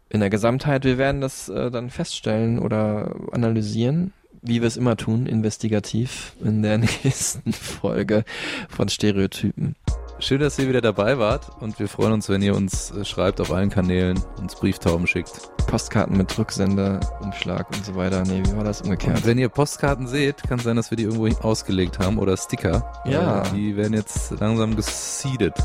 in 0.09 0.19
der 0.19 0.29
Gesamtheit. 0.29 0.83
Wir 0.83 0.97
werden 0.97 1.21
das 1.21 1.49
äh, 1.49 1.71
dann 1.71 1.89
feststellen 1.89 2.59
oder 2.59 3.15
analysieren, 3.31 4.13
wie 4.41 4.61
wir 4.61 4.67
es 4.67 4.77
immer 4.77 4.97
tun, 4.97 5.25
investigativ 5.25 6.35
in 6.43 6.61
der 6.61 6.77
nächsten 7.03 7.53
Folge 7.53 8.25
von 8.69 8.89
Stereotypen. 8.89 9.75
Schön, 10.23 10.39
dass 10.39 10.59
ihr 10.59 10.69
wieder 10.69 10.81
dabei 10.81 11.17
wart 11.17 11.47
und 11.61 11.79
wir 11.79 11.87
freuen 11.87 12.13
uns, 12.13 12.29
wenn 12.29 12.43
ihr 12.43 12.55
uns 12.55 12.91
äh, 12.91 13.03
schreibt 13.03 13.41
auf 13.41 13.51
allen 13.51 13.71
Kanälen, 13.71 14.21
uns 14.37 14.53
Brieftauben 14.53 15.07
schickt. 15.07 15.31
Postkarten 15.65 16.15
mit 16.15 16.37
Rücksender, 16.37 16.99
Umschlag 17.21 17.67
und 17.73 17.83
so 17.83 17.95
weiter. 17.95 18.21
Nee, 18.23 18.43
wie 18.45 18.55
war 18.55 18.63
das 18.63 18.83
umgekehrt? 18.83 19.17
Und 19.17 19.25
wenn 19.25 19.39
ihr 19.39 19.49
Postkarten 19.49 20.05
seht, 20.07 20.43
kann 20.43 20.59
sein, 20.59 20.75
dass 20.75 20.91
wir 20.91 20.95
die 20.95 21.05
irgendwo 21.05 21.27
ausgelegt 21.45 21.97
haben 21.97 22.19
oder 22.19 22.37
Sticker. 22.37 22.91
Ja. 23.03 23.41
Äh, 23.41 23.49
Die 23.55 23.75
werden 23.75 23.93
jetzt 23.93 24.39
langsam 24.39 24.75
geseedet. 24.75 25.55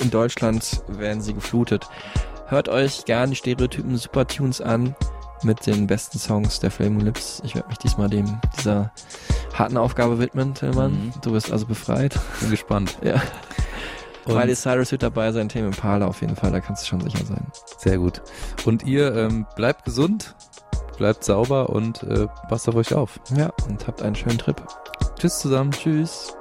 In 0.00 0.10
Deutschland 0.10 0.82
werden 0.88 1.20
sie 1.20 1.34
geflutet. 1.34 1.86
Hört 2.46 2.70
euch 2.70 3.04
gern 3.04 3.30
die 3.30 3.36
Stereotypen 3.36 3.96
Supertunes 3.98 4.62
an 4.62 4.96
mit 5.42 5.66
den 5.66 5.86
besten 5.86 6.18
Songs 6.18 6.60
der 6.60 6.70
Flaming 6.70 7.00
Lips. 7.00 7.42
Ich 7.44 7.54
werde 7.54 7.68
mich 7.68 7.78
diesmal 7.78 8.08
dem 8.08 8.40
dieser 8.56 8.90
harten 9.52 9.76
Aufgabe 9.76 10.18
widmen, 10.18 10.54
Tillmann. 10.54 10.92
Mhm. 10.92 11.12
Du 11.22 11.32
bist 11.32 11.52
also 11.52 11.66
befreit. 11.66 12.18
Bin 12.40 12.50
gespannt. 12.50 12.96
Ja. 13.04 13.20
Und- 14.24 14.36
Miley 14.36 14.54
Cyrus 14.54 14.92
wird 14.92 15.02
dabei 15.02 15.32
sein, 15.32 15.48
Tame 15.48 15.66
Impala 15.66 16.06
auf 16.06 16.20
jeden 16.20 16.36
Fall, 16.36 16.52
da 16.52 16.60
kannst 16.60 16.82
du 16.84 16.86
schon 16.88 17.00
sicher 17.00 17.24
sein. 17.24 17.46
Sehr 17.78 17.98
gut. 17.98 18.22
Und 18.64 18.84
ihr 18.84 19.14
ähm, 19.14 19.46
bleibt 19.56 19.84
gesund, 19.84 20.34
bleibt 20.98 21.24
sauber 21.24 21.70
und 21.70 22.02
äh, 22.04 22.26
passt 22.48 22.68
auf 22.68 22.74
euch 22.76 22.94
auf. 22.94 23.18
Ja, 23.36 23.50
und 23.68 23.86
habt 23.86 24.02
einen 24.02 24.14
schönen 24.14 24.38
Trip. 24.38 24.62
Tschüss 25.18 25.38
zusammen. 25.40 25.72
Tschüss. 25.72 26.34